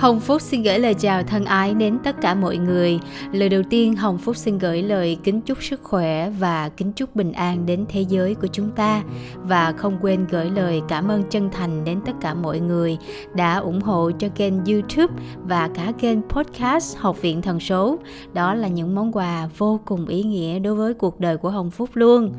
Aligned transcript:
Hồng 0.00 0.20
Phúc 0.20 0.42
xin 0.42 0.62
gửi 0.62 0.78
lời 0.78 0.94
chào 0.94 1.22
thân 1.22 1.44
ái 1.44 1.74
đến 1.74 1.98
tất 2.04 2.16
cả 2.20 2.34
mọi 2.34 2.56
người. 2.56 3.00
Lời 3.32 3.48
đầu 3.48 3.62
tiên 3.70 3.96
Hồng 3.96 4.18
Phúc 4.18 4.36
xin 4.36 4.58
gửi 4.58 4.82
lời 4.82 5.18
kính 5.24 5.40
chúc 5.40 5.62
sức 5.62 5.80
khỏe 5.82 6.30
và 6.30 6.68
kính 6.68 6.92
chúc 6.92 7.16
bình 7.16 7.32
an 7.32 7.66
đến 7.66 7.84
thế 7.88 8.00
giới 8.00 8.34
của 8.34 8.46
chúng 8.46 8.70
ta 8.70 9.02
và 9.36 9.72
không 9.76 9.98
quên 10.00 10.26
gửi 10.30 10.50
lời 10.50 10.82
cảm 10.88 11.08
ơn 11.08 11.22
chân 11.30 11.50
thành 11.50 11.84
đến 11.84 12.00
tất 12.06 12.12
cả 12.20 12.34
mọi 12.34 12.60
người 12.60 12.98
đã 13.34 13.56
ủng 13.58 13.80
hộ 13.80 14.10
cho 14.18 14.28
kênh 14.28 14.64
YouTube 14.64 15.14
và 15.44 15.68
cả 15.74 15.92
kênh 15.98 16.22
podcast 16.28 16.96
Học 16.98 17.22
viện 17.22 17.42
Thần 17.42 17.60
số. 17.60 17.98
Đó 18.32 18.54
là 18.54 18.68
những 18.68 18.94
món 18.94 19.12
quà 19.12 19.48
vô 19.58 19.80
cùng 19.84 20.06
ý 20.06 20.22
nghĩa 20.22 20.58
đối 20.58 20.74
với 20.74 20.94
cuộc 20.94 21.20
đời 21.20 21.36
của 21.36 21.50
Hồng 21.50 21.70
Phúc 21.70 21.90
luôn. 21.94 22.32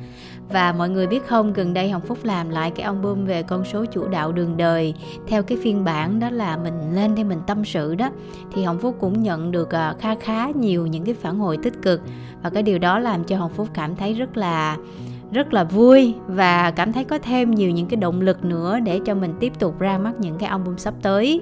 Và 0.49 0.73
mọi 0.77 0.89
người 0.89 1.07
biết 1.07 1.27
không, 1.27 1.53
gần 1.53 1.73
đây 1.73 1.89
Hồng 1.89 2.01
Phúc 2.01 2.17
làm 2.23 2.49
lại 2.49 2.71
cái 2.75 2.83
album 2.83 3.25
về 3.25 3.43
con 3.43 3.65
số 3.65 3.85
chủ 3.85 4.07
đạo 4.07 4.31
đường 4.31 4.57
đời 4.57 4.93
theo 5.27 5.43
cái 5.43 5.57
phiên 5.61 5.83
bản 5.83 6.19
đó 6.19 6.29
là 6.29 6.57
mình 6.57 6.95
lên 6.95 7.15
đây 7.15 7.23
mình 7.23 7.39
tâm 7.51 7.65
sự 7.65 7.95
đó, 7.95 8.09
thì 8.53 8.63
hồng 8.63 8.79
phúc 8.79 8.95
cũng 8.99 9.23
nhận 9.23 9.51
được 9.51 9.75
à, 9.75 9.95
khá 9.99 10.15
khá 10.15 10.47
nhiều 10.55 10.87
những 10.87 11.03
cái 11.03 11.15
phản 11.15 11.39
hồi 11.39 11.57
tích 11.63 11.81
cực. 11.81 12.01
Và 12.43 12.49
cái 12.49 12.63
điều 12.63 12.79
đó 12.79 12.99
làm 12.99 13.23
cho 13.23 13.37
hồng 13.37 13.51
phúc 13.55 13.67
cảm 13.73 13.95
thấy 13.95 14.13
rất 14.13 14.37
là 14.37 14.77
rất 15.31 15.53
là 15.53 15.63
vui 15.63 16.13
và 16.27 16.71
cảm 16.71 16.93
thấy 16.93 17.03
có 17.03 17.17
thêm 17.17 17.51
nhiều 17.51 17.71
những 17.71 17.87
cái 17.87 17.97
động 17.97 18.21
lực 18.21 18.45
nữa 18.45 18.79
để 18.79 18.99
cho 19.05 19.15
mình 19.15 19.33
tiếp 19.39 19.53
tục 19.59 19.79
ra 19.79 19.97
mắt 19.97 20.11
những 20.19 20.37
cái 20.37 20.49
album 20.49 20.75
sắp 20.77 20.93
tới. 21.01 21.41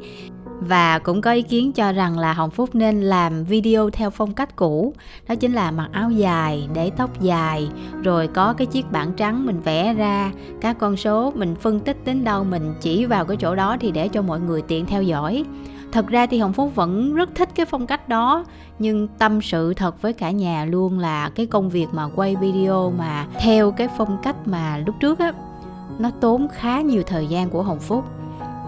Và 0.61 0.99
cũng 0.99 1.21
có 1.21 1.31
ý 1.31 1.41
kiến 1.41 1.71
cho 1.71 1.91
rằng 1.91 2.19
là 2.19 2.33
Hồng 2.33 2.49
Phúc 2.49 2.69
nên 2.73 3.01
làm 3.01 3.43
video 3.43 3.89
theo 3.89 4.09
phong 4.09 4.33
cách 4.33 4.55
cũ, 4.55 4.93
đó 5.27 5.35
chính 5.35 5.53
là 5.53 5.71
mặc 5.71 5.89
áo 5.91 6.11
dài, 6.11 6.67
để 6.73 6.91
tóc 6.97 7.21
dài, 7.21 7.69
rồi 8.03 8.27
có 8.27 8.53
cái 8.53 8.67
chiếc 8.67 8.91
bảng 8.91 9.13
trắng 9.13 9.45
mình 9.45 9.61
vẽ 9.61 9.93
ra. 9.93 10.31
Các 10.61 10.77
con 10.79 10.97
số 10.97 11.31
mình 11.35 11.55
phân 11.55 11.79
tích 11.79 11.97
đến 12.05 12.23
đâu 12.23 12.43
mình 12.43 12.73
chỉ 12.81 13.05
vào 13.05 13.25
cái 13.25 13.37
chỗ 13.37 13.55
đó 13.55 13.77
thì 13.79 13.91
để 13.91 14.07
cho 14.07 14.21
mọi 14.21 14.39
người 14.39 14.61
tiện 14.61 14.85
theo 14.85 15.03
dõi 15.03 15.45
thật 15.91 16.07
ra 16.07 16.25
thì 16.25 16.39
hồng 16.39 16.53
phúc 16.53 16.71
vẫn 16.75 17.13
rất 17.15 17.29
thích 17.35 17.49
cái 17.55 17.65
phong 17.65 17.87
cách 17.87 18.09
đó, 18.09 18.45
nhưng 18.79 19.07
tâm 19.07 19.41
sự 19.41 19.73
thật 19.73 20.01
với 20.01 20.13
cả 20.13 20.31
nhà 20.31 20.65
luôn 20.65 20.99
là 20.99 21.29
cái 21.29 21.45
công 21.45 21.69
việc 21.69 21.87
mà 21.91 22.07
quay 22.15 22.35
video 22.35 22.93
mà 22.97 23.27
theo 23.39 23.71
cái 23.71 23.87
phong 23.97 24.17
cách 24.23 24.35
mà 24.45 24.77
lúc 24.85 24.95
trước 24.99 25.19
á, 25.19 25.33
nó 25.99 26.11
tốn 26.21 26.47
khá 26.53 26.81
nhiều 26.81 27.03
thời 27.03 27.27
gian 27.27 27.49
của 27.49 27.63
hồng 27.63 27.79
phúc 27.79 28.05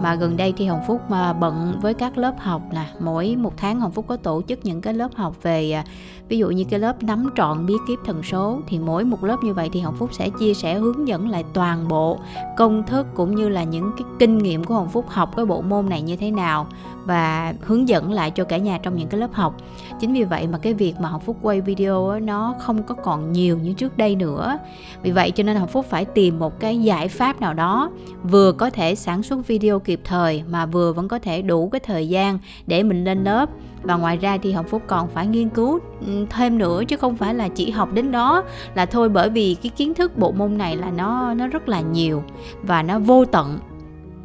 mà 0.00 0.14
gần 0.14 0.36
đây 0.36 0.54
thì 0.56 0.66
Hồng 0.66 0.82
Phúc 0.86 1.00
mà 1.08 1.32
bận 1.32 1.78
với 1.82 1.94
các 1.94 2.18
lớp 2.18 2.34
học 2.38 2.62
nè. 2.72 2.86
Mỗi 3.00 3.36
một 3.36 3.52
tháng 3.56 3.80
Hồng 3.80 3.92
Phúc 3.92 4.04
có 4.08 4.16
tổ 4.16 4.42
chức 4.48 4.64
những 4.64 4.80
cái 4.80 4.94
lớp 4.94 5.08
học 5.14 5.36
về 5.42 5.72
à, 5.72 5.84
ví 6.28 6.38
dụ 6.38 6.50
như 6.50 6.64
cái 6.64 6.80
lớp 6.80 7.02
nắm 7.02 7.30
trọn 7.36 7.66
bí 7.66 7.74
kíp 7.88 7.98
thần 8.04 8.22
số. 8.22 8.58
Thì 8.66 8.78
mỗi 8.78 9.04
một 9.04 9.24
lớp 9.24 9.36
như 9.42 9.54
vậy 9.54 9.70
thì 9.72 9.80
Hồng 9.80 9.96
Phúc 9.96 10.10
sẽ 10.12 10.30
chia 10.30 10.54
sẻ 10.54 10.74
hướng 10.78 11.08
dẫn 11.08 11.28
lại 11.28 11.44
toàn 11.52 11.88
bộ 11.88 12.18
công 12.56 12.82
thức 12.86 13.06
cũng 13.14 13.34
như 13.34 13.48
là 13.48 13.64
những 13.64 13.92
cái 13.96 14.06
kinh 14.18 14.38
nghiệm 14.38 14.64
của 14.64 14.74
Hồng 14.74 14.88
Phúc 14.88 15.04
học 15.08 15.36
cái 15.36 15.44
bộ 15.46 15.62
môn 15.62 15.88
này 15.88 16.02
như 16.02 16.16
thế 16.16 16.30
nào 16.30 16.66
và 17.04 17.54
hướng 17.60 17.88
dẫn 17.88 18.12
lại 18.12 18.30
cho 18.30 18.44
cả 18.44 18.56
nhà 18.56 18.78
trong 18.82 18.96
những 18.96 19.08
cái 19.08 19.20
lớp 19.20 19.32
học. 19.32 19.56
Chính 20.00 20.12
vì 20.12 20.24
vậy 20.24 20.46
mà 20.46 20.58
cái 20.58 20.74
việc 20.74 20.94
mà 21.00 21.08
Hồng 21.08 21.20
Phúc 21.20 21.36
quay 21.42 21.60
video 21.60 22.10
đó, 22.12 22.18
nó 22.18 22.54
không 22.58 22.82
có 22.82 22.94
còn 22.94 23.32
nhiều 23.32 23.58
như 23.58 23.72
trước 23.72 23.98
đây 23.98 24.16
nữa. 24.16 24.58
Vì 25.02 25.10
vậy 25.10 25.30
cho 25.30 25.42
nên 25.42 25.56
Hồng 25.56 25.68
Phúc 25.68 25.86
phải 25.88 26.04
tìm 26.04 26.38
một 26.38 26.60
cái 26.60 26.82
giải 26.82 27.08
pháp 27.08 27.40
nào 27.40 27.54
đó 27.54 27.90
vừa 28.22 28.52
có 28.52 28.70
thể 28.70 28.94
sản 28.94 29.22
xuất 29.22 29.46
video 29.46 29.78
kịp 29.84 30.00
thời 30.04 30.42
mà 30.50 30.66
vừa 30.66 30.92
vẫn 30.92 31.08
có 31.08 31.18
thể 31.18 31.42
đủ 31.42 31.68
cái 31.68 31.80
thời 31.80 32.08
gian 32.08 32.38
để 32.66 32.82
mình 32.82 33.04
lên 33.04 33.24
lớp. 33.24 33.48
Và 33.82 33.96
ngoài 33.96 34.16
ra 34.16 34.38
thì 34.42 34.52
Hồng 34.52 34.66
Phúc 34.68 34.82
còn 34.86 35.08
phải 35.08 35.26
nghiên 35.26 35.48
cứu 35.48 35.78
ừ, 36.06 36.26
thêm 36.30 36.58
nữa 36.58 36.82
chứ 36.88 36.96
không 36.96 37.16
phải 37.16 37.34
là 37.34 37.48
chỉ 37.48 37.70
học 37.70 37.92
đến 37.92 38.12
đó. 38.12 38.44
Là 38.74 38.86
thôi 38.86 39.08
bởi 39.08 39.30
vì 39.30 39.56
cái 39.62 39.70
kiến 39.76 39.94
thức 39.94 40.18
bộ 40.18 40.32
môn 40.32 40.58
này 40.58 40.76
là 40.76 40.90
nó 40.90 41.34
nó 41.34 41.46
rất 41.46 41.68
là 41.68 41.80
nhiều 41.80 42.22
và 42.62 42.82
nó 42.82 42.98
vô 42.98 43.24
tận. 43.24 43.58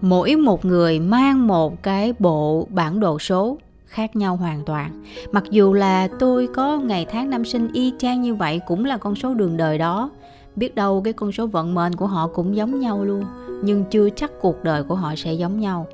Mỗi 0.02 0.36
một 0.36 0.66
người 0.66 1.00
mang 1.00 1.48
một 1.48 1.84
cái 1.84 2.14
bộ 2.20 2.68
bản 2.70 3.00
đồ 3.00 3.20
số 3.20 3.58
khác 3.86 4.16
nhau 4.16 4.36
hoàn 4.36 4.66
toàn. 4.66 5.04
Mặc 5.32 5.44
dù 5.50 5.74
là 5.74 6.08
tôi 6.20 6.48
có 6.56 6.78
ngày 6.78 7.06
tháng 7.10 7.30
năm 7.30 7.46
sinh 7.46 7.68
y 7.74 7.94
chang 8.00 8.22
như 8.22 8.36
vậy 8.36 8.60
cũng 8.68 8.86
là 8.86 8.98
con 8.98 9.16
số 9.16 9.34
đường 9.34 9.58
đời 9.58 9.78
đó 9.78 10.10
biết 10.58 10.76
đâu 10.76 11.02
cái 11.02 11.14
con 11.14 11.32
số 11.32 11.48
vận 11.48 11.76
mệnh 11.76 11.96
của 11.96 12.08
họ 12.08 12.28
cũng 12.28 12.56
giống 12.56 12.80
nhau 12.80 13.04
luôn, 13.04 13.24
nhưng 13.64 13.84
chưa 13.84 14.10
chắc 14.10 14.32
cuộc 14.42 14.64
đời 14.64 14.84
của 14.84 14.96
họ 14.96 15.16
sẽ 15.18 15.34
giống 15.34 15.60
nhau. 15.60 15.88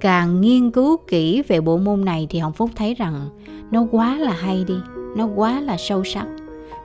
Càng 0.00 0.40
nghiên 0.40 0.70
cứu 0.70 0.96
kỹ 1.08 1.42
về 1.48 1.60
bộ 1.60 1.76
môn 1.76 2.04
này 2.04 2.26
thì 2.30 2.38
hồng 2.38 2.52
phúc 2.52 2.70
thấy 2.76 2.94
rằng 2.94 3.28
nó 3.70 3.86
quá 3.90 4.16
là 4.18 4.32
hay 4.32 4.64
đi, 4.68 4.74
nó 5.16 5.28
quá 5.34 5.60
là 5.60 5.76
sâu 5.78 6.04
sắc. 6.04 6.26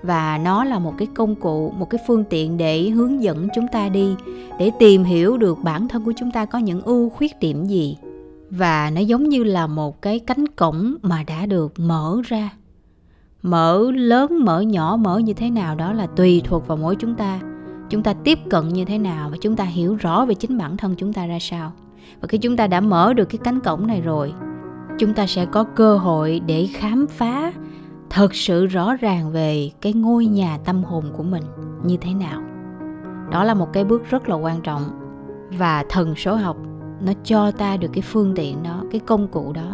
Và 0.04 0.38
nó 0.38 0.64
là 0.64 0.80
một 0.80 0.94
cái 0.98 1.08
công 1.16 1.36
cụ, 1.36 1.74
một 1.78 1.90
cái 1.90 2.02
phương 2.08 2.24
tiện 2.24 2.58
để 2.58 2.90
hướng 2.90 3.24
dẫn 3.24 3.48
chúng 3.56 3.66
ta 3.72 3.90
đi, 3.90 4.16
để 4.60 4.72
tìm 4.80 5.04
hiểu 5.04 5.38
được 5.38 5.58
bản 5.64 5.88
thân 5.88 6.06
của 6.06 6.14
chúng 6.18 6.32
ta 6.32 6.46
có 6.46 6.60
những 6.60 6.82
ưu 6.82 7.10
khuyết 7.10 7.40
điểm 7.40 7.66
gì. 7.66 7.98
Và 8.50 8.92
nó 8.96 9.02
giống 9.02 9.30
như 9.30 9.44
là 9.44 9.68
một 9.68 10.02
cái 10.02 10.20
cánh 10.20 10.48
cổng 10.48 10.96
mà 11.02 11.24
đã 11.28 11.46
được 11.46 11.74
mở 11.80 12.22
ra 12.26 12.50
mở 13.42 13.92
lớn, 13.92 14.46
mở 14.46 14.62
nhỏ, 14.62 14.98
mở 15.00 15.18
như 15.18 15.34
thế 15.34 15.50
nào 15.50 15.76
đó 15.76 15.94
là 15.94 16.08
tùy 16.16 16.42
thuộc 16.46 16.68
vào 16.68 16.78
mỗi 16.78 16.96
chúng 16.96 17.16
ta. 17.16 17.40
Chúng 17.90 18.04
ta 18.04 18.14
tiếp 18.14 18.40
cận 18.50 18.70
như 18.70 18.86
thế 18.86 18.98
nào 18.98 19.30
và 19.30 19.38
chúng 19.42 19.56
ta 19.56 19.64
hiểu 19.64 19.96
rõ 19.96 20.26
về 20.26 20.36
chính 20.36 20.58
bản 20.58 20.78
thân 20.78 20.96
chúng 20.98 21.14
ta 21.14 21.26
ra 21.26 21.38
sao. 21.42 21.72
Và 22.22 22.28
khi 22.28 22.38
chúng 22.38 22.58
ta 22.58 22.68
đã 22.68 22.82
mở 22.82 23.14
được 23.14 23.26
cái 23.26 23.40
cánh 23.44 23.60
cổng 23.60 23.88
này 23.88 24.02
rồi, 24.02 24.34
chúng 25.00 25.14
ta 25.14 25.28
sẽ 25.28 25.46
có 25.46 25.64
cơ 25.64 25.98
hội 25.98 26.42
để 26.46 26.68
khám 26.74 27.08
phá 27.08 27.54
thật 28.10 28.36
sự 28.36 28.66
rõ 28.66 28.96
ràng 28.96 29.32
về 29.32 29.72
cái 29.82 29.94
ngôi 29.94 30.26
nhà 30.26 30.58
tâm 30.66 30.84
hồn 30.84 31.04
của 31.18 31.24
mình 31.24 31.44
như 31.84 31.98
thế 31.98 32.14
nào. 32.14 32.42
Đó 33.32 33.44
là 33.44 33.54
một 33.54 33.74
cái 33.74 33.84
bước 33.84 34.10
rất 34.10 34.30
là 34.30 34.36
quan 34.36 34.62
trọng 34.62 34.84
và 35.58 35.86
thần 35.90 36.16
số 36.16 36.36
học 36.36 36.58
nó 37.02 37.14
cho 37.24 37.52
ta 37.52 37.78
được 37.78 37.90
cái 37.94 38.02
phương 38.02 38.34
tiện 38.36 38.64
đó, 38.64 38.84
cái 38.92 39.00
công 39.00 39.28
cụ 39.28 39.54
đó 39.54 39.74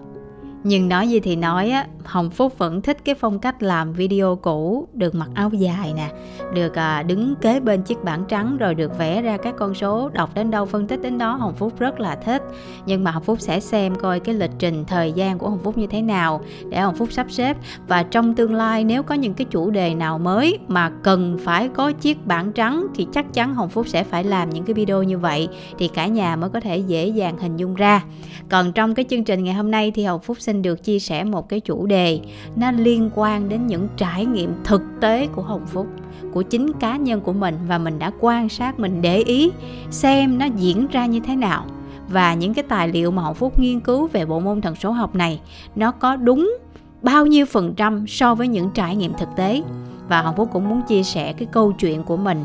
nhưng 0.67 0.89
nói 0.89 1.09
gì 1.09 1.19
thì 1.19 1.35
nói 1.35 1.69
á 1.69 1.87
hồng 2.03 2.29
phúc 2.29 2.57
vẫn 2.57 2.81
thích 2.81 2.97
cái 3.05 3.15
phong 3.15 3.39
cách 3.39 3.63
làm 3.63 3.93
video 3.93 4.35
cũ 4.35 4.87
được 4.93 5.15
mặc 5.15 5.29
áo 5.33 5.49
dài 5.49 5.93
nè 5.95 6.09
được 6.53 6.75
à, 6.75 7.03
đứng 7.03 7.35
kế 7.35 7.59
bên 7.59 7.81
chiếc 7.81 8.03
bảng 8.03 8.25
trắng 8.25 8.57
rồi 8.57 8.75
được 8.75 8.97
vẽ 8.97 9.21
ra 9.21 9.37
các 9.37 9.55
con 9.57 9.75
số 9.75 10.09
đọc 10.09 10.29
đến 10.35 10.51
đâu 10.51 10.65
phân 10.65 10.87
tích 10.87 11.01
đến 11.01 11.17
đó 11.17 11.35
hồng 11.35 11.53
phúc 11.55 11.73
rất 11.79 11.99
là 11.99 12.15
thích. 12.15 12.41
Nhưng 12.85 13.03
mà 13.03 13.11
hồng 13.11 13.23
phúc 13.23 13.41
sẽ 13.41 13.59
xem 13.59 13.95
coi 13.95 14.19
cái 14.19 14.35
lịch 14.35 14.51
trình 14.59 14.85
thời 14.85 15.11
gian 15.11 15.37
của 15.37 15.49
hồng 15.49 15.59
phúc 15.63 15.77
như 15.77 15.87
thế 15.87 16.01
nào 16.01 16.41
để 16.69 16.79
hồng 16.79 16.95
phúc 16.95 17.11
sắp 17.11 17.27
xếp. 17.29 17.57
Và 17.87 18.03
trong 18.03 18.35
tương 18.35 18.53
lai 18.53 18.83
nếu 18.83 19.03
có 19.03 19.15
những 19.15 19.33
cái 19.33 19.45
chủ 19.49 19.69
đề 19.69 19.95
nào 19.95 20.17
mới 20.17 20.59
mà 20.67 20.91
cần 21.03 21.37
phải 21.41 21.69
có 21.69 21.91
chiếc 21.91 22.25
bảng 22.27 22.51
trắng 22.51 22.87
thì 22.95 23.07
chắc 23.13 23.33
chắn 23.33 23.55
hồng 23.55 23.69
phúc 23.69 23.87
sẽ 23.87 24.03
phải 24.03 24.23
làm 24.23 24.49
những 24.49 24.63
cái 24.63 24.73
video 24.73 25.03
như 25.03 25.17
vậy 25.17 25.47
thì 25.77 25.87
cả 25.87 26.07
nhà 26.07 26.35
mới 26.35 26.49
có 26.49 26.59
thể 26.59 26.77
dễ 26.77 27.07
dàng 27.07 27.37
hình 27.37 27.57
dung 27.57 27.75
ra. 27.75 28.03
Còn 28.49 28.71
trong 28.71 28.95
cái 28.95 29.05
chương 29.09 29.23
trình 29.23 29.43
ngày 29.43 29.53
hôm 29.53 29.71
nay 29.71 29.91
thì 29.91 30.03
hồng 30.03 30.21
phúc 30.21 30.37
xin 30.39 30.54
được 30.61 30.83
chia 30.83 30.99
sẻ 30.99 31.23
một 31.23 31.49
cái 31.49 31.59
chủ 31.59 31.85
đề 31.85 32.19
nó 32.55 32.71
liên 32.71 33.09
quan 33.15 33.49
đến 33.49 33.67
những 33.67 33.87
trải 33.97 34.25
nghiệm 34.25 34.53
thực 34.63 34.81
tế 35.01 35.27
của 35.27 35.41
hồng 35.41 35.65
phúc, 35.67 35.87
của 36.33 36.41
chính 36.41 36.73
cá 36.73 36.97
nhân 36.97 37.21
của 37.21 37.33
mình 37.33 37.55
và 37.67 37.77
mình 37.77 37.99
đã 37.99 38.11
quan 38.19 38.49
sát, 38.49 38.79
mình 38.79 39.01
để 39.01 39.17
ý 39.17 39.51
xem 39.91 40.37
nó 40.37 40.45
diễn 40.45 40.87
ra 40.87 41.05
như 41.05 41.19
thế 41.19 41.35
nào. 41.35 41.65
Và 42.09 42.33
những 42.33 42.53
cái 42.53 42.63
tài 42.63 42.87
liệu 42.87 43.11
mà 43.11 43.21
hồng 43.21 43.35
phúc 43.35 43.59
nghiên 43.59 43.79
cứu 43.79 44.07
về 44.07 44.25
bộ 44.25 44.39
môn 44.39 44.61
thần 44.61 44.75
số 44.75 44.91
học 44.91 45.15
này, 45.15 45.39
nó 45.75 45.91
có 45.91 46.15
đúng 46.15 46.57
bao 47.01 47.25
nhiêu 47.25 47.45
phần 47.45 47.73
trăm 47.73 48.07
so 48.07 48.35
với 48.35 48.47
những 48.47 48.69
trải 48.73 48.95
nghiệm 48.95 49.13
thực 49.13 49.29
tế. 49.35 49.63
Và 50.09 50.21
hồng 50.21 50.35
phúc 50.35 50.49
cũng 50.53 50.69
muốn 50.69 50.81
chia 50.87 51.03
sẻ 51.03 51.33
cái 51.33 51.47
câu 51.51 51.71
chuyện 51.71 52.03
của 52.03 52.17
mình, 52.17 52.43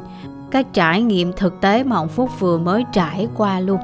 cái 0.51 0.65
trải 0.73 1.03
nghiệm 1.03 1.33
thực 1.33 1.61
tế 1.61 1.85
mà 1.85 1.97
hồng 1.97 2.09
phúc 2.09 2.31
vừa 2.39 2.59
mới 2.59 2.85
trải 2.93 3.29
qua 3.37 3.61
luôn 3.61 3.79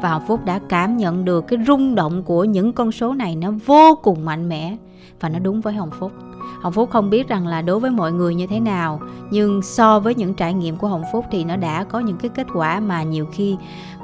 và 0.00 0.08
Hồng 0.08 0.22
Phúc 0.26 0.40
đã 0.44 0.60
cảm 0.68 0.96
nhận 0.96 1.24
được 1.24 1.46
cái 1.48 1.58
rung 1.66 1.94
động 1.94 2.22
của 2.22 2.44
những 2.44 2.72
con 2.72 2.92
số 2.92 3.14
này 3.14 3.36
nó 3.36 3.50
vô 3.66 3.98
cùng 4.02 4.24
mạnh 4.24 4.48
mẽ 4.48 4.76
và 5.20 5.28
nó 5.28 5.38
đúng 5.38 5.60
với 5.60 5.74
Hồng 5.74 5.90
Phúc. 5.98 6.12
Hồng 6.60 6.72
Phúc 6.72 6.90
không 6.90 7.10
biết 7.10 7.28
rằng 7.28 7.46
là 7.46 7.62
đối 7.62 7.80
với 7.80 7.90
mọi 7.90 8.12
người 8.12 8.34
như 8.34 8.46
thế 8.46 8.60
nào 8.60 9.00
nhưng 9.30 9.62
so 9.62 10.00
với 10.00 10.14
những 10.14 10.34
trải 10.34 10.54
nghiệm 10.54 10.76
của 10.76 10.88
Hồng 10.88 11.04
Phúc 11.12 11.24
thì 11.30 11.44
nó 11.44 11.56
đã 11.56 11.84
có 11.84 12.00
những 12.00 12.16
cái 12.16 12.28
kết 12.28 12.46
quả 12.54 12.80
mà 12.80 13.02
nhiều 13.02 13.26
khi 13.32 13.56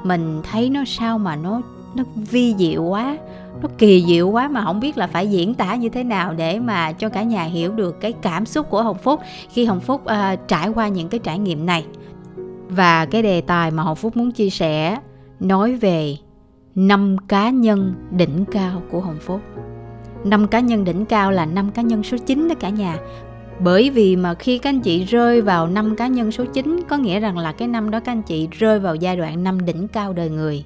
mình 0.03 0.41
thấy 0.51 0.69
nó 0.69 0.83
sao 0.87 1.17
mà 1.17 1.35
nó 1.35 1.61
nó 1.95 2.03
vi 2.15 2.55
diệu 2.57 2.83
quá 2.83 3.17
nó 3.61 3.69
kỳ 3.77 4.03
diệu 4.07 4.29
quá 4.29 4.47
mà 4.47 4.65
không 4.65 4.79
biết 4.79 4.97
là 4.97 5.07
phải 5.07 5.27
diễn 5.27 5.53
tả 5.53 5.75
như 5.75 5.89
thế 5.89 6.03
nào 6.03 6.33
để 6.33 6.59
mà 6.59 6.91
cho 6.91 7.09
cả 7.09 7.23
nhà 7.23 7.43
hiểu 7.43 7.71
được 7.71 7.99
cái 7.99 8.11
cảm 8.11 8.45
xúc 8.45 8.69
của 8.69 8.83
Hồng 8.83 8.97
Phúc 8.97 9.19
khi 9.49 9.65
Hồng 9.65 9.79
Phúc 9.79 10.01
uh, 10.05 10.47
trải 10.47 10.69
qua 10.69 10.87
những 10.87 11.09
cái 11.09 11.19
trải 11.19 11.39
nghiệm 11.39 11.65
này 11.65 11.85
và 12.69 13.05
cái 13.05 13.21
đề 13.21 13.41
tài 13.41 13.71
mà 13.71 13.83
Hồng 13.83 13.95
Phúc 13.95 14.17
muốn 14.17 14.31
chia 14.31 14.49
sẻ 14.49 14.99
nói 15.39 15.75
về 15.75 16.15
năm 16.75 17.17
cá 17.27 17.49
nhân 17.49 17.93
đỉnh 18.11 18.45
cao 18.51 18.81
của 18.91 18.99
Hồng 18.99 19.19
Phúc. 19.21 19.41
Năm 20.23 20.47
cá 20.47 20.59
nhân 20.59 20.83
đỉnh 20.83 21.05
cao 21.05 21.31
là 21.31 21.45
năm 21.45 21.71
cá 21.71 21.81
nhân 21.81 22.03
số 22.03 22.17
9 22.17 22.47
đó 22.47 22.55
cả 22.59 22.69
nhà. 22.69 22.97
Bởi 23.59 23.89
vì 23.89 24.15
mà 24.15 24.33
khi 24.33 24.57
các 24.57 24.69
anh 24.69 24.79
chị 24.79 25.03
rơi 25.03 25.41
vào 25.41 25.67
năm 25.67 25.95
cá 25.95 26.07
nhân 26.07 26.31
số 26.31 26.45
9 26.45 26.79
có 26.89 26.97
nghĩa 26.97 27.19
rằng 27.19 27.37
là 27.37 27.51
cái 27.51 27.67
năm 27.67 27.91
đó 27.91 27.99
các 27.99 28.11
anh 28.11 28.21
chị 28.21 28.47
rơi 28.51 28.79
vào 28.79 28.95
giai 28.95 29.17
đoạn 29.17 29.43
năm 29.43 29.65
đỉnh 29.65 29.87
cao 29.87 30.13
đời 30.13 30.29
người. 30.29 30.65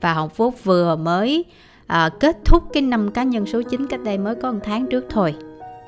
Và 0.00 0.12
Hồng 0.12 0.30
Phúc 0.30 0.54
vừa 0.64 0.96
mới 0.96 1.44
à, 1.86 2.08
kết 2.20 2.36
thúc 2.44 2.62
cái 2.72 2.82
năm 2.82 3.10
cá 3.10 3.22
nhân 3.22 3.46
số 3.46 3.62
9 3.62 3.86
cách 3.86 4.00
đây 4.04 4.18
mới 4.18 4.34
có 4.34 4.52
một 4.52 4.58
tháng 4.64 4.86
trước 4.86 5.06
thôi. 5.10 5.34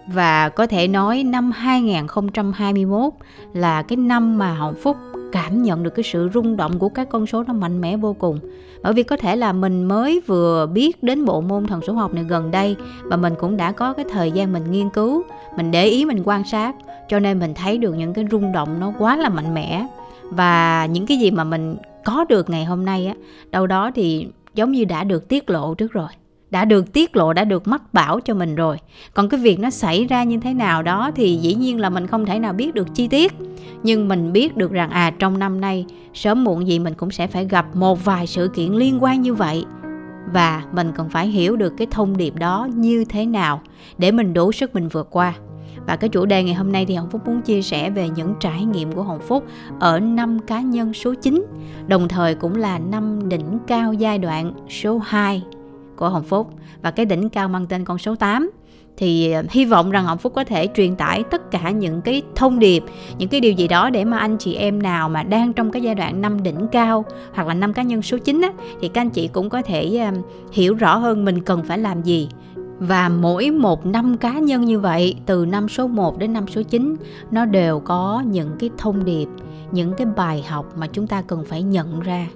Và 0.06 0.48
có 0.48 0.66
thể 0.66 0.88
nói 0.88 1.22
năm 1.22 1.50
2021 1.50 3.12
là 3.52 3.82
cái 3.82 3.96
năm 3.96 4.38
mà 4.38 4.54
Hồng 4.54 4.74
Phúc 4.82 4.96
cảm 5.32 5.62
nhận 5.62 5.82
được 5.82 5.90
cái 5.90 6.02
sự 6.02 6.30
rung 6.34 6.56
động 6.56 6.78
của 6.78 6.88
các 6.88 7.08
con 7.08 7.26
số 7.26 7.42
nó 7.42 7.52
mạnh 7.52 7.80
mẽ 7.80 7.96
vô 7.96 8.12
cùng. 8.12 8.38
Bởi 8.82 8.92
vì 8.92 9.02
có 9.02 9.16
thể 9.16 9.36
là 9.36 9.52
mình 9.52 9.84
mới 9.84 10.20
vừa 10.26 10.66
biết 10.66 11.02
đến 11.02 11.24
bộ 11.24 11.40
môn 11.40 11.66
thần 11.66 11.80
số 11.86 11.92
học 11.92 12.14
này 12.14 12.24
gần 12.24 12.50
đây, 12.50 12.76
và 13.02 13.16
mình 13.16 13.34
cũng 13.38 13.56
đã 13.56 13.72
có 13.72 13.92
cái 13.92 14.04
thời 14.12 14.30
gian 14.30 14.52
mình 14.52 14.70
nghiên 14.70 14.90
cứu, 14.90 15.22
mình 15.56 15.70
để 15.70 15.84
ý, 15.84 16.04
mình 16.04 16.22
quan 16.24 16.44
sát, 16.44 16.74
cho 17.08 17.18
nên 17.18 17.38
mình 17.38 17.54
thấy 17.54 17.78
được 17.78 17.92
những 17.92 18.14
cái 18.14 18.24
rung 18.30 18.52
động 18.52 18.80
nó 18.80 18.92
quá 18.98 19.16
là 19.16 19.28
mạnh 19.28 19.54
mẽ. 19.54 19.86
Và 20.22 20.86
những 20.86 21.06
cái 21.06 21.18
gì 21.18 21.30
mà 21.30 21.44
mình 21.44 21.76
có 22.04 22.24
được 22.28 22.50
ngày 22.50 22.64
hôm 22.64 22.84
nay 22.84 23.06
á, 23.06 23.14
đâu 23.50 23.66
đó 23.66 23.90
thì 23.94 24.28
giống 24.54 24.72
như 24.72 24.84
đã 24.84 25.04
được 25.04 25.28
tiết 25.28 25.50
lộ 25.50 25.74
trước 25.74 25.92
rồi 25.92 26.08
đã 26.50 26.64
được 26.64 26.92
tiết 26.92 27.16
lộ 27.16 27.32
đã 27.32 27.44
được 27.44 27.68
mách 27.68 27.94
bảo 27.94 28.20
cho 28.20 28.34
mình 28.34 28.54
rồi. 28.54 28.76
Còn 29.14 29.28
cái 29.28 29.40
việc 29.40 29.58
nó 29.58 29.70
xảy 29.70 30.04
ra 30.04 30.24
như 30.24 30.38
thế 30.40 30.54
nào 30.54 30.82
đó 30.82 31.10
thì 31.14 31.36
dĩ 31.36 31.54
nhiên 31.54 31.80
là 31.80 31.90
mình 31.90 32.06
không 32.06 32.26
thể 32.26 32.38
nào 32.38 32.52
biết 32.52 32.74
được 32.74 32.94
chi 32.94 33.08
tiết. 33.08 33.32
Nhưng 33.82 34.08
mình 34.08 34.32
biết 34.32 34.56
được 34.56 34.72
rằng 34.72 34.90
à 34.90 35.12
trong 35.18 35.38
năm 35.38 35.60
nay 35.60 35.86
sớm 36.14 36.44
muộn 36.44 36.66
gì 36.66 36.78
mình 36.78 36.94
cũng 36.94 37.10
sẽ 37.10 37.26
phải 37.26 37.44
gặp 37.44 37.76
một 37.76 38.04
vài 38.04 38.26
sự 38.26 38.50
kiện 38.54 38.72
liên 38.72 39.02
quan 39.02 39.22
như 39.22 39.34
vậy. 39.34 39.64
Và 40.32 40.62
mình 40.72 40.92
cần 40.96 41.08
phải 41.08 41.26
hiểu 41.28 41.56
được 41.56 41.72
cái 41.78 41.86
thông 41.90 42.16
điệp 42.16 42.34
đó 42.34 42.68
như 42.74 43.04
thế 43.04 43.26
nào 43.26 43.60
để 43.98 44.12
mình 44.12 44.34
đủ 44.34 44.52
sức 44.52 44.74
mình 44.74 44.88
vượt 44.88 45.08
qua. 45.10 45.34
Và 45.86 45.96
cái 45.96 46.10
chủ 46.10 46.26
đề 46.26 46.42
ngày 46.42 46.54
hôm 46.54 46.72
nay 46.72 46.86
thì 46.86 46.94
Hồng 46.94 47.10
Phúc 47.10 47.26
muốn 47.26 47.42
chia 47.42 47.62
sẻ 47.62 47.90
về 47.90 48.08
những 48.08 48.34
trải 48.40 48.64
nghiệm 48.64 48.92
của 48.92 49.02
Hồng 49.02 49.20
Phúc 49.28 49.44
ở 49.80 50.00
năm 50.00 50.38
cá 50.46 50.60
nhân 50.60 50.94
số 50.94 51.14
9, 51.14 51.46
đồng 51.86 52.08
thời 52.08 52.34
cũng 52.34 52.56
là 52.56 52.78
năm 52.78 53.28
đỉnh 53.28 53.58
cao 53.66 53.92
giai 53.92 54.18
đoạn 54.18 54.52
số 54.68 54.98
2 54.98 55.42
của 56.00 56.08
Hồng 56.08 56.24
Phúc 56.24 56.50
và 56.82 56.90
cái 56.90 57.06
đỉnh 57.06 57.28
cao 57.28 57.48
mang 57.48 57.66
tên 57.66 57.84
con 57.84 57.98
số 57.98 58.14
8 58.14 58.50
thì 58.96 59.32
ờ, 59.32 59.42
hy 59.50 59.64
vọng 59.64 59.90
rằng 59.90 60.04
Hồng 60.04 60.18
Phúc 60.18 60.32
có 60.36 60.44
thể 60.44 60.68
truyền 60.74 60.96
tải 60.96 61.22
tất 61.30 61.50
cả 61.50 61.70
những 61.70 62.00
cái 62.00 62.22
thông 62.34 62.58
điệp, 62.58 62.84
những 63.18 63.28
cái 63.28 63.40
điều 63.40 63.52
gì 63.52 63.68
đó 63.68 63.90
để 63.90 64.04
mà 64.04 64.18
anh 64.18 64.36
chị 64.38 64.54
em 64.54 64.82
nào 64.82 65.08
mà 65.08 65.22
đang 65.22 65.52
trong 65.52 65.70
cái 65.70 65.82
giai 65.82 65.94
đoạn 65.94 66.20
năm 66.20 66.42
đỉnh 66.42 66.66
cao 66.72 67.04
hoặc 67.34 67.46
là 67.46 67.54
năm 67.54 67.72
cá 67.72 67.82
nhân 67.82 68.02
số 68.02 68.18
9 68.18 68.40
á, 68.40 68.52
thì 68.80 68.88
các 68.88 69.00
anh 69.00 69.10
chị 69.10 69.28
cũng 69.28 69.48
có 69.48 69.62
thể 69.62 69.96
ờ, 69.96 70.10
hiểu 70.52 70.74
rõ 70.74 70.96
hơn 70.96 71.24
mình 71.24 71.40
cần 71.40 71.62
phải 71.64 71.78
làm 71.78 72.02
gì 72.02 72.28
và 72.78 73.08
mỗi 73.08 73.50
một 73.50 73.86
năm 73.86 74.16
cá 74.16 74.38
nhân 74.38 74.64
như 74.64 74.80
vậy 74.80 75.14
từ 75.26 75.46
năm 75.46 75.68
số 75.68 75.86
1 75.86 76.18
đến 76.18 76.32
năm 76.32 76.48
số 76.48 76.62
9 76.62 76.96
nó 77.30 77.44
đều 77.44 77.80
có 77.80 78.22
những 78.26 78.50
cái 78.58 78.70
thông 78.78 79.04
điệp, 79.04 79.28
những 79.72 79.94
cái 79.94 80.06
bài 80.16 80.44
học 80.48 80.66
mà 80.76 80.86
chúng 80.86 81.06
ta 81.06 81.22
cần 81.22 81.44
phải 81.44 81.62
nhận 81.62 82.00
ra. 82.00 82.26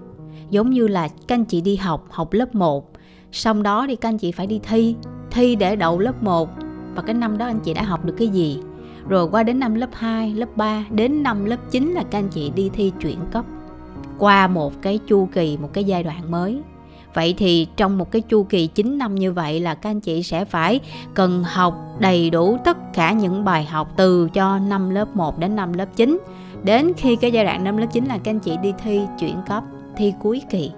Giống 0.51 0.71
như 0.71 0.89
là 0.89 1.09
các 1.09 1.35
anh 1.35 1.45
chị 1.45 1.61
đi 1.61 1.77
học, 1.77 2.07
học 2.11 2.33
lớp 2.33 2.55
1 2.55 2.94
xong 3.35 3.63
đó 3.63 3.87
thì 3.89 3.97
các 3.97 4.09
anh 4.09 4.19
chị 4.19 4.33
phải 4.33 4.47
đi 4.47 4.61
thi. 4.63 4.97
Thi 5.31 5.57
để 5.57 5.77
đậu 5.77 5.99
lớp 5.99 6.23
1 6.23 6.49
và 6.95 7.03
cái 7.03 7.15
năm 7.15 7.39
đó 7.39 7.47
anh 7.47 7.61
chị 7.61 7.75
đã 7.75 7.83
học 7.83 8.05
được 8.05 8.15
cái 8.19 8.29
gì? 8.29 8.59
Rồi 9.09 9.29
qua 9.31 9.43
đến 9.43 9.59
năm 9.59 9.75
lớp 9.75 9.91
2, 9.93 10.35
lớp 10.35 10.57
3 10.57 10.85
đến 10.91 11.23
năm 11.23 11.45
lớp 11.45 11.57
9 11.71 11.93
là 11.93 12.03
các 12.11 12.19
anh 12.19 12.29
chị 12.29 12.53
đi 12.55 12.71
thi 12.73 12.93
chuyển 13.01 13.19
cấp 13.31 13.45
qua 14.19 14.47
một 14.47 14.83
cái 14.83 14.99
chu 15.07 15.29
kỳ, 15.33 15.57
một 15.57 15.69
cái 15.73 15.85
giai 15.85 16.03
đoạn 16.03 16.31
mới. 16.31 16.61
Vậy 17.15 17.35
thì 17.39 17.67
trong 17.77 17.99
một 17.99 18.11
cái 18.11 18.23
chu 18.23 18.43
kỳ 18.43 18.67
9 18.67 18.99
năm 18.99 19.15
như 19.15 19.33
vậy 19.33 19.61
là 19.61 19.75
các 19.75 19.91
anh 19.91 20.01
chị 20.01 20.23
sẽ 20.23 20.45
phải 20.45 20.81
cần 21.15 21.45
học 21.45 21.75
đầy 21.99 22.31
đủ 22.31 22.59
tất 22.65 22.93
cả 22.95 23.13
những 23.13 23.45
bài 23.45 23.65
học 23.65 23.89
từ 23.97 24.29
cho 24.29 24.59
năm 24.59 24.91
lớp 24.91 25.17
1 25.17 25.39
đến 25.39 25.57
năm 25.57 25.73
lớp 25.73 25.87
9. 25.97 26.19
Đến 26.63 26.93
khi 26.97 27.17
cái 27.17 27.33
giai 27.33 27.45
đoạn 27.45 27.65
năm 27.65 27.77
lớp 27.77 27.87
9 27.93 28.05
là 28.05 28.19
các 28.19 28.31
anh 28.31 28.41
chị 28.41 28.57
đi 28.63 28.73
thi 28.85 29.01
chuyển 29.19 29.37
cấp, 29.49 29.65
thi 29.97 30.13
cuối 30.23 30.43
kỳ 30.51 30.71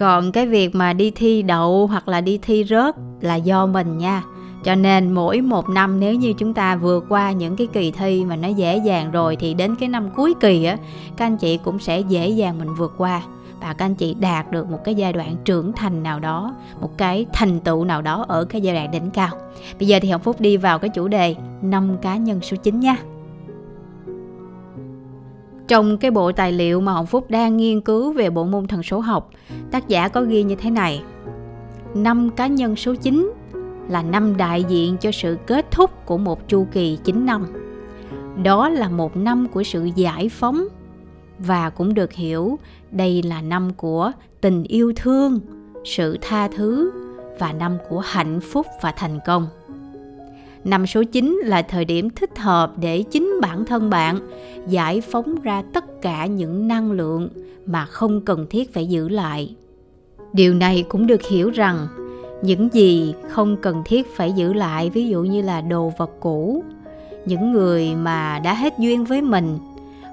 còn 0.00 0.32
cái 0.32 0.46
việc 0.46 0.74
mà 0.74 0.92
đi 0.92 1.10
thi 1.10 1.42
đậu 1.42 1.86
hoặc 1.86 2.08
là 2.08 2.20
đi 2.20 2.38
thi 2.42 2.64
rớt 2.68 2.94
là 3.20 3.34
do 3.34 3.66
mình 3.66 3.98
nha. 3.98 4.22
Cho 4.64 4.74
nên 4.74 5.12
mỗi 5.12 5.40
một 5.40 5.68
năm 5.68 6.00
nếu 6.00 6.14
như 6.14 6.32
chúng 6.32 6.54
ta 6.54 6.76
vượt 6.76 7.04
qua 7.08 7.32
những 7.32 7.56
cái 7.56 7.66
kỳ 7.72 7.90
thi 7.90 8.24
mà 8.24 8.36
nó 8.36 8.48
dễ 8.48 8.76
dàng 8.76 9.10
rồi 9.10 9.36
thì 9.36 9.54
đến 9.54 9.76
cái 9.76 9.88
năm 9.88 10.10
cuối 10.16 10.34
kỳ 10.40 10.64
á, 10.64 10.76
các 11.16 11.26
anh 11.26 11.36
chị 11.36 11.56
cũng 11.56 11.78
sẽ 11.78 12.00
dễ 12.00 12.28
dàng 12.28 12.58
mình 12.58 12.74
vượt 12.74 12.94
qua 12.98 13.22
và 13.60 13.72
các 13.72 13.84
anh 13.84 13.94
chị 13.94 14.14
đạt 14.14 14.52
được 14.52 14.70
một 14.70 14.78
cái 14.84 14.94
giai 14.94 15.12
đoạn 15.12 15.36
trưởng 15.44 15.72
thành 15.72 16.02
nào 16.02 16.20
đó, 16.20 16.54
một 16.80 16.98
cái 16.98 17.26
thành 17.32 17.60
tựu 17.60 17.84
nào 17.84 18.02
đó 18.02 18.24
ở 18.28 18.44
cái 18.44 18.60
giai 18.60 18.74
đoạn 18.74 18.90
đỉnh 18.90 19.10
cao. 19.10 19.30
Bây 19.78 19.88
giờ 19.88 19.98
thì 20.02 20.10
hồng 20.10 20.20
phúc 20.20 20.40
đi 20.40 20.56
vào 20.56 20.78
cái 20.78 20.88
chủ 20.88 21.08
đề 21.08 21.34
năm 21.62 21.96
cá 22.02 22.16
nhân 22.16 22.40
số 22.42 22.56
9 22.56 22.80
nha 22.80 22.96
trong 25.70 25.98
cái 25.98 26.10
bộ 26.10 26.32
tài 26.32 26.52
liệu 26.52 26.80
mà 26.80 26.92
Hồng 26.92 27.06
Phúc 27.06 27.30
đang 27.30 27.56
nghiên 27.56 27.80
cứu 27.80 28.12
về 28.12 28.30
bộ 28.30 28.44
môn 28.44 28.66
thần 28.66 28.82
số 28.82 29.00
học, 29.00 29.30
tác 29.70 29.88
giả 29.88 30.08
có 30.08 30.22
ghi 30.22 30.42
như 30.42 30.54
thế 30.54 30.70
này. 30.70 31.02
Năm 31.94 32.30
cá 32.30 32.46
nhân 32.46 32.76
số 32.76 32.94
9 32.94 33.32
là 33.88 34.02
năm 34.02 34.36
đại 34.36 34.64
diện 34.64 34.96
cho 34.96 35.10
sự 35.10 35.38
kết 35.46 35.70
thúc 35.70 35.90
của 36.06 36.18
một 36.18 36.48
chu 36.48 36.66
kỳ 36.72 36.98
9 37.04 37.26
năm. 37.26 37.46
Đó 38.42 38.68
là 38.68 38.88
một 38.88 39.16
năm 39.16 39.48
của 39.48 39.62
sự 39.62 39.90
giải 39.94 40.28
phóng 40.28 40.64
và 41.38 41.70
cũng 41.70 41.94
được 41.94 42.12
hiểu 42.12 42.58
đây 42.90 43.22
là 43.22 43.42
năm 43.42 43.70
của 43.76 44.12
tình 44.40 44.62
yêu 44.62 44.92
thương, 44.96 45.40
sự 45.84 46.18
tha 46.20 46.48
thứ 46.48 46.92
và 47.38 47.52
năm 47.52 47.76
của 47.88 48.00
hạnh 48.00 48.40
phúc 48.40 48.66
và 48.82 48.92
thành 48.96 49.18
công. 49.26 49.46
Năm 50.64 50.86
số 50.86 51.02
9 51.04 51.40
là 51.44 51.62
thời 51.62 51.84
điểm 51.84 52.10
thích 52.10 52.38
hợp 52.38 52.72
để 52.78 53.02
chính 53.02 53.38
bản 53.42 53.64
thân 53.64 53.90
bạn 53.90 54.18
giải 54.68 55.00
phóng 55.00 55.40
ra 55.42 55.62
tất 55.72 56.02
cả 56.02 56.26
những 56.26 56.68
năng 56.68 56.92
lượng 56.92 57.28
mà 57.66 57.84
không 57.84 58.20
cần 58.20 58.46
thiết 58.50 58.74
phải 58.74 58.86
giữ 58.86 59.08
lại. 59.08 59.54
Điều 60.32 60.54
này 60.54 60.84
cũng 60.88 61.06
được 61.06 61.22
hiểu 61.22 61.50
rằng 61.50 61.86
những 62.42 62.68
gì 62.72 63.14
không 63.30 63.56
cần 63.56 63.82
thiết 63.84 64.16
phải 64.16 64.32
giữ 64.32 64.52
lại 64.52 64.90
ví 64.90 65.08
dụ 65.08 65.22
như 65.22 65.42
là 65.42 65.60
đồ 65.60 65.92
vật 65.98 66.10
cũ, 66.20 66.64
những 67.26 67.52
người 67.52 67.94
mà 67.94 68.38
đã 68.38 68.54
hết 68.54 68.78
duyên 68.78 69.04
với 69.04 69.22
mình 69.22 69.58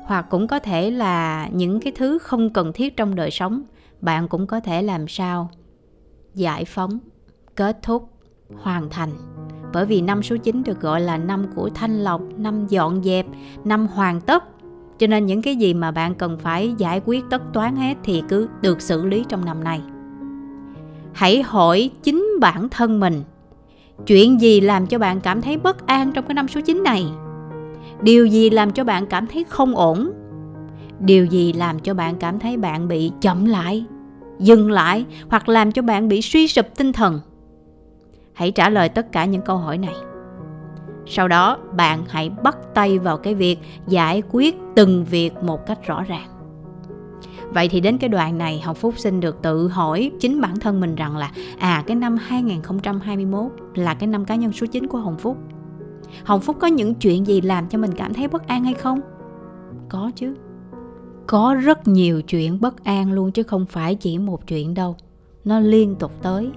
hoặc 0.06 0.26
cũng 0.30 0.48
có 0.48 0.60
thể 0.60 0.92
là 0.92 1.50
những 1.54 1.80
cái 1.80 1.94
thứ 1.96 2.18
không 2.18 2.50
cần 2.50 2.74
thiết 2.74 2.98
trong 2.98 3.16
đời 3.16 3.32
sống, 3.32 3.64
bạn 4.02 4.28
cũng 4.28 4.48
có 4.48 4.60
thể 4.60 4.82
làm 4.82 5.08
sao 5.08 5.50
giải 6.34 6.66
phóng, 6.66 7.00
kết 7.56 7.78
thúc, 7.82 8.10
hoàn 8.56 8.90
thành 8.90 9.12
bởi 9.74 9.86
vì 9.86 10.02
năm 10.02 10.24
số 10.24 10.38
9 10.38 10.64
được 10.64 10.82
gọi 10.82 11.02
là 11.02 11.18
năm 11.18 11.46
của 11.56 11.70
thanh 11.70 12.04
lọc, 12.04 12.22
năm 12.38 12.68
dọn 12.68 13.04
dẹp, 13.04 13.26
năm 13.66 13.88
hoàn 13.88 14.22
tất. 14.22 14.44
Cho 15.00 15.08
nên 15.08 15.26
những 15.26 15.42
cái 15.42 15.56
gì 15.56 15.74
mà 15.74 15.92
bạn 15.92 16.16
cần 16.16 16.38
phải 16.38 16.74
giải 16.78 17.02
quyết 17.06 17.26
tất 17.30 17.42
toán 17.54 17.76
hết 17.76 17.98
thì 18.04 18.24
cứ 18.30 18.48
được 18.62 18.82
xử 18.82 19.06
lý 19.06 19.26
trong 19.30 19.46
năm 19.46 19.64
này. 19.64 19.82
Hãy 21.14 21.42
hỏi 21.42 21.90
chính 22.04 22.28
bản 22.42 22.70
thân 22.70 23.00
mình, 23.00 23.24
chuyện 24.08 24.42
gì 24.42 24.62
làm 24.62 24.88
cho 24.88 25.00
bạn 25.00 25.22
cảm 25.22 25.42
thấy 25.42 25.58
bất 25.58 25.88
an 25.88 26.12
trong 26.12 26.26
cái 26.28 26.34
năm 26.34 26.48
số 26.48 26.62
9 26.62 26.84
này? 26.84 27.06
Điều 28.02 28.26
gì 28.26 28.50
làm 28.50 28.72
cho 28.72 28.84
bạn 28.84 29.06
cảm 29.06 29.28
thấy 29.28 29.46
không 29.50 29.76
ổn? 29.76 30.12
Điều 31.00 31.26
gì 31.26 31.54
làm 31.54 31.80
cho 31.80 31.94
bạn 31.94 32.16
cảm 32.16 32.40
thấy 32.40 32.58
bạn 32.58 32.88
bị 32.88 33.12
chậm 33.22 33.46
lại, 33.46 33.86
dừng 34.40 34.72
lại 34.72 35.06
hoặc 35.30 35.50
làm 35.50 35.72
cho 35.72 35.82
bạn 35.82 36.08
bị 36.08 36.22
suy 36.22 36.48
sụp 36.48 36.66
tinh 36.78 36.94
thần? 36.94 37.20
Hãy 38.38 38.52
trả 38.52 38.70
lời 38.70 38.90
tất 38.90 39.12
cả 39.12 39.26
những 39.26 39.42
câu 39.42 39.58
hỏi 39.58 39.78
này. 39.78 39.96
Sau 41.06 41.28
đó, 41.28 41.58
bạn 41.76 42.04
hãy 42.08 42.30
bắt 42.30 42.58
tay 42.74 43.00
vào 43.00 43.18
cái 43.18 43.36
việc 43.36 43.60
giải 43.88 44.24
quyết 44.32 44.56
từng 44.76 45.06
việc 45.06 45.44
một 45.44 45.66
cách 45.66 45.88
rõ 45.88 46.04
ràng. 46.04 46.28
Vậy 47.54 47.70
thì 47.70 47.82
đến 47.82 47.98
cái 47.98 48.10
đoạn 48.10 48.38
này 48.38 48.62
Hồng 48.62 48.76
Phúc 48.76 48.94
xin 48.98 49.20
được 49.20 49.42
tự 49.42 49.68
hỏi 49.68 50.12
chính 50.20 50.42
bản 50.42 50.60
thân 50.60 50.80
mình 50.80 50.96
rằng 50.96 51.18
là 51.18 51.32
À 51.60 51.84
cái 51.88 51.96
năm 51.96 52.18
2021 52.18 53.52
là 53.76 53.94
cái 53.94 54.08
năm 54.08 54.26
cá 54.26 54.36
nhân 54.36 54.52
số 54.52 54.68
9 54.72 54.88
của 54.88 54.98
Hồng 54.98 55.18
Phúc. 55.18 55.38
Hồng 56.24 56.42
Phúc 56.42 56.58
có 56.60 56.68
những 56.68 56.96
chuyện 56.96 57.28
gì 57.28 57.42
làm 57.42 57.68
cho 57.68 57.78
mình 57.78 57.92
cảm 57.92 58.14
thấy 58.14 58.28
bất 58.28 58.48
an 58.48 58.64
hay 58.64 58.74
không? 58.74 59.00
Có 59.90 60.12
chứ. 60.16 60.36
Có 61.28 61.56
rất 61.64 61.88
nhiều 61.88 62.22
chuyện 62.22 62.62
bất 62.62 62.84
an 62.84 63.12
luôn 63.12 63.32
chứ 63.32 63.44
không 63.44 63.66
phải 63.66 63.96
chỉ 63.96 64.18
một 64.18 64.48
chuyện 64.48 64.74
đâu. 64.74 64.96
Nó 65.46 65.60
liên 65.60 65.96
tục 65.96 66.12
tới 66.22 66.52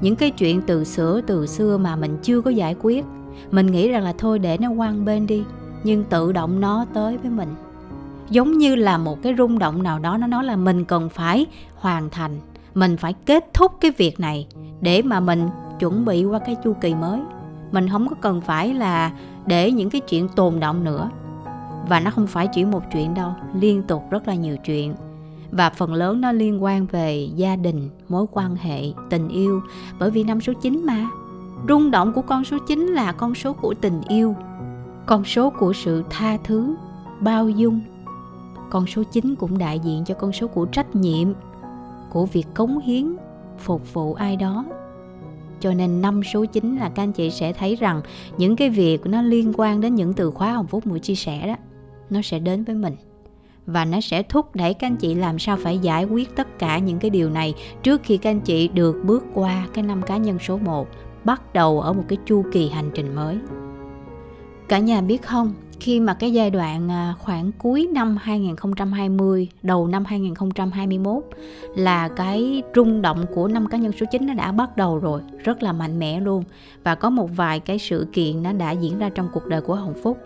những 0.00 0.16
cái 0.16 0.30
chuyện 0.30 0.62
từ 0.66 0.84
xưa 0.84 1.20
từ 1.26 1.46
xưa 1.46 1.78
mà 1.78 1.96
mình 1.96 2.16
chưa 2.22 2.40
có 2.40 2.50
giải 2.50 2.76
quyết. 2.82 3.04
Mình 3.50 3.66
nghĩ 3.66 3.88
rằng 3.88 4.02
là 4.02 4.14
thôi 4.18 4.38
để 4.38 4.58
nó 4.58 4.68
quăng 4.76 5.04
bên 5.04 5.26
đi, 5.26 5.44
nhưng 5.84 6.04
tự 6.04 6.32
động 6.32 6.60
nó 6.60 6.86
tới 6.94 7.18
với 7.18 7.30
mình. 7.30 7.48
Giống 8.30 8.58
như 8.58 8.74
là 8.74 8.98
một 8.98 9.22
cái 9.22 9.34
rung 9.38 9.58
động 9.58 9.82
nào 9.82 9.98
đó, 9.98 10.16
nó 10.16 10.26
nói 10.26 10.44
là 10.44 10.56
mình 10.56 10.84
cần 10.84 11.08
phải 11.08 11.46
hoàn 11.76 12.10
thành, 12.10 12.38
mình 12.74 12.96
phải 12.96 13.12
kết 13.12 13.54
thúc 13.54 13.72
cái 13.80 13.90
việc 13.90 14.20
này 14.20 14.46
để 14.80 15.02
mà 15.02 15.20
mình 15.20 15.48
chuẩn 15.78 16.04
bị 16.04 16.24
qua 16.24 16.38
cái 16.38 16.56
chu 16.64 16.72
kỳ 16.80 16.94
mới. 16.94 17.20
Mình 17.72 17.88
không 17.88 18.08
có 18.08 18.16
cần 18.20 18.40
phải 18.40 18.74
là 18.74 19.12
để 19.46 19.72
những 19.72 19.90
cái 19.90 20.00
chuyện 20.00 20.28
tồn 20.28 20.60
động 20.60 20.84
nữa. 20.84 21.10
Và 21.88 22.00
nó 22.00 22.10
không 22.10 22.26
phải 22.26 22.48
chỉ 22.52 22.64
một 22.64 22.82
chuyện 22.92 23.14
đâu, 23.14 23.32
liên 23.60 23.82
tục 23.82 24.02
rất 24.10 24.28
là 24.28 24.34
nhiều 24.34 24.56
chuyện 24.56 24.94
và 25.50 25.70
phần 25.70 25.94
lớn 25.94 26.20
nó 26.20 26.32
liên 26.32 26.64
quan 26.64 26.86
về 26.86 27.28
gia 27.36 27.56
đình, 27.56 27.90
mối 28.08 28.26
quan 28.32 28.56
hệ, 28.56 28.82
tình 29.10 29.28
yêu 29.28 29.60
bởi 29.98 30.10
vì 30.10 30.24
năm 30.24 30.40
số 30.40 30.52
9 30.52 30.82
mà. 30.86 31.08
Rung 31.68 31.90
động 31.90 32.12
của 32.12 32.22
con 32.22 32.44
số 32.44 32.58
9 32.66 32.86
là 32.86 33.12
con 33.12 33.34
số 33.34 33.52
của 33.52 33.74
tình 33.80 34.00
yêu, 34.08 34.36
con 35.06 35.24
số 35.24 35.50
của 35.50 35.72
sự 35.72 36.04
tha 36.10 36.36
thứ, 36.44 36.74
bao 37.20 37.48
dung. 37.48 37.80
Con 38.70 38.86
số 38.86 39.02
9 39.02 39.34
cũng 39.34 39.58
đại 39.58 39.78
diện 39.78 40.04
cho 40.04 40.14
con 40.14 40.32
số 40.32 40.46
của 40.46 40.66
trách 40.66 40.96
nhiệm, 40.96 41.28
của 42.10 42.26
việc 42.26 42.46
cống 42.54 42.78
hiến, 42.78 43.16
phục 43.58 43.94
vụ 43.94 44.14
ai 44.14 44.36
đó. 44.36 44.64
Cho 45.60 45.74
nên 45.74 46.00
năm 46.00 46.22
số 46.22 46.44
9 46.44 46.76
là 46.76 46.88
các 46.88 47.02
anh 47.02 47.12
chị 47.12 47.30
sẽ 47.30 47.52
thấy 47.52 47.76
rằng 47.76 48.02
những 48.38 48.56
cái 48.56 48.70
việc 48.70 49.06
nó 49.06 49.22
liên 49.22 49.52
quan 49.56 49.80
đến 49.80 49.94
những 49.94 50.12
từ 50.12 50.30
khóa 50.30 50.52
Hồng 50.52 50.66
Phúc 50.66 50.86
Mũi 50.86 51.00
chia 51.00 51.14
sẻ 51.14 51.46
đó, 51.46 51.56
nó 52.10 52.22
sẽ 52.22 52.38
đến 52.38 52.64
với 52.64 52.74
mình 52.74 52.94
và 53.66 53.84
nó 53.84 54.00
sẽ 54.00 54.22
thúc 54.22 54.56
đẩy 54.56 54.74
các 54.74 54.86
anh 54.86 54.96
chị 54.96 55.14
làm 55.14 55.38
sao 55.38 55.56
phải 55.56 55.78
giải 55.78 56.04
quyết 56.04 56.36
tất 56.36 56.58
cả 56.58 56.78
những 56.78 56.98
cái 56.98 57.10
điều 57.10 57.30
này 57.30 57.54
trước 57.82 58.00
khi 58.04 58.16
các 58.16 58.30
anh 58.30 58.40
chị 58.40 58.68
được 58.68 58.96
bước 59.04 59.24
qua 59.34 59.66
cái 59.74 59.84
năm 59.84 60.02
cá 60.02 60.16
nhân 60.16 60.38
số 60.38 60.58
1 60.58 60.88
bắt 61.24 61.54
đầu 61.54 61.80
ở 61.80 61.92
một 61.92 62.04
cái 62.08 62.18
chu 62.26 62.44
kỳ 62.52 62.68
hành 62.68 62.90
trình 62.94 63.14
mới. 63.14 63.38
Cả 64.68 64.78
nhà 64.78 65.00
biết 65.00 65.22
không, 65.22 65.52
khi 65.80 66.00
mà 66.00 66.14
cái 66.14 66.32
giai 66.32 66.50
đoạn 66.50 66.90
à, 66.90 67.14
khoảng 67.18 67.52
cuối 67.58 67.88
năm 67.92 68.16
2020, 68.20 69.48
đầu 69.62 69.86
năm 69.86 70.04
2021 70.04 71.22
là 71.76 72.08
cái 72.08 72.62
rung 72.74 73.02
động 73.02 73.24
của 73.34 73.48
năm 73.48 73.66
cá 73.66 73.78
nhân 73.78 73.92
số 74.00 74.06
9 74.10 74.26
nó 74.26 74.34
đã 74.34 74.52
bắt 74.52 74.76
đầu 74.76 74.98
rồi, 74.98 75.20
rất 75.44 75.62
là 75.62 75.72
mạnh 75.72 75.98
mẽ 75.98 76.20
luôn. 76.20 76.44
Và 76.84 76.94
có 76.94 77.10
một 77.10 77.30
vài 77.36 77.60
cái 77.60 77.78
sự 77.78 78.06
kiện 78.12 78.42
nó 78.42 78.52
đã 78.52 78.70
diễn 78.70 78.98
ra 78.98 79.08
trong 79.08 79.28
cuộc 79.32 79.46
đời 79.46 79.60
của 79.60 79.74
Hồng 79.74 79.94
Phúc. 80.02 80.18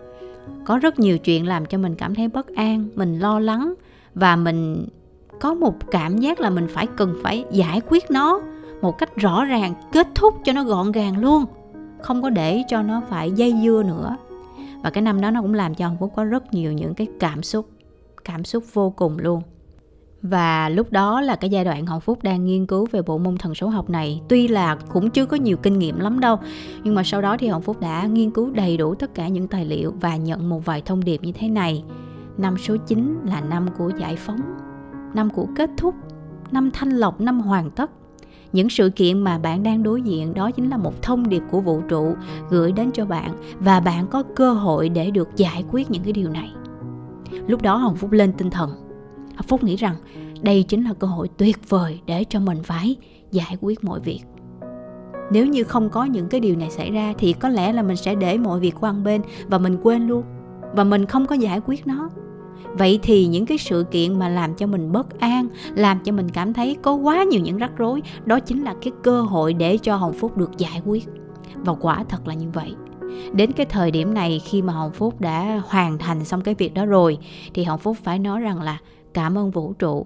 Có 0.65 0.77
rất 0.77 0.99
nhiều 0.99 1.17
chuyện 1.17 1.47
làm 1.47 1.65
cho 1.65 1.77
mình 1.77 1.95
cảm 1.95 2.15
thấy 2.15 2.27
bất 2.27 2.47
an, 2.55 2.87
mình 2.95 3.19
lo 3.19 3.39
lắng 3.39 3.73
và 4.15 4.35
mình 4.35 4.87
có 5.39 5.53
một 5.53 5.91
cảm 5.91 6.17
giác 6.17 6.39
là 6.39 6.49
mình 6.49 6.67
phải 6.69 6.87
cần 6.97 7.15
phải 7.23 7.45
giải 7.51 7.81
quyết 7.89 8.11
nó 8.11 8.41
một 8.81 8.97
cách 8.97 9.15
rõ 9.15 9.45
ràng, 9.45 9.73
kết 9.91 10.07
thúc 10.15 10.35
cho 10.45 10.53
nó 10.53 10.63
gọn 10.63 10.91
gàng 10.91 11.21
luôn. 11.21 11.45
Không 12.01 12.21
có 12.21 12.29
để 12.29 12.63
cho 12.67 12.81
nó 12.81 13.01
phải 13.09 13.31
dây 13.31 13.53
dưa 13.63 13.83
nữa 13.87 14.17
và 14.83 14.89
cái 14.89 15.01
năm 15.01 15.21
đó 15.21 15.31
nó 15.31 15.41
cũng 15.41 15.53
làm 15.53 15.75
cho 15.75 15.87
hồng 15.87 15.97
phúc 15.99 16.13
có 16.15 16.23
rất 16.23 16.53
nhiều 16.53 16.71
những 16.71 16.93
cái 16.93 17.07
cảm 17.19 17.43
xúc 17.43 17.69
cảm 18.23 18.43
xúc 18.43 18.63
vô 18.73 18.89
cùng 18.89 19.17
luôn 19.19 19.41
và 20.23 20.69
lúc 20.69 20.91
đó 20.91 21.21
là 21.21 21.35
cái 21.35 21.49
giai 21.49 21.65
đoạn 21.65 21.85
Hồng 21.85 22.01
Phúc 22.01 22.23
đang 22.23 22.45
nghiên 22.45 22.65
cứu 22.65 22.87
về 22.91 23.01
bộ 23.01 23.17
môn 23.17 23.37
thần 23.37 23.55
số 23.55 23.67
học 23.69 23.89
này. 23.89 24.21
Tuy 24.29 24.47
là 24.47 24.75
cũng 24.75 25.09
chưa 25.09 25.25
có 25.25 25.37
nhiều 25.37 25.57
kinh 25.57 25.79
nghiệm 25.79 25.99
lắm 25.99 26.19
đâu 26.19 26.37
Nhưng 26.83 26.95
mà 26.95 27.03
sau 27.03 27.21
đó 27.21 27.37
thì 27.39 27.47
Hồng 27.47 27.61
Phúc 27.61 27.79
đã 27.79 28.05
nghiên 28.05 28.31
cứu 28.31 28.51
đầy 28.51 28.77
đủ 28.77 28.95
tất 28.95 29.15
cả 29.15 29.27
những 29.27 29.47
tài 29.47 29.65
liệu 29.65 29.93
Và 30.01 30.15
nhận 30.15 30.49
một 30.49 30.65
vài 30.65 30.81
thông 30.81 31.03
điệp 31.03 31.23
như 31.23 31.31
thế 31.31 31.49
này. 31.49 31.83
Năm 32.37 32.57
số 32.57 32.77
9 32.87 33.17
là 33.25 33.41
năm 33.41 33.67
của 33.77 33.91
giải 33.99 34.15
phóng 34.15 34.39
Năm 35.13 35.29
của 35.29 35.47
kết 35.55 35.69
thúc 35.77 35.95
Năm 36.51 36.71
thanh 36.73 36.89
lọc, 36.89 37.21
năm 37.21 37.39
hoàn 37.39 37.71
tất. 37.71 37.91
Những 38.53 38.69
sự 38.69 38.89
kiện 38.89 39.19
mà 39.19 39.37
bạn 39.37 39.63
đang 39.63 39.83
đối 39.83 40.01
diện 40.01 40.33
đó 40.33 40.51
chính 40.51 40.69
là 40.69 40.77
một 40.77 41.01
thông 41.01 41.29
điệp 41.29 41.43
của 41.51 41.61
vũ 41.61 41.81
trụ 41.89 42.15
gửi 42.49 42.71
đến 42.71 42.91
cho 42.93 43.05
bạn 43.05 43.35
và 43.59 43.79
bạn 43.79 44.07
có 44.07 44.23
cơ 44.35 44.53
hội 44.53 44.89
để 44.89 45.11
được 45.11 45.29
giải 45.35 45.63
quyết 45.71 45.91
những 45.91 46.03
cái 46.03 46.13
điều 46.13 46.29
này. 46.29 46.51
Lúc 47.47 47.61
đó 47.61 47.75
hồng 47.75 47.95
phúc 47.95 48.11
lên 48.11 48.33
tinh 48.33 48.49
thần 48.49 48.90
phúc 49.47 49.63
nghĩ 49.63 49.75
rằng 49.75 49.95
đây 50.41 50.63
chính 50.63 50.83
là 50.83 50.93
cơ 50.93 51.07
hội 51.07 51.29
tuyệt 51.37 51.69
vời 51.69 51.99
để 52.05 52.23
cho 52.29 52.39
mình 52.39 52.57
phải 52.63 52.95
giải 53.31 53.57
quyết 53.61 53.83
mọi 53.83 53.99
việc. 53.99 54.19
Nếu 55.31 55.45
như 55.45 55.63
không 55.63 55.89
có 55.89 56.03
những 56.03 56.27
cái 56.27 56.39
điều 56.39 56.55
này 56.55 56.71
xảy 56.71 56.91
ra 56.91 57.13
thì 57.17 57.33
có 57.33 57.49
lẽ 57.49 57.73
là 57.73 57.81
mình 57.81 57.95
sẽ 57.95 58.15
để 58.15 58.37
mọi 58.37 58.59
việc 58.59 58.75
qua 58.79 58.91
bên 58.91 59.21
và 59.47 59.57
mình 59.57 59.77
quên 59.83 60.07
luôn, 60.07 60.23
và 60.75 60.83
mình 60.83 61.05
không 61.05 61.25
có 61.25 61.35
giải 61.35 61.61
quyết 61.65 61.87
nó. 61.87 62.09
Vậy 62.77 62.99
thì 63.03 63.27
những 63.27 63.45
cái 63.45 63.57
sự 63.57 63.85
kiện 63.91 64.19
mà 64.19 64.29
làm 64.29 64.53
cho 64.53 64.67
mình 64.67 64.91
bất 64.91 65.19
an, 65.19 65.47
làm 65.75 65.99
cho 65.99 66.11
mình 66.11 66.29
cảm 66.29 66.53
thấy 66.53 66.77
có 66.81 66.93
quá 66.93 67.23
nhiều 67.23 67.41
những 67.41 67.57
rắc 67.57 67.77
rối, 67.77 68.01
đó 68.25 68.39
chính 68.39 68.63
là 68.63 68.75
cái 68.81 68.93
cơ 69.03 69.21
hội 69.21 69.53
để 69.53 69.77
cho 69.77 69.95
hồng 69.95 70.13
phúc 70.13 70.37
được 70.37 70.57
giải 70.57 70.81
quyết. 70.85 71.07
Và 71.55 71.73
quả 71.73 72.03
thật 72.09 72.27
là 72.27 72.33
như 72.33 72.47
vậy 72.53 72.75
đến 73.33 73.51
cái 73.51 73.65
thời 73.65 73.91
điểm 73.91 74.13
này 74.13 74.41
khi 74.45 74.61
mà 74.61 74.73
hồng 74.73 74.91
phúc 74.91 75.21
đã 75.21 75.61
hoàn 75.65 75.97
thành 75.97 76.25
xong 76.25 76.41
cái 76.41 76.55
việc 76.55 76.73
đó 76.73 76.85
rồi, 76.85 77.17
thì 77.53 77.63
hồng 77.63 77.79
phúc 77.79 77.97
phải 78.03 78.19
nói 78.19 78.41
rằng 78.41 78.61
là 78.61 78.77
cảm 79.13 79.37
ơn 79.37 79.51
vũ 79.51 79.73
trụ. 79.73 80.05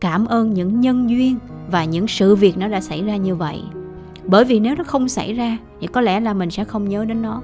Cảm 0.00 0.26
ơn 0.26 0.54
những 0.54 0.80
nhân 0.80 1.10
duyên 1.10 1.38
và 1.70 1.84
những 1.84 2.08
sự 2.08 2.36
việc 2.36 2.58
nó 2.58 2.68
đã 2.68 2.80
xảy 2.80 3.02
ra 3.02 3.16
như 3.16 3.34
vậy. 3.34 3.62
Bởi 4.24 4.44
vì 4.44 4.60
nếu 4.60 4.74
nó 4.74 4.84
không 4.84 5.08
xảy 5.08 5.32
ra, 5.32 5.58
thì 5.80 5.86
có 5.86 6.00
lẽ 6.00 6.20
là 6.20 6.34
mình 6.34 6.50
sẽ 6.50 6.64
không 6.64 6.88
nhớ 6.88 7.04
đến 7.04 7.22
nó. 7.22 7.42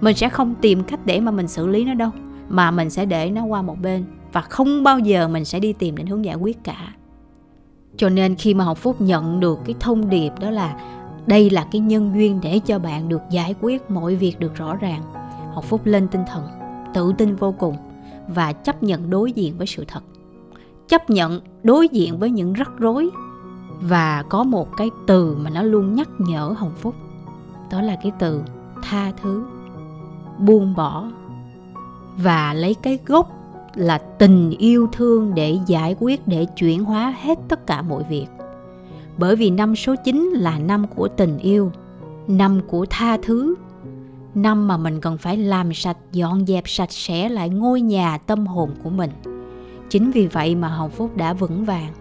Mình 0.00 0.16
sẽ 0.16 0.28
không 0.28 0.54
tìm 0.60 0.82
cách 0.82 1.00
để 1.04 1.20
mà 1.20 1.30
mình 1.30 1.48
xử 1.48 1.66
lý 1.66 1.84
nó 1.84 1.94
đâu, 1.94 2.10
mà 2.48 2.70
mình 2.70 2.90
sẽ 2.90 3.04
để 3.04 3.30
nó 3.30 3.44
qua 3.44 3.62
một 3.62 3.80
bên 3.82 4.04
và 4.32 4.40
không 4.40 4.82
bao 4.82 4.98
giờ 4.98 5.28
mình 5.28 5.44
sẽ 5.44 5.60
đi 5.60 5.72
tìm 5.72 5.96
đến 5.96 6.06
hướng 6.06 6.24
giải 6.24 6.36
quyết 6.36 6.64
cả. 6.64 6.94
Cho 7.96 8.08
nên 8.08 8.34
khi 8.34 8.54
mà 8.54 8.64
học 8.64 8.78
phúc 8.78 9.00
nhận 9.00 9.40
được 9.40 9.58
cái 9.64 9.74
thông 9.80 10.08
điệp 10.08 10.30
đó 10.40 10.50
là 10.50 10.76
đây 11.26 11.50
là 11.50 11.66
cái 11.70 11.80
nhân 11.80 12.12
duyên 12.14 12.38
để 12.42 12.58
cho 12.58 12.78
bạn 12.78 13.08
được 13.08 13.22
giải 13.30 13.54
quyết 13.60 13.90
mọi 13.90 14.14
việc 14.14 14.40
được 14.40 14.54
rõ 14.54 14.76
ràng. 14.76 15.02
Học 15.54 15.64
phúc 15.64 15.80
lên 15.84 16.08
tinh 16.08 16.22
thần, 16.26 16.46
tự 16.94 17.12
tin 17.18 17.36
vô 17.36 17.54
cùng 17.58 17.76
và 18.28 18.52
chấp 18.52 18.82
nhận 18.82 19.10
đối 19.10 19.32
diện 19.32 19.58
với 19.58 19.66
sự 19.66 19.84
thật. 19.88 20.04
Chấp 20.88 21.10
nhận 21.10 21.40
đối 21.62 21.88
diện 21.88 22.18
với 22.18 22.30
những 22.30 22.52
rắc 22.52 22.70
rối 22.78 23.10
và 23.80 24.24
có 24.28 24.44
một 24.44 24.68
cái 24.76 24.90
từ 25.06 25.36
mà 25.36 25.50
nó 25.50 25.62
luôn 25.62 25.94
nhắc 25.94 26.08
nhở 26.18 26.54
hồng 26.58 26.72
phúc. 26.76 26.94
Đó 27.70 27.82
là 27.82 27.96
cái 28.02 28.12
từ 28.18 28.42
tha 28.82 29.12
thứ, 29.22 29.44
buông 30.38 30.74
bỏ 30.74 31.08
và 32.16 32.54
lấy 32.54 32.74
cái 32.74 32.98
gốc 33.06 33.30
là 33.74 33.98
tình 33.98 34.50
yêu 34.50 34.88
thương 34.92 35.34
để 35.34 35.58
giải 35.66 35.96
quyết, 36.00 36.28
để 36.28 36.44
chuyển 36.44 36.84
hóa 36.84 37.14
hết 37.22 37.38
tất 37.48 37.66
cả 37.66 37.82
mọi 37.82 38.02
việc. 38.08 38.26
Bởi 39.18 39.36
vì 39.36 39.50
năm 39.50 39.76
số 39.76 39.94
9 40.04 40.32
là 40.34 40.58
năm 40.58 40.86
của 40.86 41.08
tình 41.08 41.38
yêu, 41.38 41.72
năm 42.26 42.60
của 42.66 42.86
tha 42.90 43.16
thứ, 43.22 43.54
năm 44.34 44.68
mà 44.68 44.76
mình 44.76 45.00
cần 45.00 45.18
phải 45.18 45.36
làm 45.36 45.74
sạch, 45.74 45.96
dọn 46.12 46.46
dẹp 46.46 46.68
sạch 46.68 46.92
sẽ 46.92 47.28
lại 47.28 47.48
ngôi 47.48 47.80
nhà 47.80 48.18
tâm 48.18 48.46
hồn 48.46 48.70
của 48.82 48.90
mình. 48.90 49.10
Chính 49.88 50.10
vì 50.10 50.26
vậy 50.26 50.54
mà 50.54 50.68
Hồng 50.68 50.90
Phúc 50.90 51.16
đã 51.16 51.32
vững 51.32 51.64
vàng, 51.64 51.92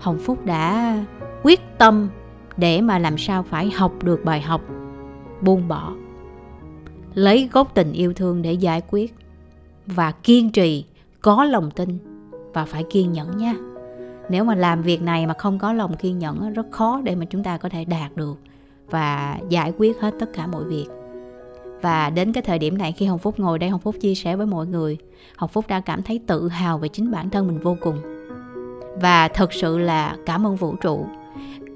Hồng 0.00 0.18
Phúc 0.18 0.44
đã 0.44 0.96
quyết 1.42 1.60
tâm 1.78 2.08
để 2.56 2.80
mà 2.80 2.98
làm 2.98 3.18
sao 3.18 3.42
phải 3.42 3.70
học 3.70 3.92
được 4.02 4.24
bài 4.24 4.40
học, 4.40 4.60
buông 5.40 5.68
bỏ, 5.68 5.92
lấy 7.14 7.48
gốc 7.52 7.74
tình 7.74 7.92
yêu 7.92 8.12
thương 8.12 8.42
để 8.42 8.52
giải 8.52 8.82
quyết 8.90 9.14
và 9.86 10.12
kiên 10.12 10.50
trì 10.50 10.84
có 11.20 11.44
lòng 11.44 11.70
tin 11.70 11.98
và 12.54 12.64
phải 12.64 12.84
kiên 12.90 13.12
nhẫn 13.12 13.36
nha 13.36 13.54
nếu 14.28 14.44
mà 14.44 14.54
làm 14.54 14.82
việc 14.82 15.02
này 15.02 15.26
mà 15.26 15.34
không 15.34 15.58
có 15.58 15.72
lòng 15.72 15.96
kiên 15.96 16.18
nhẫn 16.18 16.52
rất 16.52 16.66
khó 16.70 17.00
để 17.04 17.14
mà 17.14 17.24
chúng 17.24 17.42
ta 17.42 17.56
có 17.56 17.68
thể 17.68 17.84
đạt 17.84 18.16
được 18.16 18.38
và 18.90 19.38
giải 19.48 19.72
quyết 19.78 20.00
hết 20.00 20.14
tất 20.20 20.32
cả 20.32 20.46
mọi 20.46 20.64
việc. 20.64 20.86
Và 21.82 22.10
đến 22.10 22.32
cái 22.32 22.42
thời 22.42 22.58
điểm 22.58 22.78
này 22.78 22.92
khi 22.92 23.06
hồng 23.06 23.18
phúc 23.18 23.34
ngồi 23.38 23.58
đây, 23.58 23.70
hồng 23.70 23.80
phúc 23.80 23.94
chia 24.00 24.14
sẻ 24.14 24.36
với 24.36 24.46
mọi 24.46 24.66
người, 24.66 24.98
hồng 25.36 25.50
phúc 25.50 25.64
đã 25.68 25.80
cảm 25.80 26.02
thấy 26.02 26.20
tự 26.26 26.48
hào 26.48 26.78
về 26.78 26.88
chính 26.88 27.10
bản 27.10 27.30
thân 27.30 27.46
mình 27.46 27.58
vô 27.58 27.76
cùng. 27.80 27.96
Và 29.00 29.28
thật 29.28 29.52
sự 29.52 29.78
là 29.78 30.16
cảm 30.26 30.46
ơn 30.46 30.56
vũ 30.56 30.74
trụ. 30.76 31.06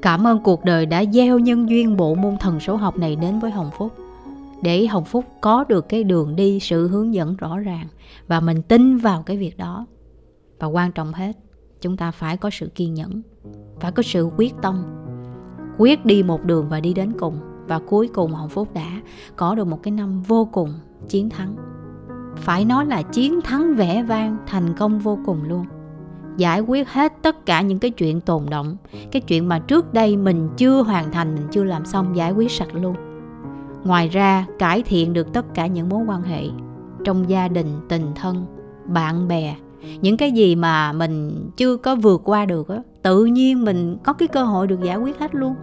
Cảm 0.03 0.27
ơn 0.27 0.43
cuộc 0.43 0.65
đời 0.65 0.87
đã 0.87 1.05
gieo 1.05 1.39
nhân 1.39 1.69
duyên 1.71 1.97
bộ 1.97 2.15
môn 2.15 2.37
thần 2.37 2.61
số 2.61 2.77
học 2.77 2.97
này 2.99 3.17
đến 3.17 3.39
với 3.39 3.51
hồng 3.51 3.71
phúc. 3.79 3.93
Để 4.63 4.87
hồng 4.87 5.05
phúc 5.05 5.25
có 5.41 5.65
được 5.65 5.89
cái 5.89 6.05
đường 6.05 6.37
đi, 6.37 6.61
sự 6.61 6.89
hướng 6.89 7.15
dẫn 7.15 7.37
rõ 7.37 7.59
ràng 7.59 7.87
và 8.27 8.41
mình 8.41 8.63
tin 8.63 8.97
vào 8.97 9.23
cái 9.23 9.37
việc 9.37 9.59
đó. 9.59 9.87
Và 10.59 10.67
quan 10.67 10.93
trọng 10.93 11.13
hết 11.13 11.33
chúng 11.87 11.97
ta 11.97 12.11
phải 12.11 12.37
có 12.37 12.51
sự 12.51 12.71
kiên 12.75 12.95
nhẫn, 12.95 13.23
phải 13.81 13.93
có 13.93 14.03
sự 14.03 14.31
quyết 14.37 14.55
tâm, 14.63 14.85
quyết 15.79 16.05
đi 16.05 16.23
một 16.23 16.45
đường 16.45 16.69
và 16.69 16.81
đi 16.81 16.95
đến 16.95 17.13
cùng. 17.19 17.39
Và 17.69 17.79
cuối 17.79 18.09
cùng 18.15 18.33
hồng 18.33 18.49
phúc 18.49 18.69
đã 18.75 19.01
có 19.37 19.55
được 19.55 19.67
một 19.67 19.83
cái 19.83 19.93
năm 19.93 20.23
vô 20.23 20.49
cùng 20.53 20.73
chiến 21.09 21.31
thắng. 21.31 21.57
Phải 22.37 22.65
nói 22.65 22.87
là 22.87 23.03
chiến 23.03 23.41
thắng 23.41 23.75
vẻ 23.75 24.03
vang, 24.03 24.37
thành 24.47 24.75
công 24.79 24.99
vô 24.99 25.19
cùng 25.27 25.43
luôn. 25.43 25.67
Giải 26.37 26.61
quyết 26.61 26.89
hết 26.89 27.13
tất 27.23 27.47
cả 27.47 27.61
những 27.61 27.79
cái 27.79 27.91
chuyện 27.91 28.21
tồn 28.21 28.43
động 28.51 28.77
cái 29.13 29.23
chuyện 29.23 29.49
mà 29.49 29.59
trước 29.59 29.95
đây 29.95 30.17
mình 30.17 30.49
chưa 30.57 30.83
hoàn 30.83 31.13
thành, 31.13 31.35
mình 31.35 31.47
chưa 31.51 31.65
làm 31.65 31.85
xong, 31.85 32.17
giải 32.17 32.33
quyết 32.33 32.51
sạch 32.51 32.75
luôn. 32.75 32.97
Ngoài 33.85 34.09
ra, 34.09 34.47
cải 34.59 34.83
thiện 34.83 35.13
được 35.13 35.33
tất 35.33 35.55
cả 35.55 35.67
những 35.67 35.89
mối 35.89 36.05
quan 36.09 36.23
hệ 36.23 36.43
trong 37.05 37.31
gia 37.31 37.49
đình, 37.49 37.69
tình 37.89 38.13
thân, 38.15 38.47
bạn 38.87 39.29
bè 39.29 39.57
những 40.01 40.17
cái 40.17 40.33
gì 40.33 40.57
mà 40.57 40.93
mình 40.93 41.33
chưa 41.57 41.77
có 41.77 41.97
vượt 41.97 42.21
qua 42.25 42.45
được 42.45 42.69
á, 42.69 42.77
tự 43.03 43.25
nhiên 43.25 43.65
mình 43.65 43.97
có 44.05 44.13
cái 44.13 44.29
cơ 44.29 44.45
hội 44.45 44.67
được 44.67 44.83
giải 44.83 44.97
quyết 44.97 45.19
hết 45.19 45.35
luôn. 45.35 45.55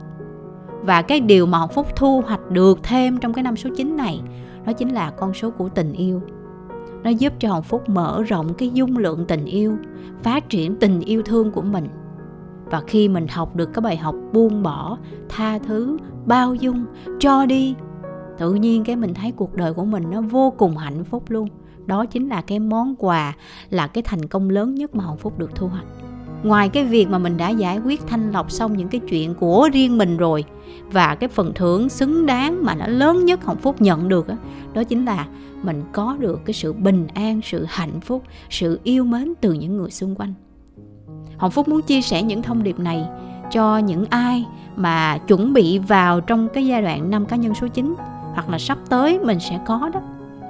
Và 0.82 1.02
cái 1.02 1.20
điều 1.20 1.46
mà 1.46 1.68
Phúc 1.68 1.88
thu 1.96 2.22
hoạch 2.26 2.52
được 2.52 2.80
thêm 2.84 3.18
trong 3.18 3.34
cái 3.34 3.44
năm 3.44 3.56
số 3.56 3.70
9 3.76 3.98
này, 3.98 4.22
đó 4.66 4.74
chính 4.74 4.90
là 4.90 5.10
con 5.10 5.34
số 5.34 5.52
của 5.52 5.70
tình 5.70 5.94
yêu. 5.94 6.22
Nó 7.04 7.10
giúp 7.10 7.34
cho 7.40 7.50
Hồng 7.50 7.64
Phúc 7.64 7.90
mở 7.90 8.24
rộng 8.24 8.54
cái 8.54 8.70
dung 8.74 8.98
lượng 8.98 9.26
tình 9.28 9.46
yêu, 9.46 9.78
phát 10.24 10.50
triển 10.50 10.76
tình 10.76 11.00
yêu 11.00 11.22
thương 11.22 11.52
của 11.52 11.62
mình. 11.62 11.88
Và 12.66 12.82
khi 12.88 13.10
mình 13.10 13.28
học 13.28 13.56
được 13.56 13.74
cái 13.74 13.82
bài 13.82 13.98
học 13.98 14.16
buông 14.34 14.64
bỏ, 14.64 14.98
tha 15.30 15.60
thứ, 15.60 15.98
bao 16.26 16.56
dung, 16.56 16.86
cho 17.20 17.46
đi, 17.46 17.76
tự 18.38 18.54
nhiên 18.54 18.84
cái 18.84 18.96
mình 18.96 19.14
thấy 19.14 19.32
cuộc 19.32 19.56
đời 19.56 19.74
của 19.74 19.86
mình 19.86 20.04
nó 20.12 20.22
vô 20.22 20.54
cùng 20.58 20.78
hạnh 20.78 21.04
phúc 21.04 21.24
luôn 21.28 21.48
đó 21.86 22.06
chính 22.06 22.30
là 22.30 22.42
cái 22.42 22.60
món 22.60 22.96
quà 22.96 23.34
là 23.70 23.88
cái 23.88 24.02
thành 24.02 24.28
công 24.28 24.50
lớn 24.50 24.76
nhất 24.76 24.96
mà 24.96 25.04
hồng 25.04 25.18
phúc 25.18 25.40
được 25.40 25.56
thu 25.56 25.68
hoạch. 25.68 25.86
Ngoài 26.44 26.70
cái 26.70 26.84
việc 26.84 27.10
mà 27.10 27.18
mình 27.18 27.38
đã 27.38 27.50
giải 27.50 27.80
quyết 27.80 28.08
thanh 28.08 28.32
lọc 28.32 28.52
xong 28.52 28.78
những 28.78 28.88
cái 28.88 29.02
chuyện 29.10 29.34
của 29.36 29.70
riêng 29.74 29.98
mình 29.98 30.18
rồi 30.18 30.44
và 30.92 31.16
cái 31.16 31.30
phần 31.30 31.54
thưởng 31.56 31.90
xứng 31.90 32.26
đáng 32.26 32.66
mà 32.66 32.76
nó 32.76 32.88
lớn 32.88 33.26
nhất 33.26 33.46
hồng 33.46 33.58
phúc 33.58 33.82
nhận 33.82 34.10
được 34.10 34.28
đó, 34.28 34.36
đó 34.74 34.84
chính 34.84 35.06
là 35.06 35.28
mình 35.64 35.84
có 35.92 36.18
được 36.20 36.40
cái 36.46 36.54
sự 36.54 36.74
bình 36.74 37.08
an 37.14 37.42
sự 37.44 37.66
hạnh 37.70 38.02
phúc 38.02 38.24
sự 38.50 38.80
yêu 38.84 39.04
mến 39.04 39.34
từ 39.42 39.54
những 39.54 39.78
người 39.78 39.92
xung 39.92 40.16
quanh. 40.16 40.34
Hồng 41.38 41.52
phúc 41.52 41.68
muốn 41.68 41.82
chia 41.82 42.02
sẻ 42.02 42.24
những 42.24 42.42
thông 42.42 42.64
điệp 42.64 42.80
này 42.80 43.06
cho 43.52 43.78
những 43.78 44.06
ai 44.10 44.46
mà 44.76 45.18
chuẩn 45.18 45.54
bị 45.54 45.80
vào 45.80 46.22
trong 46.22 46.50
cái 46.54 46.68
giai 46.68 46.82
đoạn 46.82 47.10
năm 47.10 47.26
cá 47.26 47.36
nhân 47.36 47.54
số 47.56 47.68
9 47.68 47.96
hoặc 48.34 48.50
là 48.50 48.60
sắp 48.60 48.78
tới 48.90 49.20
mình 49.20 49.40
sẽ 49.40 49.60
có 49.66 49.90
đó 49.94 50.02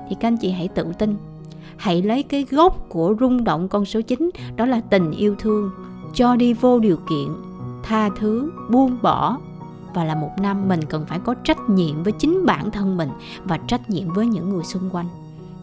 thì 0.10 0.16
các 0.20 0.28
anh 0.28 0.38
chị 0.38 0.52
hãy 0.52 0.68
tự 0.68 0.86
tin. 1.00 1.16
Hãy 1.78 2.02
lấy 2.02 2.24
cái 2.24 2.46
gốc 2.52 2.86
của 2.90 3.16
rung 3.20 3.44
động 3.44 3.68
con 3.68 3.86
số 3.86 4.02
9 4.02 4.30
đó 4.56 4.66
là 4.66 4.82
tình 4.90 5.12
yêu 5.12 5.36
thương, 5.40 5.72
cho 6.14 6.36
đi 6.36 6.54
vô 6.54 6.80
điều 6.80 6.98
kiện, 6.98 7.28
tha 7.84 8.10
thứ, 8.20 8.52
buông 8.72 8.98
bỏ. 9.02 9.38
Và 9.94 10.04
là 10.04 10.16
một 10.16 10.32
năm 10.42 10.68
mình 10.68 10.80
cần 10.90 11.06
phải 11.06 11.20
có 11.20 11.34
trách 11.34 11.70
nhiệm 11.70 12.04
với 12.04 12.14
chính 12.14 12.46
bản 12.46 12.72
thân 12.72 12.98
mình 12.98 13.10
và 13.44 13.58
trách 13.58 13.90
nhiệm 13.90 14.14
với 14.14 14.28
những 14.28 14.50
người 14.50 14.64
xung 14.64 14.90
quanh. 14.92 15.08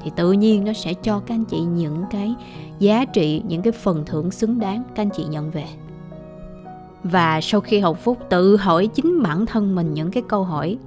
Thì 0.04 0.10
tự 0.16 0.32
nhiên 0.32 0.64
nó 0.64 0.72
sẽ 0.72 0.94
cho 0.94 1.20
các 1.20 1.34
anh 1.34 1.44
chị 1.44 1.60
những 1.60 2.04
cái 2.10 2.34
giá 2.78 3.04
trị, 3.04 3.42
những 3.48 3.62
cái 3.62 3.72
phần 3.72 4.02
thưởng 4.06 4.30
xứng 4.30 4.60
đáng 4.60 4.82
các 4.94 5.02
anh 5.02 5.10
chị 5.16 5.24
nhận 5.24 5.50
về. 5.50 5.66
Và 7.04 7.40
sau 7.40 7.60
khi 7.60 7.78
học 7.78 7.98
phúc, 8.02 8.18
tự 8.28 8.56
hỏi 8.56 8.86
chính 8.86 9.22
bản 9.22 9.46
thân 9.46 9.74
mình 9.74 9.94
những 9.94 10.10
cái 10.10 10.22
câu 10.28 10.44
hỏi, 10.44 10.78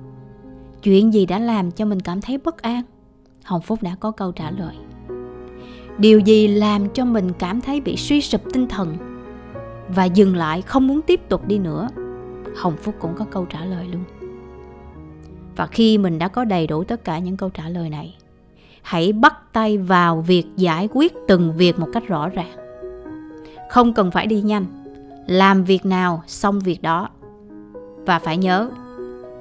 chuyện 0.84 1.14
gì 1.14 1.26
đã 1.26 1.40
làm 1.40 1.72
cho 1.72 1.86
mình 1.86 2.00
cảm 2.00 2.22
thấy 2.22 2.38
bất 2.38 2.62
an? 2.62 2.84
Hồng 3.44 3.62
phúc 3.62 3.80
đã 3.84 3.96
có 4.00 4.12
câu 4.12 4.32
trả 4.32 4.52
lời. 4.52 4.76
Điều 5.98 6.20
gì 6.20 6.48
làm 6.48 6.90
cho 6.90 7.06
mình 7.06 7.32
cảm 7.40 7.62
thấy 7.62 7.82
bị 7.82 7.98
suy 7.98 8.22
sụp 8.22 8.42
tinh 8.54 8.68
thần 8.68 8.98
và 9.90 10.06
dừng 10.06 10.36
lại 10.36 10.62
không 10.62 10.88
muốn 10.88 11.02
tiếp 11.02 11.30
tục 11.30 11.48
đi 11.48 11.60
nữa? 11.60 11.88
Hồng 12.56 12.76
phúc 12.82 12.96
cũng 13.00 13.16
có 13.16 13.26
câu 13.32 13.46
trả 13.46 13.66
lời 13.66 13.88
luôn. 13.92 14.04
Và 15.56 15.68
khi 15.68 15.98
mình 15.98 16.20
đã 16.20 16.28
có 16.28 16.44
đầy 16.44 16.68
đủ 16.68 16.84
tất 16.84 17.04
cả 17.04 17.20
những 17.20 17.38
câu 17.38 17.50
trả 17.50 17.70
lời 17.70 17.90
này, 17.90 18.16
hãy 18.82 19.14
bắt 19.14 19.54
tay 19.54 19.78
vào 19.78 20.22
việc 20.22 20.46
giải 20.56 20.90
quyết 20.94 21.14
từng 21.28 21.54
việc 21.58 21.80
một 21.80 21.88
cách 21.94 22.08
rõ 22.08 22.30
ràng. 22.30 22.56
Không 23.70 23.94
cần 23.94 24.12
phải 24.12 24.28
đi 24.28 24.42
nhanh. 24.42 24.66
Làm 25.28 25.64
việc 25.64 25.86
nào, 25.86 26.24
xong 26.28 26.60
việc 26.60 26.82
đó. 26.82 27.10
Và 28.06 28.20
phải 28.20 28.38
nhớ, 28.38 28.70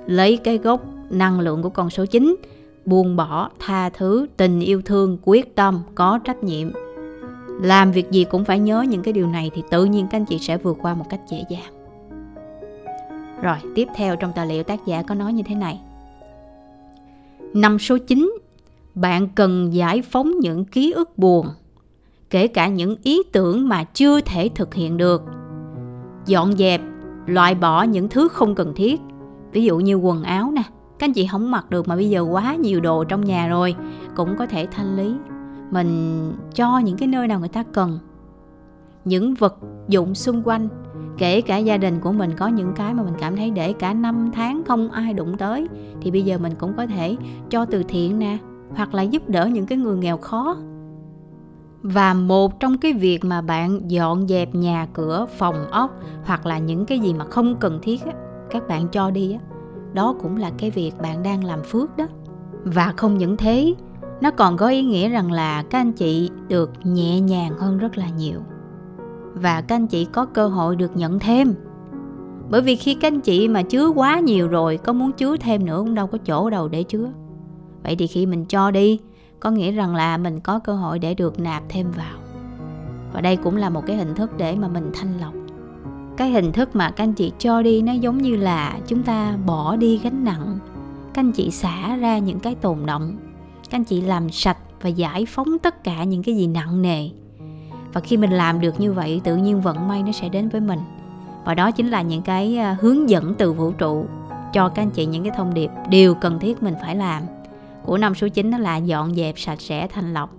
lấy 0.07 0.37
cái 0.37 0.59
gốc 0.59 0.85
năng 1.11 1.41
lượng 1.41 1.63
của 1.63 1.69
con 1.69 1.91
số 1.91 2.07
9 2.07 2.37
buông 2.87 3.17
bỏ 3.17 3.51
tha 3.59 3.89
thứ, 3.89 4.27
tình 4.37 4.61
yêu 4.61 4.83
thương, 4.85 5.19
quyết 5.23 5.55
tâm, 5.55 5.81
có 5.95 6.19
trách 6.25 6.45
nhiệm. 6.45 6.69
Làm 7.61 7.93
việc 7.93 8.11
gì 8.11 8.25
cũng 8.25 8.45
phải 8.45 8.59
nhớ 8.59 8.85
những 8.89 9.03
cái 9.03 9.13
điều 9.13 9.27
này 9.27 9.51
thì 9.55 9.63
tự 9.71 9.85
nhiên 9.85 10.07
các 10.11 10.19
anh 10.19 10.25
chị 10.25 10.39
sẽ 10.39 10.57
vượt 10.57 10.79
qua 10.83 10.95
một 10.95 11.05
cách 11.11 11.21
dễ 11.31 11.45
dàng. 11.49 11.73
Rồi, 13.43 13.57
tiếp 13.75 13.89
theo 13.97 14.17
trong 14.17 14.33
tài 14.35 14.47
liệu 14.47 14.63
tác 14.63 14.87
giả 14.87 15.03
có 15.03 15.15
nói 15.15 15.33
như 15.33 15.43
thế 15.47 15.55
này. 15.55 15.81
Năm 17.55 17.79
số 17.79 17.99
9 17.99 18.37
bạn 18.95 19.29
cần 19.29 19.75
giải 19.75 20.03
phóng 20.03 20.39
những 20.39 20.65
ký 20.65 20.93
ức 20.93 21.19
buồn, 21.19 21.47
kể 22.31 22.47
cả 22.47 22.69
những 22.69 22.97
ý 23.03 23.23
tưởng 23.33 23.69
mà 23.69 23.85
chưa 23.85 24.21
thể 24.21 24.51
thực 24.55 24.75
hiện 24.75 24.97
được. 24.97 25.23
Dọn 26.27 26.53
dẹp, 26.57 26.81
loại 27.27 27.55
bỏ 27.55 27.83
những 27.83 28.09
thứ 28.09 28.29
không 28.29 28.55
cần 28.55 28.73
thiết, 28.75 29.01
ví 29.53 29.65
dụ 29.65 29.79
như 29.79 29.95
quần 29.95 30.23
áo 30.23 30.51
nè 30.51 30.63
các 31.03 31.09
anh 31.09 31.13
chị 31.13 31.27
không 31.27 31.51
mặc 31.51 31.71
được 31.71 31.89
mà 31.89 31.97
bây 31.97 32.11
giờ 32.11 32.21
quá 32.21 32.55
nhiều 32.55 32.81
đồ 32.81 33.05
trong 33.05 33.25
nhà 33.25 33.49
rồi. 33.49 33.75
Cũng 34.17 34.37
có 34.37 34.47
thể 34.47 34.67
thanh 34.71 34.97
lý. 34.97 35.15
Mình 35.71 36.33
cho 36.55 36.79
những 36.79 36.97
cái 36.97 37.09
nơi 37.09 37.29
nào 37.29 37.41
người 37.41 37.49
ta 37.49 37.65
cần. 37.73 37.99
Những 39.05 39.35
vật 39.35 39.57
dụng 39.89 40.15
xung 40.15 40.43
quanh, 40.45 40.69
kể 41.19 41.41
cả 41.41 41.57
gia 41.57 41.77
đình 41.77 42.01
của 42.01 42.13
mình, 42.13 42.31
có 42.37 42.49
những 42.49 42.73
cái 42.77 42.95
mà 42.95 43.03
mình 43.03 43.15
cảm 43.19 43.37
thấy 43.37 43.51
để 43.51 43.73
cả 43.73 43.95
năm 43.95 44.31
tháng 44.33 44.63
không 44.67 44.91
ai 44.91 45.15
đụng 45.15 45.37
tới, 45.39 45.69
thì 46.01 46.11
bây 46.11 46.23
giờ 46.23 46.39
mình 46.39 46.53
cũng 46.59 46.75
có 46.77 46.87
thể 46.87 47.17
cho 47.51 47.65
từ 47.65 47.83
thiện 47.89 48.19
nè, 48.19 48.39
hoặc 48.77 48.95
là 48.95 49.03
giúp 49.03 49.29
đỡ 49.29 49.47
những 49.47 49.67
cái 49.67 49.79
người 49.79 49.97
nghèo 49.97 50.17
khó. 50.17 50.57
Và 51.83 52.15
một 52.15 52.61
trong 52.61 52.79
cái 52.79 52.93
việc 52.93 53.25
mà 53.25 53.41
bạn 53.41 53.91
dọn 53.91 54.29
dẹp 54.29 54.55
nhà 54.55 54.87
cửa, 54.93 55.27
phòng 55.39 55.71
ốc, 55.71 56.01
hoặc 56.25 56.47
là 56.47 56.59
những 56.59 56.87
cái 56.87 56.99
gì 56.99 57.15
mà 57.15 57.25
không 57.25 57.57
cần 57.57 57.79
thiết 57.83 58.01
các 58.51 58.69
bạn 58.69 58.89
cho 58.89 59.11
đi 59.11 59.33
á 59.33 59.52
đó 59.95 60.15
cũng 60.23 60.37
là 60.37 60.51
cái 60.59 60.71
việc 60.71 60.93
bạn 61.03 61.23
đang 61.23 61.45
làm 61.45 61.63
phước 61.63 61.97
đó. 61.97 62.07
Và 62.65 62.93
không 62.97 63.19
những 63.19 63.37
thế, 63.37 63.75
nó 64.21 64.31
còn 64.31 64.57
có 64.57 64.69
ý 64.69 64.83
nghĩa 64.83 65.09
rằng 65.09 65.33
là 65.33 65.63
các 65.63 65.81
anh 65.81 65.93
chị 65.93 66.31
được 66.49 66.71
nhẹ 66.85 67.21
nhàng 67.21 67.59
hơn 67.59 67.79
rất 67.79 67.99
là 67.99 68.09
nhiều. 68.09 68.41
Và 69.35 69.61
các 69.61 69.77
anh 69.77 69.87
chị 69.87 70.05
có 70.05 70.25
cơ 70.27 70.49
hội 70.49 70.77
được 70.77 70.97
nhận 70.97 71.19
thêm. 71.19 71.55
Bởi 72.51 72.61
vì 72.61 72.77
khi 72.77 72.95
các 72.95 73.09
anh 73.09 73.21
chị 73.21 73.49
mà 73.49 73.63
chứa 73.63 73.89
quá 73.89 74.21
nhiều 74.21 74.49
rồi, 74.49 74.77
có 74.77 74.93
muốn 74.93 75.13
chứa 75.13 75.37
thêm 75.37 75.65
nữa 75.65 75.79
cũng 75.79 75.95
đâu 75.95 76.07
có 76.07 76.19
chỗ 76.19 76.51
đâu 76.51 76.69
để 76.69 76.83
chứa. 76.83 77.09
Vậy 77.83 77.97
thì 77.97 78.07
khi 78.07 78.27
mình 78.27 78.45
cho 78.45 78.71
đi, 78.71 79.01
có 79.41 79.51
nghĩa 79.51 79.73
rằng 79.73 79.95
là 79.95 80.17
mình 80.17 80.41
có 80.41 80.59
cơ 80.59 80.75
hội 80.75 80.99
để 80.99 81.15
được 81.15 81.41
nạp 81.41 81.63
thêm 81.69 81.87
vào. 81.97 82.19
Và 83.13 83.21
đây 83.21 83.37
cũng 83.37 83.57
là 83.57 83.71
một 83.71 83.87
cái 83.87 83.97
hình 83.97 84.15
thức 84.15 84.31
để 84.37 84.57
mà 84.57 84.69
mình 84.69 84.91
thanh 84.95 85.21
lọc 85.21 85.35
cái 86.23 86.31
hình 86.31 86.53
thức 86.53 86.77
mà 86.77 86.91
các 86.91 87.05
anh 87.05 87.13
chị 87.13 87.33
cho 87.39 87.63
đi 87.63 87.83
nó 87.83 87.93
giống 87.93 88.19
như 88.19 88.37
là 88.37 88.79
chúng 88.87 89.03
ta 89.03 89.37
bỏ 89.47 89.77
đi 89.77 89.99
gánh 89.99 90.25
nặng. 90.25 90.59
Các 91.15 91.21
anh 91.21 91.33
chị 91.33 91.51
xả 91.51 91.97
ra 91.97 92.19
những 92.19 92.41
cái 92.41 92.55
tồn 92.55 92.79
động 92.87 93.17
các 93.71 93.79
anh 93.79 93.85
chị 93.85 94.01
làm 94.01 94.31
sạch 94.31 94.57
và 94.81 94.89
giải 94.89 95.27
phóng 95.27 95.59
tất 95.59 95.85
cả 95.85 96.05
những 96.05 96.23
cái 96.23 96.37
gì 96.37 96.47
nặng 96.47 96.83
nề. 96.83 97.09
Và 97.93 98.01
khi 98.01 98.17
mình 98.17 98.31
làm 98.31 98.61
được 98.61 98.81
như 98.81 98.93
vậy, 98.93 99.21
tự 99.25 99.37
nhiên 99.37 99.61
vận 99.61 99.89
may 99.89 100.03
nó 100.03 100.13
sẽ 100.13 100.29
đến 100.29 100.49
với 100.49 100.61
mình. 100.61 100.79
Và 101.45 101.55
đó 101.55 101.71
chính 101.71 101.89
là 101.89 102.03
những 102.03 102.23
cái 102.23 102.57
à, 102.57 102.77
hướng 102.81 103.11
dẫn 103.11 103.35
từ 103.39 103.53
vũ 103.53 103.71
trụ 103.71 104.07
cho 104.53 104.69
các 104.69 104.83
anh 104.83 104.91
chị 104.91 105.07
những 105.07 105.23
cái 105.23 105.33
thông 105.37 105.55
điệp 105.55 105.71
điều 105.89 106.15
cần 106.15 106.39
thiết 106.39 106.63
mình 106.63 106.75
phải 106.83 106.97
làm. 106.97 107.23
Của 107.85 107.99
năm 107.99 108.15
số 108.15 108.29
9 108.29 108.51
đó 108.51 108.59
là 108.59 108.77
dọn 108.77 109.15
dẹp 109.15 109.39
sạch 109.39 109.61
sẽ 109.61 109.87
thanh 109.87 110.15
lọc. 110.15 110.31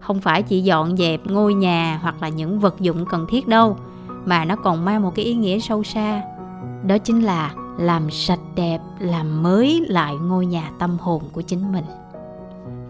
Không 0.00 0.20
phải 0.20 0.42
chỉ 0.42 0.60
dọn 0.60 0.96
dẹp 0.96 1.20
ngôi 1.26 1.54
nhà 1.54 1.98
hoặc 2.02 2.22
là 2.22 2.28
những 2.28 2.60
vật 2.60 2.80
dụng 2.80 3.04
cần 3.10 3.26
thiết 3.30 3.48
đâu 3.48 3.76
mà 4.24 4.44
nó 4.44 4.56
còn 4.56 4.84
mang 4.84 5.02
một 5.02 5.14
cái 5.14 5.24
ý 5.24 5.34
nghĩa 5.34 5.58
sâu 5.58 5.82
xa. 5.82 6.22
Đó 6.86 6.98
chính 6.98 7.20
là 7.20 7.54
làm 7.78 8.10
sạch 8.10 8.40
đẹp 8.56 8.78
làm 8.98 9.42
mới 9.42 9.86
lại 9.88 10.14
ngôi 10.14 10.46
nhà 10.46 10.70
tâm 10.78 10.96
hồn 11.00 11.22
của 11.32 11.40
chính 11.40 11.72
mình. 11.72 11.84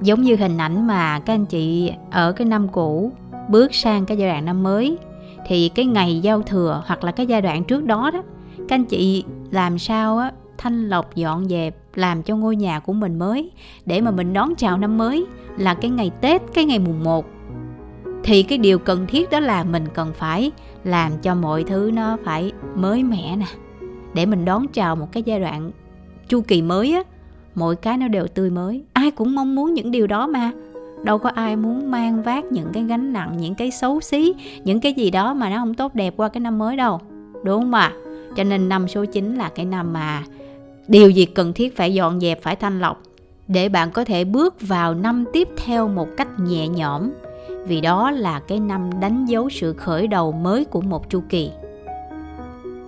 Giống 0.02 0.22
như 0.22 0.36
hình 0.36 0.58
ảnh 0.58 0.86
mà 0.86 1.18
các 1.18 1.34
anh 1.34 1.46
chị 1.46 1.92
ở 2.10 2.32
cái 2.32 2.46
năm 2.46 2.68
cũ 2.68 3.12
bước 3.48 3.74
sang 3.74 4.06
cái 4.06 4.16
giai 4.16 4.28
đoạn 4.28 4.44
năm 4.44 4.62
mới 4.62 4.98
thì 5.46 5.68
cái 5.68 5.84
ngày 5.84 6.20
giao 6.20 6.42
thừa 6.42 6.82
hoặc 6.86 7.04
là 7.04 7.12
cái 7.12 7.26
giai 7.26 7.42
đoạn 7.42 7.64
trước 7.64 7.84
đó 7.84 8.10
đó 8.10 8.22
các 8.68 8.74
anh 8.74 8.84
chị 8.84 9.24
làm 9.50 9.78
sao 9.78 10.18
á 10.18 10.32
thanh 10.58 10.88
lọc 10.88 11.14
dọn 11.14 11.48
dẹp 11.48 11.76
làm 11.94 12.22
cho 12.22 12.36
ngôi 12.36 12.56
nhà 12.56 12.80
của 12.80 12.92
mình 12.92 13.18
mới 13.18 13.50
để 13.86 14.00
mà 14.00 14.10
mình 14.10 14.32
đón 14.32 14.54
chào 14.54 14.78
năm 14.78 14.98
mới 14.98 15.26
là 15.56 15.74
cái 15.74 15.90
ngày 15.90 16.10
Tết, 16.20 16.42
cái 16.54 16.64
ngày 16.64 16.78
mùng 16.78 17.04
1 17.04 17.26
thì 18.24 18.42
cái 18.42 18.58
điều 18.58 18.78
cần 18.78 19.06
thiết 19.06 19.30
đó 19.30 19.40
là 19.40 19.64
mình 19.64 19.84
cần 19.94 20.12
phải 20.14 20.52
làm 20.84 21.12
cho 21.22 21.34
mọi 21.34 21.64
thứ 21.64 21.90
nó 21.94 22.16
phải 22.24 22.52
mới 22.74 23.02
mẻ 23.02 23.36
nè. 23.36 23.46
Để 24.14 24.26
mình 24.26 24.44
đón 24.44 24.66
chào 24.68 24.96
một 24.96 25.12
cái 25.12 25.22
giai 25.22 25.40
đoạn 25.40 25.70
chu 26.28 26.40
kỳ 26.40 26.62
mới 26.62 26.92
á, 26.92 27.02
mọi 27.54 27.76
cái 27.76 27.96
nó 27.96 28.08
đều 28.08 28.26
tươi 28.26 28.50
mới. 28.50 28.82
Ai 28.92 29.10
cũng 29.10 29.34
mong 29.34 29.54
muốn 29.54 29.74
những 29.74 29.90
điều 29.90 30.06
đó 30.06 30.26
mà. 30.26 30.50
Đâu 31.04 31.18
có 31.18 31.30
ai 31.30 31.56
muốn 31.56 31.90
mang 31.90 32.22
vác 32.22 32.44
những 32.44 32.68
cái 32.72 32.84
gánh 32.84 33.12
nặng, 33.12 33.36
những 33.40 33.54
cái 33.54 33.70
xấu 33.70 34.00
xí, 34.00 34.34
những 34.64 34.80
cái 34.80 34.92
gì 34.92 35.10
đó 35.10 35.34
mà 35.34 35.50
nó 35.50 35.56
không 35.56 35.74
tốt 35.74 35.94
đẹp 35.94 36.14
qua 36.16 36.28
cái 36.28 36.40
năm 36.40 36.58
mới 36.58 36.76
đâu. 36.76 37.00
Đúng 37.44 37.60
không 37.60 37.74
ạ? 37.74 37.92
Cho 38.36 38.44
nên 38.44 38.68
năm 38.68 38.88
số 38.88 39.04
9 39.04 39.34
là 39.36 39.50
cái 39.54 39.66
năm 39.66 39.92
mà 39.92 40.22
điều 40.88 41.10
gì 41.10 41.24
cần 41.24 41.52
thiết 41.52 41.76
phải 41.76 41.94
dọn 41.94 42.20
dẹp, 42.20 42.42
phải 42.42 42.56
thanh 42.56 42.80
lọc 42.80 43.02
để 43.48 43.68
bạn 43.68 43.90
có 43.90 44.04
thể 44.04 44.24
bước 44.24 44.54
vào 44.60 44.94
năm 44.94 45.24
tiếp 45.32 45.48
theo 45.64 45.88
một 45.88 46.08
cách 46.16 46.28
nhẹ 46.38 46.68
nhõm 46.68 47.10
vì 47.66 47.80
đó 47.80 48.10
là 48.10 48.40
cái 48.40 48.60
năm 48.60 48.90
đánh 49.00 49.26
dấu 49.26 49.50
sự 49.50 49.72
khởi 49.72 50.06
đầu 50.06 50.32
mới 50.32 50.64
của 50.64 50.80
một 50.80 51.10
chu 51.10 51.22
kỳ. 51.28 51.50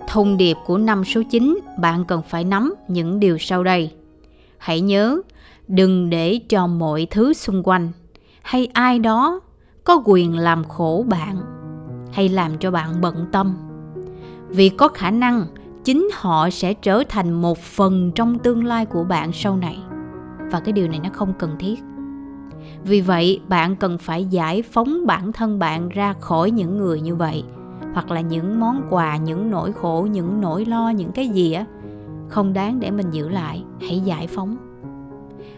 Thông 0.09 0.37
điệp 0.37 0.57
của 0.67 0.79
năm 0.79 1.05
số 1.05 1.23
9 1.31 1.59
bạn 1.79 2.05
cần 2.05 2.23
phải 2.23 2.45
nắm 2.45 2.75
những 2.89 3.21
điều 3.21 3.39
sau 3.39 3.65
đây. 3.65 3.93
Hãy 4.59 4.81
nhớ, 4.81 5.21
đừng 5.69 6.11
để 6.11 6.41
cho 6.49 6.67
mọi 6.67 7.07
thứ 7.11 7.33
xung 7.33 7.63
quanh 7.65 7.89
hay 8.43 8.69
ai 8.73 8.99
đó 8.99 9.41
có 9.85 10.03
quyền 10.05 10.37
làm 10.37 10.65
khổ 10.65 11.05
bạn 11.09 11.37
hay 12.13 12.29
làm 12.29 12.59
cho 12.59 12.71
bạn 12.71 13.01
bận 13.01 13.27
tâm. 13.33 13.57
Vì 14.49 14.69
có 14.69 14.89
khả 14.89 15.11
năng 15.11 15.47
chính 15.85 16.09
họ 16.13 16.51
sẽ 16.51 16.75
trở 16.75 17.03
thành 17.09 17.33
một 17.33 17.59
phần 17.59 18.13
trong 18.15 18.39
tương 18.39 18.65
lai 18.65 18.87
của 18.87 19.05
bạn 19.05 19.33
sau 19.33 19.57
này 19.57 19.79
và 20.51 20.61
cái 20.61 20.73
điều 20.73 20.89
này 20.89 21.01
nó 21.03 21.11
không 21.13 21.33
cần 21.39 21.51
thiết 21.59 21.81
vì 22.85 23.01
vậy, 23.01 23.41
bạn 23.49 23.77
cần 23.77 23.99
phải 23.99 24.25
giải 24.25 24.63
phóng 24.63 25.07
bản 25.07 25.33
thân 25.33 25.59
bạn 25.59 25.89
ra 25.89 26.13
khỏi 26.21 26.51
những 26.51 26.79
người 26.79 27.01
như 27.01 27.15
vậy, 27.15 27.45
hoặc 27.95 28.11
là 28.11 28.21
những 28.21 28.61
món 28.61 28.83
quà, 28.91 29.17
những 29.17 29.51
nỗi 29.51 29.73
khổ, 29.73 30.09
những 30.11 30.41
nỗi 30.41 30.65
lo, 30.65 30.91
những 30.91 31.13
cái 31.13 31.29
gì 31.29 31.53
á. 31.53 31.65
Không 32.29 32.53
đáng 32.53 32.81
để 32.81 32.91
mình 32.91 33.11
giữ 33.11 33.29
lại, 33.29 33.65
hãy 33.81 34.01
giải 34.01 34.27
phóng. 34.27 34.57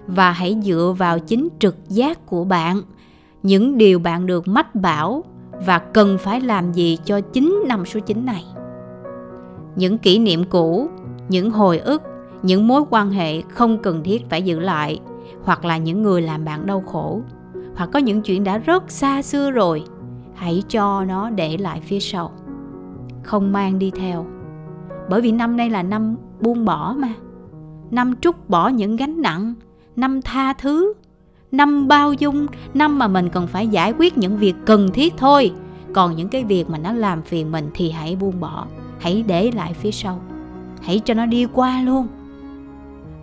Và 0.06 0.30
hãy 0.30 0.56
dựa 0.62 0.94
vào 0.98 1.18
chính 1.18 1.48
trực 1.58 1.76
giác 1.88 2.26
của 2.26 2.44
bạn, 2.44 2.82
những 3.42 3.78
điều 3.78 3.98
bạn 3.98 4.26
được 4.26 4.48
mách 4.48 4.74
bảo 4.74 5.24
và 5.66 5.78
cần 5.78 6.18
phải 6.18 6.40
làm 6.40 6.72
gì 6.72 6.98
cho 7.04 7.20
chính 7.20 7.64
năm 7.68 7.86
số 7.86 8.00
9 8.00 8.26
này. 8.26 8.44
Những 9.76 9.98
kỷ 9.98 10.18
niệm 10.18 10.44
cũ, 10.44 10.88
những 11.28 11.50
hồi 11.50 11.78
ức, 11.78 12.02
những 12.42 12.68
mối 12.68 12.82
quan 12.90 13.10
hệ 13.10 13.42
không 13.42 13.78
cần 13.78 14.02
thiết 14.02 14.30
phải 14.30 14.42
giữ 14.42 14.60
lại 14.60 15.00
hoặc 15.44 15.64
là 15.64 15.76
những 15.76 16.02
người 16.02 16.22
làm 16.22 16.44
bạn 16.44 16.66
đau 16.66 16.80
khổ. 16.80 17.22
Hoặc 17.76 17.90
có 17.92 17.98
những 17.98 18.22
chuyện 18.22 18.44
đã 18.44 18.58
rất 18.58 18.90
xa 18.90 19.22
xưa 19.22 19.50
rồi, 19.50 19.84
hãy 20.34 20.62
cho 20.68 21.04
nó 21.04 21.30
để 21.30 21.56
lại 21.56 21.80
phía 21.80 22.00
sau. 22.00 22.32
Không 23.22 23.52
mang 23.52 23.78
đi 23.78 23.90
theo. 23.90 24.26
Bởi 25.08 25.20
vì 25.20 25.32
năm 25.32 25.56
nay 25.56 25.70
là 25.70 25.82
năm 25.82 26.16
buông 26.40 26.64
bỏ 26.64 26.94
mà. 26.98 27.08
Năm 27.90 28.16
trút 28.20 28.36
bỏ 28.48 28.68
những 28.68 28.96
gánh 28.96 29.22
nặng, 29.22 29.54
năm 29.96 30.22
tha 30.22 30.52
thứ, 30.52 30.92
năm 31.52 31.88
bao 31.88 32.12
dung, 32.12 32.46
năm 32.74 32.98
mà 32.98 33.08
mình 33.08 33.28
cần 33.28 33.46
phải 33.46 33.68
giải 33.68 33.92
quyết 33.98 34.18
những 34.18 34.38
việc 34.38 34.54
cần 34.64 34.90
thiết 34.92 35.14
thôi. 35.16 35.52
Còn 35.94 36.16
những 36.16 36.28
cái 36.28 36.44
việc 36.44 36.70
mà 36.70 36.78
nó 36.78 36.92
làm 36.92 37.22
phiền 37.22 37.52
mình 37.52 37.70
thì 37.74 37.90
hãy 37.90 38.16
buông 38.16 38.40
bỏ, 38.40 38.66
hãy 38.98 39.24
để 39.26 39.50
lại 39.54 39.74
phía 39.74 39.90
sau. 39.90 40.20
Hãy 40.82 41.00
cho 41.04 41.14
nó 41.14 41.26
đi 41.26 41.46
qua 41.52 41.82
luôn. 41.82 42.06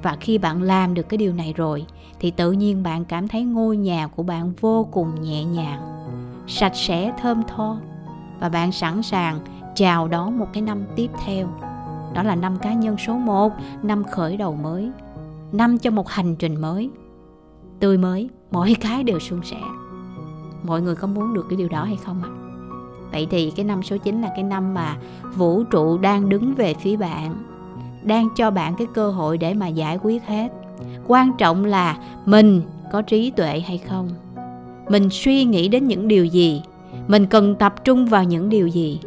Và 0.04 0.18
khi 0.20 0.38
bạn 0.38 0.62
làm 0.62 0.94
được 0.94 1.10
cái 1.10 1.18
điều 1.18 1.34
này 1.34 1.54
rồi 1.58 1.86
thì 2.22 2.32
tự 2.32 2.52
nhiên 2.52 2.84
bạn 2.84 3.06
cảm 3.06 3.28
thấy 3.28 3.44
ngôi 3.44 3.78
nhà 3.78 4.08
của 4.08 4.24
bạn 4.24 4.54
vô 4.62 4.88
cùng 4.92 5.22
nhẹ 5.22 5.46
nhàng, 5.46 5.82
sạch 6.48 6.76
sẽ, 6.76 7.14
thơm 7.22 7.42
tho, 7.48 7.78
và 8.40 8.50
bạn 8.50 8.72
sẵn 8.72 9.04
sàng 9.04 9.40
chào 9.76 10.08
đón 10.08 10.40
một 10.40 10.48
cái 10.54 10.62
năm 10.62 10.84
tiếp 10.96 11.08
theo. 11.26 11.48
Đó 12.14 12.24
là 12.24 12.36
năm 12.36 12.58
cá 12.62 12.74
nhân 12.74 12.98
số 12.98 13.14
1 13.14 13.54
năm 13.84 14.04
khởi 14.04 14.38
đầu 14.38 14.56
mới, 14.56 14.92
năm 15.52 15.78
cho 15.78 15.92
một 15.92 16.10
hành 16.10 16.36
trình 16.36 16.62
mới. 16.62 16.90
Tươi 17.80 17.98
mới, 17.98 18.30
mỗi 18.52 18.76
cái 18.82 19.04
đều 19.04 19.20
suôn 19.20 19.42
sẻ. 19.44 19.62
Mọi 20.64 20.82
người 20.82 20.96
có 20.96 21.08
muốn 21.08 21.34
được 21.34 21.46
cái 21.50 21.58
điều 21.58 21.70
đó 21.70 21.84
hay 21.84 21.98
không 22.06 22.24
ạ? 22.24 22.30
À? 22.30 22.42
vậy 23.12 23.28
thì 23.32 23.52
cái 23.52 23.66
năm 23.66 23.84
số 23.84 23.98
9 23.98 24.22
là 24.22 24.30
cái 24.36 24.44
năm 24.44 24.74
mà 24.74 24.98
vũ 25.36 25.64
trụ 25.64 25.98
đang 25.98 26.30
đứng 26.30 26.56
về 26.56 26.74
phía 26.74 26.98
bạn, 26.98 27.36
đang 28.04 28.30
cho 28.36 28.52
bạn 28.52 28.76
cái 28.78 28.88
cơ 28.94 29.12
hội 29.12 29.38
để 29.38 29.54
mà 29.54 29.68
giải 29.68 30.00
quyết 30.02 30.24
hết 30.24 30.61
quan 31.08 31.32
trọng 31.38 31.66
là 31.66 31.98
mình 32.26 32.62
có 32.92 33.02
trí 33.02 33.32
tuệ 33.32 33.60
hay 33.60 33.78
không? 33.78 34.10
Mình 34.90 35.10
suy 35.10 35.44
nghĩ 35.44 35.68
đến 35.68 35.88
những 35.88 36.08
điều 36.08 36.26
gì? 36.26 36.62
Mình 37.08 37.26
cần 37.26 37.56
tập 37.56 37.76
trung 37.84 38.06
vào 38.06 38.24
những 38.24 38.50
điều 38.50 38.68
gì? 38.68 39.00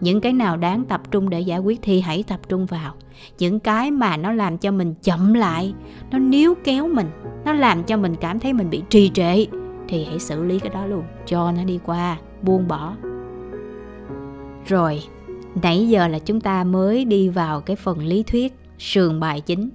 Những 0.00 0.20
cái 0.20 0.32
nào 0.32 0.56
đáng 0.56 0.84
tập 0.84 1.02
trung 1.10 1.30
để 1.30 1.40
giải 1.40 1.58
quyết 1.58 1.78
thì 1.82 2.00
hãy 2.00 2.22
tập 2.22 2.40
trung 2.48 2.66
vào. 2.66 2.94
Những 3.38 3.60
cái 3.60 3.90
mà 3.90 4.16
nó 4.16 4.32
làm 4.32 4.58
cho 4.58 4.70
mình 4.70 4.94
chậm 5.02 5.34
lại, 5.34 5.74
nó 6.10 6.18
níu 6.18 6.54
kéo 6.64 6.88
mình, 6.88 7.06
nó 7.44 7.52
làm 7.52 7.84
cho 7.84 7.96
mình 7.96 8.14
cảm 8.20 8.38
thấy 8.38 8.52
mình 8.52 8.70
bị 8.70 8.82
trì 8.88 9.10
trệ 9.14 9.46
thì 9.88 10.04
hãy 10.04 10.18
xử 10.18 10.44
lý 10.44 10.58
cái 10.58 10.70
đó 10.74 10.86
luôn. 10.86 11.02
Cho 11.26 11.52
nó 11.52 11.64
đi 11.64 11.78
qua, 11.84 12.16
buông 12.42 12.68
bỏ. 12.68 12.94
Rồi, 14.66 15.02
nãy 15.62 15.88
giờ 15.88 16.08
là 16.08 16.18
chúng 16.18 16.40
ta 16.40 16.64
mới 16.64 17.04
đi 17.04 17.28
vào 17.28 17.60
cái 17.60 17.76
phần 17.76 17.98
lý 17.98 18.22
thuyết, 18.22 18.56
sườn 18.78 19.20
bài 19.20 19.40
chính 19.40 19.70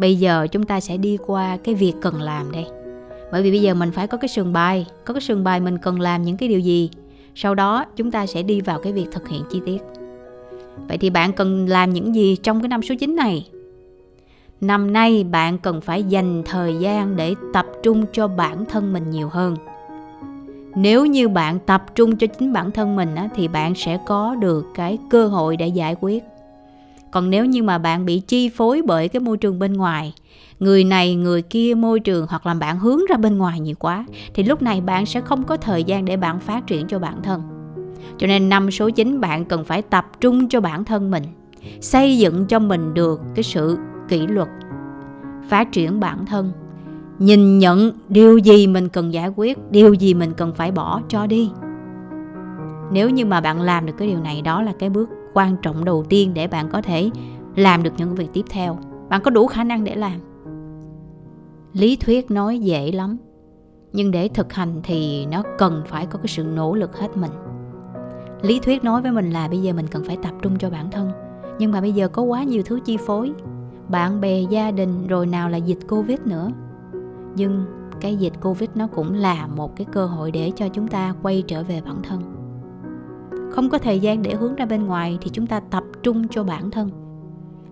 bây 0.00 0.16
giờ 0.16 0.46
chúng 0.52 0.64
ta 0.64 0.80
sẽ 0.80 0.96
đi 0.96 1.18
qua 1.26 1.56
cái 1.64 1.74
việc 1.74 1.92
cần 2.00 2.22
làm 2.22 2.52
đây. 2.52 2.66
Bởi 3.32 3.42
vì 3.42 3.50
bây 3.50 3.62
giờ 3.62 3.74
mình 3.74 3.90
phải 3.92 4.06
có 4.06 4.18
cái 4.18 4.28
sườn 4.28 4.52
bài 4.52 4.86
có 5.04 5.14
cái 5.14 5.20
sườn 5.20 5.44
bài 5.44 5.60
mình 5.60 5.78
cần 5.78 6.00
làm 6.00 6.22
những 6.22 6.36
cái 6.36 6.48
điều 6.48 6.60
gì 6.60 6.90
sau 7.34 7.54
đó 7.54 7.84
chúng 7.96 8.10
ta 8.10 8.26
sẽ 8.26 8.42
đi 8.42 8.60
vào 8.60 8.78
cái 8.78 8.92
việc 8.92 9.06
thực 9.12 9.28
hiện 9.28 9.42
chi 9.50 9.60
tiết. 9.66 9.82
Vậy 10.88 10.98
thì 10.98 11.10
bạn 11.10 11.32
cần 11.32 11.68
làm 11.68 11.92
những 11.92 12.14
gì 12.14 12.36
trong 12.36 12.60
cái 12.60 12.68
năm 12.68 12.82
số 12.82 12.94
9 13.00 13.16
này? 13.16 13.48
Năm 14.60 14.92
nay 14.92 15.24
bạn 15.24 15.58
cần 15.58 15.80
phải 15.80 16.04
dành 16.04 16.42
thời 16.46 16.74
gian 16.74 17.16
để 17.16 17.34
tập 17.52 17.66
trung 17.82 18.04
cho 18.12 18.28
bản 18.28 18.64
thân 18.64 18.92
mình 18.92 19.10
nhiều 19.10 19.28
hơn. 19.28 19.56
Nếu 20.74 21.06
như 21.06 21.28
bạn 21.28 21.58
tập 21.58 21.84
trung 21.94 22.16
cho 22.16 22.26
chính 22.26 22.52
bản 22.52 22.70
thân 22.70 22.96
mình 22.96 23.14
á, 23.14 23.28
thì 23.34 23.48
bạn 23.48 23.74
sẽ 23.74 23.98
có 24.06 24.34
được 24.34 24.66
cái 24.74 24.98
cơ 25.10 25.26
hội 25.26 25.56
để 25.56 25.68
giải 25.68 25.96
quyết 26.00 26.24
còn 27.12 27.30
nếu 27.30 27.44
như 27.44 27.62
mà 27.62 27.78
bạn 27.78 28.04
bị 28.04 28.20
chi 28.20 28.48
phối 28.48 28.82
bởi 28.86 29.08
cái 29.08 29.20
môi 29.20 29.36
trường 29.36 29.58
bên 29.58 29.72
ngoài, 29.72 30.14
người 30.60 30.84
này, 30.84 31.14
người 31.14 31.42
kia, 31.42 31.74
môi 31.74 32.00
trường 32.00 32.26
hoặc 32.30 32.46
là 32.46 32.54
bạn 32.54 32.78
hướng 32.78 33.00
ra 33.08 33.16
bên 33.16 33.38
ngoài 33.38 33.60
nhiều 33.60 33.74
quá, 33.78 34.06
thì 34.34 34.42
lúc 34.42 34.62
này 34.62 34.80
bạn 34.80 35.06
sẽ 35.06 35.20
không 35.20 35.44
có 35.44 35.56
thời 35.56 35.84
gian 35.84 36.04
để 36.04 36.16
bạn 36.16 36.40
phát 36.40 36.66
triển 36.66 36.86
cho 36.86 36.98
bản 36.98 37.22
thân. 37.22 37.42
Cho 38.18 38.26
nên 38.26 38.48
năm 38.48 38.70
số 38.70 38.90
9 38.90 39.20
bạn 39.20 39.44
cần 39.44 39.64
phải 39.64 39.82
tập 39.82 40.06
trung 40.20 40.48
cho 40.48 40.60
bản 40.60 40.84
thân 40.84 41.10
mình, 41.10 41.24
xây 41.80 42.18
dựng 42.18 42.46
cho 42.46 42.58
mình 42.58 42.94
được 42.94 43.20
cái 43.34 43.42
sự 43.42 43.78
kỷ 44.08 44.26
luật, 44.26 44.48
phát 45.48 45.72
triển 45.72 46.00
bản 46.00 46.26
thân, 46.26 46.52
nhìn 47.18 47.58
nhận 47.58 47.92
điều 48.08 48.38
gì 48.38 48.66
mình 48.66 48.88
cần 48.88 49.12
giải 49.12 49.28
quyết, 49.36 49.58
điều 49.70 49.94
gì 49.94 50.14
mình 50.14 50.32
cần 50.36 50.54
phải 50.54 50.72
bỏ 50.72 51.00
cho 51.08 51.26
đi. 51.26 51.50
Nếu 52.92 53.10
như 53.10 53.26
mà 53.26 53.40
bạn 53.40 53.60
làm 53.60 53.86
được 53.86 53.92
cái 53.98 54.08
điều 54.08 54.20
này, 54.20 54.42
đó 54.42 54.62
là 54.62 54.72
cái 54.78 54.90
bước 54.90 55.08
quan 55.34 55.56
trọng 55.62 55.84
đầu 55.84 56.04
tiên 56.08 56.34
để 56.34 56.46
bạn 56.46 56.68
có 56.68 56.82
thể 56.82 57.10
làm 57.56 57.82
được 57.82 57.92
những 57.96 58.14
việc 58.14 58.28
tiếp 58.32 58.44
theo. 58.50 58.78
Bạn 59.08 59.22
có 59.22 59.30
đủ 59.30 59.46
khả 59.46 59.64
năng 59.64 59.84
để 59.84 59.94
làm. 59.94 60.20
Lý 61.72 61.96
thuyết 61.96 62.30
nói 62.30 62.58
dễ 62.58 62.92
lắm, 62.92 63.16
nhưng 63.92 64.10
để 64.10 64.28
thực 64.28 64.52
hành 64.52 64.80
thì 64.82 65.26
nó 65.26 65.42
cần 65.58 65.82
phải 65.86 66.06
có 66.06 66.18
cái 66.18 66.28
sự 66.28 66.44
nỗ 66.44 66.74
lực 66.74 66.98
hết 66.98 67.16
mình. 67.16 67.30
Lý 68.42 68.60
thuyết 68.60 68.84
nói 68.84 69.02
với 69.02 69.12
mình 69.12 69.30
là 69.30 69.48
bây 69.48 69.62
giờ 69.62 69.72
mình 69.72 69.86
cần 69.86 70.04
phải 70.04 70.16
tập 70.22 70.32
trung 70.42 70.58
cho 70.58 70.70
bản 70.70 70.90
thân. 70.90 71.10
Nhưng 71.58 71.72
mà 71.72 71.80
bây 71.80 71.92
giờ 71.92 72.08
có 72.08 72.22
quá 72.22 72.44
nhiều 72.44 72.62
thứ 72.66 72.80
chi 72.84 72.96
phối. 72.96 73.32
Bạn 73.88 74.20
bè, 74.20 74.40
gia 74.40 74.70
đình, 74.70 75.06
rồi 75.06 75.26
nào 75.26 75.48
là 75.48 75.56
dịch 75.56 75.78
covid 75.88 76.18
nữa. 76.24 76.50
Nhưng 77.34 77.64
cái 78.00 78.16
dịch 78.16 78.32
covid 78.42 78.70
nó 78.74 78.86
cũng 78.86 79.14
là 79.14 79.46
một 79.46 79.76
cái 79.76 79.86
cơ 79.92 80.06
hội 80.06 80.30
để 80.30 80.52
cho 80.56 80.68
chúng 80.68 80.88
ta 80.88 81.14
quay 81.22 81.42
trở 81.46 81.62
về 81.62 81.80
bản 81.84 81.96
thân 82.02 82.39
không 83.50 83.70
có 83.70 83.78
thời 83.78 84.00
gian 84.00 84.22
để 84.22 84.34
hướng 84.34 84.56
ra 84.56 84.66
bên 84.66 84.86
ngoài 84.86 85.18
thì 85.20 85.30
chúng 85.32 85.46
ta 85.46 85.60
tập 85.60 85.84
trung 86.02 86.28
cho 86.28 86.44
bản 86.44 86.70
thân. 86.70 86.90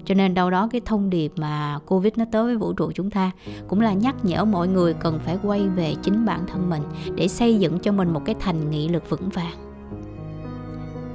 Cho 0.05 0.15
nên 0.15 0.35
đâu 0.35 0.51
đó 0.51 0.69
cái 0.71 0.81
thông 0.85 1.11
điệp 1.11 1.33
mà 1.37 1.79
covid 1.87 2.13
nó 2.17 2.25
tới 2.33 2.45
với 2.45 2.57
vũ 2.57 2.73
trụ 2.73 2.93
chúng 2.95 3.11
ta 3.11 3.31
cũng 3.69 3.81
là 3.81 3.93
nhắc 3.93 4.15
nhở 4.23 4.45
mọi 4.45 4.69
người 4.69 4.95
cần 4.95 5.19
phải 5.25 5.39
quay 5.43 5.69
về 5.69 5.95
chính 6.03 6.27
bản 6.27 6.41
thân 6.47 6.71
mình 6.71 6.83
để 7.17 7.29
xây 7.29 7.59
dựng 7.59 7.79
cho 7.79 7.93
mình 7.93 8.13
một 8.13 8.23
cái 8.25 8.35
thành 8.41 8.71
nghị 8.71 8.89
lực 8.89 9.11
vững 9.11 9.29
vàng. 9.29 9.55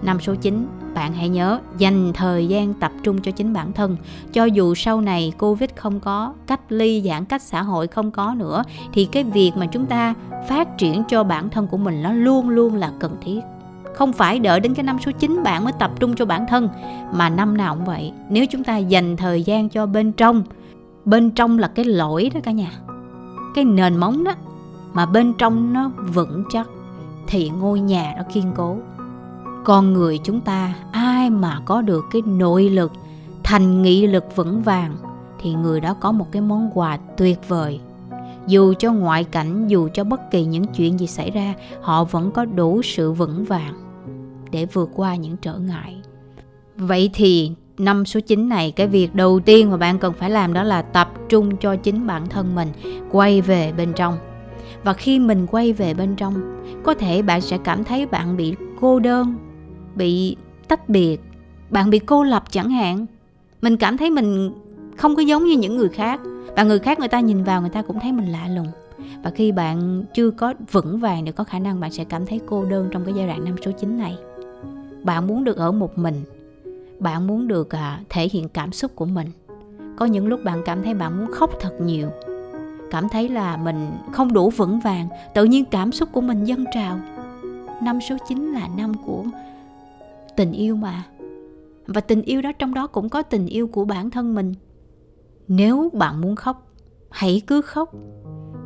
Năm 0.01 0.19
số 0.19 0.35
9 0.35 0.67
bạn 0.93 1.13
hãy 1.13 1.29
nhớ 1.29 1.59
dành 1.77 2.13
thời 2.13 2.47
gian 2.47 2.73
tập 2.73 2.91
trung 3.03 3.21
cho 3.21 3.31
chính 3.31 3.53
bản 3.53 3.73
thân. 3.73 3.97
Cho 4.33 4.45
dù 4.45 4.75
sau 4.75 5.01
này 5.01 5.33
covid 5.39 5.69
không 5.75 5.99
có 5.99 6.33
cách 6.47 6.71
ly, 6.71 7.01
giãn 7.01 7.25
cách 7.25 7.41
xã 7.41 7.61
hội 7.61 7.87
không 7.87 8.11
có 8.11 8.35
nữa, 8.37 8.63
thì 8.93 9.05
cái 9.05 9.23
việc 9.23 9.51
mà 9.55 9.65
chúng 9.65 9.85
ta 9.85 10.13
phát 10.49 10.77
triển 10.77 11.03
cho 11.07 11.23
bản 11.23 11.49
thân 11.49 11.67
của 11.67 11.77
mình 11.77 12.03
nó 12.03 12.13
luôn 12.13 12.49
luôn 12.49 12.75
là 12.75 12.91
cần 12.99 13.15
thiết 13.21 13.39
không 13.93 14.13
phải 14.13 14.39
đợi 14.39 14.59
đến 14.59 14.73
cái 14.73 14.83
năm 14.83 14.97
số 15.05 15.11
9 15.11 15.43
bạn 15.43 15.63
mới 15.63 15.73
tập 15.79 15.91
trung 15.99 16.15
cho 16.15 16.25
bản 16.25 16.45
thân, 16.49 16.69
mà 17.13 17.29
năm 17.29 17.57
nào 17.57 17.75
cũng 17.75 17.85
vậy, 17.85 18.11
nếu 18.29 18.45
chúng 18.51 18.63
ta 18.63 18.77
dành 18.77 19.17
thời 19.17 19.43
gian 19.43 19.69
cho 19.69 19.85
bên 19.85 20.11
trong 20.11 20.43
bên 21.05 21.31
trong 21.31 21.59
là 21.59 21.67
cái 21.67 21.85
lỗi 21.85 22.31
đó 22.33 22.39
cả 22.43 22.51
nhà. 22.51 22.71
Cái 23.55 23.65
nền 23.65 23.97
móng 23.97 24.23
đó, 24.23 24.33
mà 24.93 25.05
bên 25.05 25.33
trong 25.33 25.73
nó 25.73 25.91
vững 26.13 26.43
chắc, 26.49 26.67
thì 27.27 27.49
ngôi 27.49 27.79
nhà 27.79 28.13
nó 28.17 28.23
kiên 28.33 28.51
cố. 28.55 28.77
Con 29.63 29.93
người 29.93 30.19
chúng 30.23 30.41
ta, 30.41 30.73
ai 30.91 31.29
mà 31.29 31.59
có 31.65 31.81
được 31.81 32.05
cái 32.11 32.21
nội 32.25 32.69
lực, 32.69 32.91
thành 33.43 33.81
nghị 33.81 34.07
lực 34.07 34.35
vững 34.35 34.61
vàng, 34.61 34.95
thì 35.39 35.53
người 35.53 35.79
đó 35.79 35.93
có 35.93 36.11
một 36.11 36.31
cái 36.31 36.41
món 36.41 36.69
quà 36.73 36.97
tuyệt 37.17 37.39
vời 37.47 37.79
dù 38.47 38.73
cho 38.79 38.93
ngoại 38.93 39.23
cảnh, 39.23 39.67
dù 39.67 39.89
cho 39.93 40.03
bất 40.03 40.31
kỳ 40.31 40.45
những 40.45 40.65
chuyện 40.65 40.99
gì 40.99 41.07
xảy 41.07 41.31
ra, 41.31 41.53
họ 41.81 42.03
vẫn 42.03 42.31
có 42.31 42.45
đủ 42.45 42.81
sự 42.81 43.11
vững 43.11 43.45
vàng 43.45 43.73
để 44.51 44.65
vượt 44.65 44.89
qua 44.95 45.15
những 45.15 45.37
trở 45.37 45.57
ngại. 45.57 46.01
Vậy 46.77 47.09
thì, 47.13 47.51
năm 47.77 48.05
số 48.05 48.19
9 48.19 48.49
này, 48.49 48.71
cái 48.71 48.87
việc 48.87 49.15
đầu 49.15 49.39
tiên 49.39 49.71
mà 49.71 49.77
bạn 49.77 49.99
cần 49.99 50.13
phải 50.13 50.29
làm 50.29 50.53
đó 50.53 50.63
là 50.63 50.81
tập 50.81 51.11
trung 51.29 51.57
cho 51.57 51.75
chính 51.75 52.07
bản 52.07 52.29
thân 52.29 52.55
mình, 52.55 52.67
quay 53.11 53.41
về 53.41 53.73
bên 53.77 53.93
trong. 53.93 54.17
Và 54.83 54.93
khi 54.93 55.19
mình 55.19 55.47
quay 55.47 55.73
về 55.73 55.93
bên 55.93 56.15
trong, 56.15 56.63
có 56.83 56.93
thể 56.93 57.21
bạn 57.21 57.41
sẽ 57.41 57.57
cảm 57.63 57.83
thấy 57.83 58.05
bạn 58.05 58.37
bị 58.37 58.55
cô 58.81 58.99
đơn, 58.99 59.35
bị 59.95 60.35
tách 60.67 60.89
biệt, 60.89 61.21
bạn 61.69 61.89
bị 61.89 61.99
cô 61.99 62.23
lập 62.23 62.43
chẳng 62.51 62.69
hạn. 62.69 63.05
Mình 63.61 63.77
cảm 63.77 63.97
thấy 63.97 64.09
mình 64.09 64.53
không 64.97 65.15
có 65.15 65.21
giống 65.21 65.45
như 65.45 65.57
những 65.57 65.77
người 65.77 65.89
khác. 65.89 66.19
Và 66.55 66.63
người 66.63 66.79
khác 66.79 66.99
người 66.99 67.07
ta 67.07 67.19
nhìn 67.19 67.43
vào 67.43 67.61
người 67.61 67.69
ta 67.69 67.81
cũng 67.81 67.99
thấy 67.99 68.11
mình 68.11 68.31
lạ 68.31 68.47
lùng. 68.47 68.67
Và 69.23 69.29
khi 69.29 69.51
bạn 69.51 70.03
chưa 70.13 70.31
có 70.31 70.53
vững 70.71 70.99
vàng 70.99 71.25
thì 71.25 71.31
có 71.31 71.43
khả 71.43 71.59
năng 71.59 71.79
bạn 71.79 71.91
sẽ 71.91 72.03
cảm 72.03 72.25
thấy 72.25 72.39
cô 72.45 72.65
đơn 72.65 72.87
trong 72.91 73.05
cái 73.05 73.13
giai 73.13 73.27
đoạn 73.27 73.45
năm 73.45 73.55
số 73.65 73.71
9 73.71 73.97
này. 73.97 74.17
Bạn 75.03 75.27
muốn 75.27 75.43
được 75.43 75.57
ở 75.57 75.71
một 75.71 75.97
mình. 75.97 76.23
Bạn 76.99 77.27
muốn 77.27 77.47
được 77.47 77.69
à, 77.75 77.99
thể 78.09 78.27
hiện 78.31 78.49
cảm 78.49 78.71
xúc 78.71 78.91
của 78.95 79.05
mình. 79.05 79.27
Có 79.95 80.05
những 80.05 80.27
lúc 80.27 80.43
bạn 80.43 80.61
cảm 80.65 80.83
thấy 80.83 80.93
bạn 80.93 81.19
muốn 81.19 81.31
khóc 81.31 81.51
thật 81.59 81.73
nhiều. 81.81 82.09
Cảm 82.91 83.09
thấy 83.09 83.29
là 83.29 83.57
mình 83.57 83.91
không 84.11 84.33
đủ 84.33 84.49
vững 84.49 84.79
vàng. 84.79 85.07
Tự 85.33 85.43
nhiên 85.43 85.65
cảm 85.65 85.91
xúc 85.91 86.09
của 86.11 86.21
mình 86.21 86.43
dâng 86.43 86.65
trào. 86.73 86.99
Năm 87.81 87.99
số 88.09 88.15
9 88.27 88.53
là 88.53 88.67
năm 88.77 88.93
của 89.05 89.23
tình 90.35 90.51
yêu 90.51 90.75
mà. 90.75 91.03
Và 91.87 92.01
tình 92.01 92.21
yêu 92.21 92.41
đó 92.41 92.51
trong 92.51 92.73
đó 92.73 92.87
cũng 92.87 93.09
có 93.09 93.21
tình 93.21 93.47
yêu 93.47 93.67
của 93.67 93.85
bản 93.85 94.09
thân 94.09 94.35
mình 94.35 94.53
nếu 95.47 95.89
bạn 95.93 96.21
muốn 96.21 96.35
khóc, 96.35 96.67
hãy 97.09 97.41
cứ 97.47 97.61
khóc. 97.61 97.89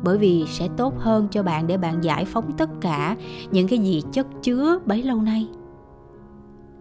Bởi 0.04 0.18
vì 0.18 0.44
sẽ 0.48 0.68
tốt 0.76 0.98
hơn 0.98 1.28
cho 1.30 1.42
bạn 1.42 1.66
để 1.66 1.76
bạn 1.76 2.04
giải 2.04 2.24
phóng 2.24 2.52
tất 2.52 2.70
cả 2.80 3.16
những 3.50 3.68
cái 3.68 3.78
gì 3.78 4.02
chất 4.12 4.26
chứa 4.42 4.78
bấy 4.86 5.02
lâu 5.02 5.22
nay. 5.22 5.48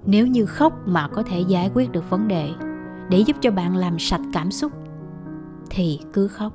Nếu 0.05 0.27
như 0.27 0.45
khóc 0.45 0.73
mà 0.85 1.07
có 1.07 1.23
thể 1.23 1.39
giải 1.39 1.71
quyết 1.73 1.91
được 1.91 2.09
vấn 2.09 2.27
đề, 2.27 2.49
để 3.09 3.19
giúp 3.19 3.35
cho 3.41 3.51
bạn 3.51 3.75
làm 3.75 3.99
sạch 3.99 4.21
cảm 4.33 4.51
xúc, 4.51 4.71
thì 5.69 5.99
cứ 6.13 6.27
khóc. 6.27 6.53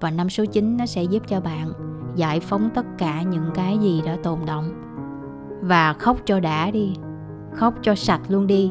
Và 0.00 0.10
năm 0.10 0.30
số 0.30 0.44
9 0.44 0.76
nó 0.76 0.86
sẽ 0.86 1.02
giúp 1.02 1.22
cho 1.28 1.40
bạn 1.40 1.72
giải 2.16 2.40
phóng 2.40 2.70
tất 2.74 2.86
cả 2.98 3.22
những 3.22 3.50
cái 3.54 3.78
gì 3.78 4.02
đã 4.06 4.16
tồn 4.22 4.38
động 4.46 4.70
và 5.62 5.92
khóc 5.92 6.16
cho 6.24 6.40
đã 6.40 6.70
đi, 6.70 6.92
khóc 7.54 7.74
cho 7.82 7.94
sạch 7.94 8.20
luôn 8.28 8.46
đi. 8.46 8.70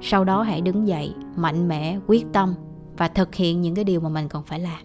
Sau 0.00 0.24
đó 0.24 0.42
hãy 0.42 0.60
đứng 0.60 0.88
dậy, 0.88 1.14
mạnh 1.36 1.68
mẽ, 1.68 1.98
quyết 2.06 2.26
tâm 2.32 2.54
và 2.96 3.08
thực 3.08 3.34
hiện 3.34 3.62
những 3.62 3.74
cái 3.74 3.84
điều 3.84 4.00
mà 4.00 4.08
mình 4.08 4.28
còn 4.28 4.42
phải 4.42 4.60
làm. 4.60 4.80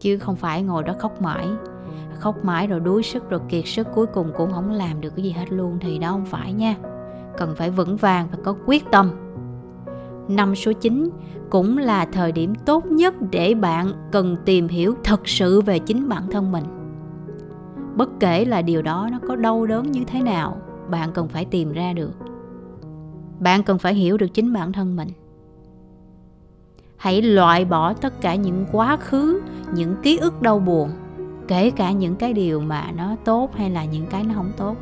Chứ 0.00 0.18
không 0.18 0.36
phải 0.36 0.62
ngồi 0.62 0.82
đó 0.82 0.94
khóc 0.98 1.22
mãi. 1.22 1.48
Khóc 2.18 2.44
mãi 2.44 2.66
rồi 2.66 2.80
đuối 2.80 3.02
sức 3.02 3.30
rồi 3.30 3.40
kiệt 3.48 3.64
sức, 3.66 3.86
cuối 3.94 4.06
cùng 4.06 4.30
cũng 4.36 4.52
không 4.52 4.70
làm 4.70 5.00
được 5.00 5.16
cái 5.16 5.24
gì 5.24 5.30
hết 5.30 5.52
luôn, 5.52 5.78
thì 5.80 5.98
đó 5.98 6.10
không 6.10 6.26
phải 6.26 6.52
nha. 6.52 6.76
Cần 7.36 7.54
phải 7.56 7.70
vững 7.70 7.96
vàng 7.96 8.28
và 8.32 8.38
có 8.44 8.54
quyết 8.66 8.84
tâm. 8.90 9.10
Năm 10.28 10.54
số 10.54 10.72
9 10.72 11.10
cũng 11.50 11.78
là 11.78 12.04
thời 12.04 12.32
điểm 12.32 12.54
tốt 12.54 12.86
nhất 12.86 13.14
để 13.30 13.54
bạn 13.54 13.92
cần 14.12 14.36
tìm 14.44 14.68
hiểu 14.68 14.94
thật 15.04 15.28
sự 15.28 15.60
về 15.60 15.78
chính 15.78 16.08
bản 16.08 16.22
thân 16.30 16.52
mình. 16.52 16.64
Bất 17.96 18.08
kể 18.20 18.44
là 18.44 18.62
điều 18.62 18.82
đó 18.82 19.08
nó 19.12 19.18
có 19.28 19.36
đau 19.36 19.66
đớn 19.66 19.92
như 19.92 20.04
thế 20.06 20.22
nào, 20.22 20.56
bạn 20.90 21.10
cần 21.14 21.28
phải 21.28 21.44
tìm 21.44 21.72
ra 21.72 21.92
được. 21.92 22.12
Bạn 23.40 23.62
cần 23.62 23.78
phải 23.78 23.94
hiểu 23.94 24.16
được 24.16 24.34
chính 24.34 24.52
bản 24.52 24.72
thân 24.72 24.96
mình 24.96 25.08
hãy 26.98 27.22
loại 27.22 27.64
bỏ 27.64 27.92
tất 27.92 28.20
cả 28.20 28.34
những 28.34 28.66
quá 28.72 28.96
khứ, 28.96 29.40
những 29.74 29.96
ký 30.02 30.16
ức 30.16 30.42
đau 30.42 30.58
buồn, 30.58 30.90
kể 31.48 31.70
cả 31.70 31.92
những 31.92 32.16
cái 32.16 32.32
điều 32.32 32.60
mà 32.60 32.84
nó 32.96 33.16
tốt 33.24 33.50
hay 33.56 33.70
là 33.70 33.84
những 33.84 34.06
cái 34.06 34.24
nó 34.24 34.34
không 34.34 34.52
tốt. 34.56 34.76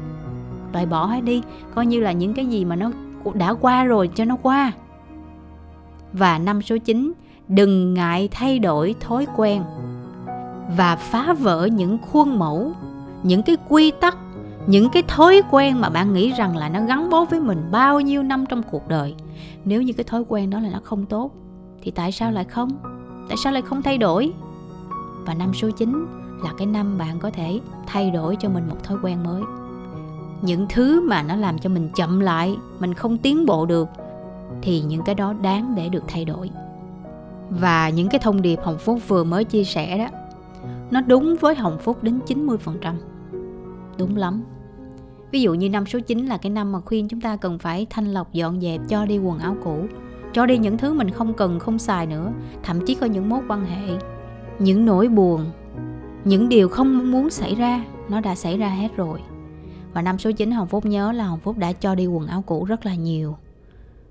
Loại 0.73 0.87
bỏ 0.87 1.05
hết 1.05 1.21
đi, 1.21 1.43
coi 1.75 1.87
như 1.87 2.01
là 2.01 2.13
những 2.13 2.35
cái 2.35 2.47
gì 2.47 2.65
mà 2.65 2.77
nó 2.77 2.91
đã 3.35 3.55
qua 3.55 3.85
rồi 3.85 4.11
cho 4.15 4.25
nó 4.25 4.37
qua. 4.43 4.73
Và 6.13 6.39
năm 6.39 6.63
số 6.63 6.77
9 6.79 7.13
đừng 7.49 7.95
ngại 7.95 8.29
thay 8.33 8.59
đổi 8.59 8.95
thói 9.01 9.27
quen 9.37 9.63
và 10.77 10.97
phá 10.97 11.33
vỡ 11.33 11.69
những 11.73 11.99
khuôn 11.99 12.39
mẫu, 12.39 12.73
những 13.23 13.43
cái 13.43 13.57
quy 13.69 13.91
tắc, 13.91 14.17
những 14.67 14.89
cái 14.89 15.03
thói 15.03 15.43
quen 15.51 15.81
mà 15.81 15.89
bạn 15.89 16.15
nghĩ 16.15 16.33
rằng 16.33 16.57
là 16.57 16.69
nó 16.69 16.81
gắn 16.87 17.11
bó 17.11 17.25
với 17.25 17.41
mình 17.41 17.69
bao 17.71 18.01
nhiêu 18.01 18.23
năm 18.23 18.45
trong 18.49 18.63
cuộc 18.63 18.89
đời. 18.89 19.15
Nếu 19.65 19.83
như 19.83 19.93
cái 19.93 20.05
thói 20.05 20.25
quen 20.29 20.51
đó 20.51 20.61
là 20.61 20.69
nó 20.73 20.81
không 20.85 21.07
tốt 21.07 21.31
thì 21.87 21.93
tại 21.93 22.13
sao 22.13 22.33
lại 22.33 22.45
không? 22.45 22.71
Tại 23.29 23.37
sao 23.37 23.53
lại 23.53 23.63
không 23.63 23.83
thay 23.83 23.99
đổi? 23.99 24.33
Và 25.27 25.35
năm 25.35 25.55
số 25.55 25.71
9 25.71 26.07
là 26.45 26.53
cái 26.59 26.67
năm 26.67 26.99
bạn 26.99 27.19
có 27.19 27.31
thể 27.31 27.61
thay 27.87 28.11
đổi 28.11 28.37
cho 28.41 28.49
mình 28.49 28.69
một 28.69 28.85
thói 28.85 28.99
quen 29.03 29.25
mới. 29.25 29.43
Những 30.43 30.67
thứ 30.69 31.01
mà 31.09 31.23
nó 31.23 31.37
làm 31.37 31.59
cho 31.59 31.71
mình 31.71 31.91
chậm 31.95 32.21
lại, 32.21 32.57
mình 32.79 32.95
không 32.95 33.19
tiến 33.19 33.47
bộ 33.47 33.67
được, 33.67 33.89
thì 34.63 34.81
những 34.81 35.03
cái 35.05 35.15
đó 35.15 35.33
đáng 35.33 35.75
để 35.77 35.89
được 35.89 36.05
thay 36.09 36.25
đổi. 36.25 36.51
Và 37.51 37.89
những 37.89 38.09
cái 38.09 38.21
thông 38.21 38.43
điệp 38.43 38.59
Hồng 38.63 38.79
Phúc 38.79 39.01
vừa 39.09 39.25
mới 39.25 39.45
chia 39.45 39.65
sẻ 39.65 39.99
đó, 39.99 40.19
nó 40.91 41.01
đúng 41.01 41.37
với 41.41 41.55
Hồng 41.55 41.79
Phúc 41.79 42.03
đến 42.03 42.21
90% 42.27 42.95
đúng 43.99 44.17
lắm. 44.17 44.43
Ví 45.31 45.43
dụ 45.43 45.55
như 45.55 45.71
năm 45.71 45.87
số 45.87 45.99
9 46.01 46.27
là 46.27 46.37
cái 46.37 46.51
năm 46.51 46.73
mà 46.73 46.81
khuyên 46.81 47.09
chúng 47.09 47.21
ta 47.21 47.37
cần 47.37 47.59
phải 47.59 47.87
thanh 47.91 48.07
lọc 48.07 48.33
dọn 48.33 48.61
dẹp, 48.61 48.81
cho 48.89 49.07
đi 49.07 49.19
quần 49.19 49.39
áo 49.39 49.57
cũ 49.65 49.87
cho 50.37 50.47
đi 50.47 50.59
những 50.59 50.79
thứ 50.79 50.93
mình 50.93 51.11
không 51.11 51.35
cần, 51.35 51.59
không 51.59 51.79
xài 51.79 52.07
nữa. 52.07 52.33
Thậm 52.63 52.87
chí 52.87 52.95
có 52.95 53.07
những 53.07 53.29
mối 53.29 53.41
quan 53.49 53.67
hệ, 53.67 53.99
những 54.59 54.87
nỗi 54.87 55.09
buồn, 55.09 55.45
những 56.25 56.49
điều 56.49 56.69
không 56.69 57.13
muốn 57.13 57.31
xảy 57.31 57.55
ra, 57.55 57.85
nó 58.09 58.21
đã 58.21 58.35
xảy 58.35 58.59
ra 58.59 58.69
hết 58.69 58.89
rồi. 58.97 59.21
Và 59.93 60.03
năm 60.03 60.19
số 60.19 60.31
9 60.31 60.51
Hồng 60.51 60.69
Phúc 60.69 60.87
nhớ 60.87 61.13
là 61.13 61.25
Hồng 61.25 61.41
Phúc 61.41 61.59
đã 61.59 61.73
cho 61.73 61.95
đi 61.95 62.07
quần 62.07 62.27
áo 62.27 62.43
cũ 62.47 62.65
rất 62.65 62.87
là 62.87 62.95
nhiều. 62.95 63.37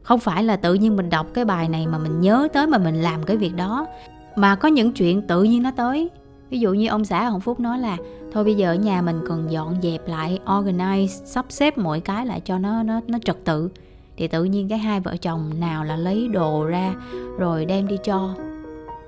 Không 0.01 0.19
phải 0.19 0.43
là 0.43 0.55
tự 0.55 0.73
nhiên 0.73 0.95
mình 0.95 1.09
đọc 1.09 1.27
cái 1.33 1.45
bài 1.45 1.69
này 1.69 1.88
mà 1.88 1.97
mình 1.97 2.21
nhớ 2.21 2.47
tới 2.53 2.67
mà 2.67 2.77
mình 2.77 3.01
làm 3.01 3.23
cái 3.23 3.38
việc 3.38 3.55
đó, 3.55 3.88
mà 4.35 4.55
có 4.55 4.67
những 4.67 4.91
chuyện 4.91 5.21
tự 5.27 5.43
nhiên 5.43 5.63
nó 5.63 5.71
tới. 5.71 6.09
Ví 6.49 6.59
dụ 6.59 6.73
như 6.73 6.88
ông 6.88 7.05
xã 7.05 7.29
hồng 7.29 7.41
phúc 7.41 7.59
nói 7.59 7.79
là, 7.79 7.97
thôi 8.33 8.43
bây 8.43 8.55
giờ 8.55 8.71
ở 8.71 8.75
nhà 8.75 9.01
mình 9.01 9.19
cần 9.27 9.51
dọn 9.51 9.75
dẹp 9.81 10.07
lại, 10.07 10.39
organize, 10.45 11.07
sắp 11.07 11.45
xếp 11.49 11.77
mọi 11.77 11.99
cái 11.99 12.25
lại 12.25 12.41
cho 12.45 12.57
nó 12.57 12.83
nó 12.83 13.01
nó 13.07 13.17
trật 13.25 13.45
tự 13.45 13.69
thì 14.17 14.28
tự 14.28 14.43
nhiên 14.43 14.69
cái 14.69 14.78
hai 14.78 14.99
vợ 14.99 15.17
chồng 15.17 15.51
nào 15.60 15.84
là 15.84 15.95
lấy 15.95 16.28
đồ 16.28 16.65
ra 16.65 16.93
rồi 17.38 17.65
đem 17.65 17.88
đi 17.88 17.97
cho. 18.04 18.36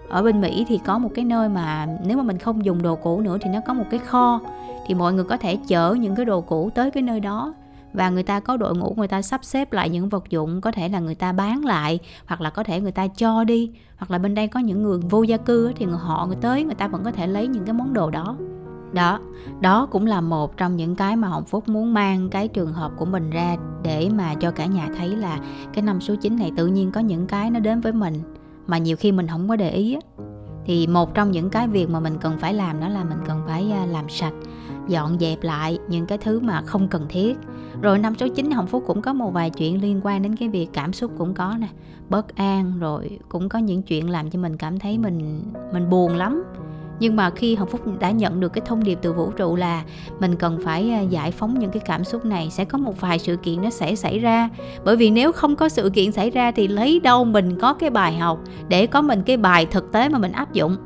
Ở 0.09 0.23
bên 0.23 0.41
Mỹ 0.41 0.65
thì 0.67 0.79
có 0.85 0.97
một 0.97 1.09
cái 1.15 1.25
nơi 1.25 1.49
mà 1.49 1.87
nếu 2.05 2.17
mà 2.17 2.23
mình 2.23 2.37
không 2.37 2.65
dùng 2.65 2.81
đồ 2.81 2.95
cũ 2.95 3.21
nữa 3.21 3.37
thì 3.41 3.49
nó 3.49 3.59
có 3.67 3.73
một 3.73 3.85
cái 3.89 3.99
kho. 3.99 4.39
Thì 4.87 4.93
mọi 4.93 5.13
người 5.13 5.23
có 5.23 5.37
thể 5.37 5.57
chở 5.67 5.93
những 5.93 6.15
cái 6.15 6.25
đồ 6.25 6.41
cũ 6.41 6.69
tới 6.75 6.91
cái 6.91 7.03
nơi 7.03 7.19
đó. 7.19 7.53
Và 7.93 8.09
người 8.09 8.23
ta 8.23 8.39
có 8.39 8.57
đội 8.57 8.75
ngũ, 8.75 8.93
người 8.97 9.07
ta 9.07 9.21
sắp 9.21 9.45
xếp 9.45 9.73
lại 9.73 9.89
những 9.89 10.09
vật 10.09 10.29
dụng, 10.29 10.61
có 10.61 10.71
thể 10.71 10.89
là 10.89 10.99
người 10.99 11.15
ta 11.15 11.31
bán 11.31 11.65
lại, 11.65 11.99
hoặc 12.25 12.41
là 12.41 12.49
có 12.49 12.63
thể 12.63 12.81
người 12.81 12.91
ta 12.91 13.07
cho 13.07 13.43
đi. 13.43 13.71
Hoặc 13.97 14.11
là 14.11 14.17
bên 14.17 14.35
đây 14.35 14.47
có 14.47 14.59
những 14.59 14.83
người 14.83 14.99
vô 15.09 15.23
gia 15.23 15.37
cư 15.37 15.73
thì 15.75 15.85
người 15.85 15.97
họ, 15.97 16.25
người 16.25 16.37
tới, 16.41 16.63
người 16.63 16.75
ta 16.75 16.87
vẫn 16.87 17.03
có 17.03 17.11
thể 17.11 17.27
lấy 17.27 17.47
những 17.47 17.65
cái 17.65 17.73
món 17.73 17.93
đồ 17.93 18.09
đó 18.09 18.37
đó 18.93 19.19
đó 19.61 19.85
cũng 19.85 20.05
là 20.05 20.21
một 20.21 20.57
trong 20.57 20.75
những 20.75 20.95
cái 20.95 21.15
mà 21.15 21.27
hồng 21.27 21.45
phúc 21.45 21.67
muốn 21.67 21.93
mang 21.93 22.29
cái 22.29 22.47
trường 22.47 22.73
hợp 22.73 22.91
của 22.97 23.05
mình 23.05 23.29
ra 23.29 23.55
để 23.83 24.09
mà 24.15 24.35
cho 24.35 24.51
cả 24.51 24.65
nhà 24.65 24.89
thấy 24.97 25.09
là 25.09 25.39
cái 25.73 25.81
năm 25.81 26.01
số 26.01 26.15
9 26.15 26.35
này 26.35 26.51
tự 26.57 26.67
nhiên 26.67 26.91
có 26.91 26.99
những 26.99 27.27
cái 27.27 27.51
nó 27.51 27.59
đến 27.59 27.81
với 27.81 27.93
mình, 27.93 28.13
mà 28.67 28.77
nhiều 28.77 28.97
khi 28.97 29.11
mình 29.11 29.27
không 29.27 29.49
có 29.49 29.55
để 29.55 29.71
ý 29.71 29.97
thì 30.65 30.87
một 30.87 31.13
trong 31.13 31.31
những 31.31 31.49
cái 31.49 31.67
việc 31.67 31.89
mà 31.89 31.99
mình 31.99 32.17
cần 32.21 32.37
phải 32.39 32.53
làm 32.53 32.79
đó 32.79 32.87
là 32.87 33.03
mình 33.03 33.17
cần 33.25 33.41
phải 33.47 33.71
à, 33.71 33.85
làm 33.85 34.09
sạch, 34.09 34.33
dọn 34.87 35.19
dẹp 35.19 35.43
lại 35.43 35.79
những 35.89 36.05
cái 36.05 36.17
thứ 36.17 36.39
mà 36.39 36.61
không 36.61 36.87
cần 36.87 37.05
thiết. 37.09 37.37
Rồi 37.81 37.99
năm 37.99 38.15
số 38.19 38.27
9 38.27 38.51
Hồng 38.51 38.67
Phúc 38.67 38.83
cũng 38.87 39.01
có 39.01 39.13
một 39.13 39.33
vài 39.33 39.49
chuyện 39.49 39.81
liên 39.81 40.01
quan 40.03 40.21
đến 40.21 40.35
cái 40.35 40.49
việc 40.49 40.69
cảm 40.73 40.93
xúc 40.93 41.11
cũng 41.17 41.33
có 41.33 41.55
nè, 41.59 41.67
bất 42.09 42.35
an, 42.35 42.73
rồi 42.79 43.19
cũng 43.29 43.49
có 43.49 43.59
những 43.59 43.81
chuyện 43.81 44.09
làm 44.09 44.29
cho 44.29 44.39
mình 44.39 44.57
cảm 44.57 44.79
thấy 44.79 44.97
mình 44.97 45.41
mình 45.73 45.89
buồn 45.89 46.15
lắm 46.15 46.43
nhưng 46.99 47.15
mà 47.15 47.29
khi 47.29 47.55
hồng 47.55 47.69
phúc 47.69 47.81
đã 47.99 48.11
nhận 48.11 48.39
được 48.39 48.53
cái 48.53 48.61
thông 48.65 48.83
điệp 48.83 48.99
từ 49.01 49.13
vũ 49.13 49.31
trụ 49.31 49.55
là 49.55 49.83
mình 50.19 50.35
cần 50.35 50.59
phải 50.63 50.91
à, 50.91 51.01
giải 51.01 51.31
phóng 51.31 51.59
những 51.59 51.71
cái 51.71 51.81
cảm 51.85 52.03
xúc 52.03 52.25
này, 52.25 52.49
sẽ 52.51 52.65
có 52.65 52.77
một 52.77 53.01
vài 53.01 53.19
sự 53.19 53.35
kiện 53.35 53.61
nó 53.61 53.69
sẽ 53.69 53.95
xảy 53.95 54.19
ra. 54.19 54.49
Bởi 54.85 54.95
vì 54.95 55.09
nếu 55.09 55.31
không 55.31 55.55
có 55.55 55.69
sự 55.69 55.89
kiện 55.89 56.11
xảy 56.11 56.29
ra 56.29 56.51
thì 56.51 56.67
lấy 56.67 56.99
đâu 56.99 57.25
mình 57.25 57.59
có 57.59 57.73
cái 57.73 57.89
bài 57.89 58.17
học 58.17 58.39
để 58.67 58.87
có 58.87 59.01
mình 59.01 59.21
cái 59.25 59.37
bài 59.37 59.65
thực 59.65 59.91
tế 59.91 60.09
mà 60.09 60.17
mình 60.17 60.31
áp 60.31 60.53
dụng? 60.53 60.77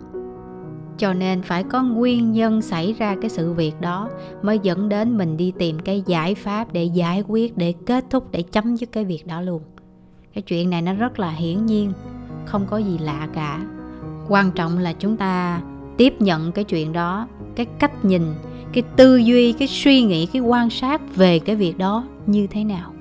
Cho 0.97 1.13
nên 1.13 1.41
phải 1.41 1.63
có 1.63 1.84
nguyên 1.84 2.32
nhân 2.32 2.62
xảy 2.62 2.93
ra 2.93 3.15
cái 3.21 3.30
sự 3.30 3.54
việc 3.54 3.82
đó 3.82 4.10
mới 4.41 4.60
dẫn 4.63 4.89
đến 4.89 5.17
mình 5.17 5.38
đi 5.38 5.54
tìm 5.60 5.80
cái 5.80 6.04
giải 6.06 6.36
pháp 6.36 6.74
để 6.74 6.84
giải 6.84 7.24
quyết, 7.28 7.58
để 7.58 7.74
kết 7.86 8.06
thúc, 8.10 8.32
để 8.32 8.41
chấm 8.41 8.76
dứt 8.76 8.91
cái 8.91 9.06
việc 9.06 9.28
đó 9.28 9.41
luôn. 9.41 9.62
Cái 10.34 10.41
chuyện 10.41 10.69
này 10.69 10.82
nó 10.82 10.93
rất 10.93 11.19
là 11.19 11.32
hiển 11.32 11.65
nhiên, 11.65 11.93
không 12.45 12.65
có 12.69 12.78
gì 12.78 12.97
lạ 12.97 13.28
cả. 13.34 13.60
Quan 14.28 14.52
trọng 14.52 14.78
là 14.78 14.93
chúng 14.93 15.17
ta 15.17 15.62
tiếp 16.02 16.22
nhận 16.22 16.52
cái 16.52 16.64
chuyện 16.64 16.94
đó, 16.94 17.28
cái 17.56 17.66
cách 17.80 18.06
nhìn, 18.06 18.34
cái 18.74 18.84
tư 18.96 19.18
duy, 19.18 19.52
cái 19.52 19.68
suy 19.68 20.02
nghĩ, 20.02 20.26
cái 20.26 20.42
quan 20.42 20.70
sát 20.70 21.16
về 21.16 21.40
cái 21.40 21.56
việc 21.56 21.78
đó 21.78 22.04
như 22.26 22.48
thế 22.48 22.64
nào. 22.64 22.94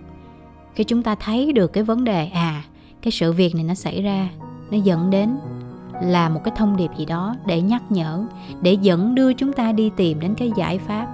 Khi 0.75 0.85
chúng 0.85 1.03
ta 1.03 1.15
thấy 1.15 1.53
được 1.53 1.73
cái 1.73 1.85
vấn 1.85 2.05
đề 2.05 2.27
à 2.27 2.65
cái 3.03 3.13
sự 3.13 3.33
việc 3.33 3.55
này 3.55 3.65
nó 3.65 3.75
xảy 3.75 4.03
ra, 4.03 4.29
nó 4.71 4.79
dẫn 4.85 5.11
đến 5.11 5.31
là 6.03 6.29
một 6.29 6.41
cái 6.45 6.55
thông 6.57 6.77
điệp 6.77 6.91
gì 6.99 7.05
đó 7.05 7.37
để 7.47 7.61
nhắc 7.61 7.83
nhở, 7.93 8.25
để 8.63 8.79
dẫn 8.83 9.15
đưa 9.15 9.33
chúng 9.33 9.53
ta 9.53 9.73
đi 9.73 9.91
tìm 9.97 10.21
đến 10.21 10.35
cái 10.35 10.53
giải 10.57 10.79
pháp 10.79 11.07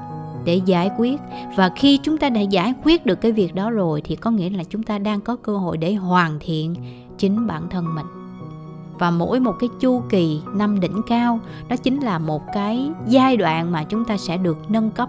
để 0.44 0.60
giải 0.66 0.90
quyết. 0.98 1.20
Và 1.56 1.70
khi 1.76 1.98
chúng 2.02 2.18
ta 2.18 2.30
đã 2.30 2.40
giải 2.40 2.74
quyết 2.84 3.06
được 3.06 3.20
cái 3.20 3.32
việc 3.32 3.54
đó 3.54 3.70
rồi 3.70 4.02
thì 4.04 4.16
có 4.16 4.30
nghĩa 4.30 4.50
là 4.50 4.64
chúng 4.64 4.82
ta 4.82 4.98
đang 4.98 5.20
có 5.20 5.36
cơ 5.36 5.56
hội 5.56 5.76
để 5.76 5.94
hoàn 5.94 6.38
thiện 6.40 6.74
chính 7.18 7.46
bản 7.46 7.62
thân 7.70 7.94
mình 7.94 8.06
và 8.98 9.10
mỗi 9.10 9.40
một 9.40 9.54
cái 9.58 9.68
chu 9.80 10.02
kỳ 10.08 10.40
năm 10.54 10.80
đỉnh 10.80 11.02
cao, 11.06 11.40
đó 11.68 11.76
chính 11.76 12.00
là 12.00 12.18
một 12.18 12.42
cái 12.54 12.90
giai 13.06 13.36
đoạn 13.36 13.72
mà 13.72 13.84
chúng 13.84 14.04
ta 14.04 14.16
sẽ 14.16 14.36
được 14.36 14.58
nâng 14.68 14.90
cấp. 14.90 15.08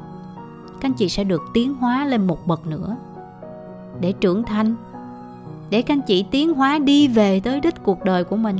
Các 0.67 0.89
anh 0.89 0.93
chị 0.93 1.10
sẽ 1.10 1.23
được 1.23 1.41
tiến 1.54 1.73
hóa 1.73 2.06
lên 2.06 2.28
một 2.28 2.47
bậc 2.47 2.67
nữa. 2.67 2.95
Để 4.00 4.12
trưởng 4.12 4.43
thành, 4.43 4.76
để 5.69 5.82
các 5.82 5.93
anh 5.93 6.02
chị 6.02 6.26
tiến 6.32 6.54
hóa 6.54 6.80
đi 6.80 7.08
về 7.08 7.39
tới 7.39 7.60
đích 7.60 7.84
cuộc 7.84 8.04
đời 8.04 8.23
của 8.23 8.36
mình. 8.36 8.58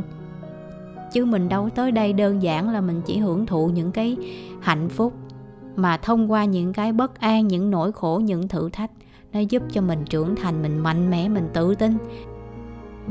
Chứ 1.14 1.26
mình 1.26 1.50
đâu 1.50 1.70
tới 1.76 1.92
đây 1.92 2.14
đơn 2.14 2.44
giản 2.44 2.70
là 2.70 2.82
mình 2.82 3.02
chỉ 3.06 3.18
hưởng 3.18 3.46
thụ 3.46 3.68
những 3.68 3.92
cái 3.92 4.18
hạnh 4.62 4.90
phúc, 4.90 5.14
mà 5.76 5.98
thông 5.98 6.32
qua 6.32 6.46
những 6.46 6.74
cái 6.74 6.94
bất 6.94 7.20
an, 7.20 7.48
những 7.48 7.72
nỗi 7.72 7.92
khổ, 7.92 8.22
những 8.24 8.48
thử 8.48 8.70
thách, 8.70 8.92
nó 9.34 9.40
giúp 9.40 9.64
cho 9.72 9.82
mình 9.82 10.06
trưởng 10.10 10.36
thành, 10.36 10.62
mình 10.62 10.80
mạnh 10.80 11.10
mẽ, 11.10 11.30
mình 11.30 11.50
tự 11.54 11.76
tin 11.76 11.98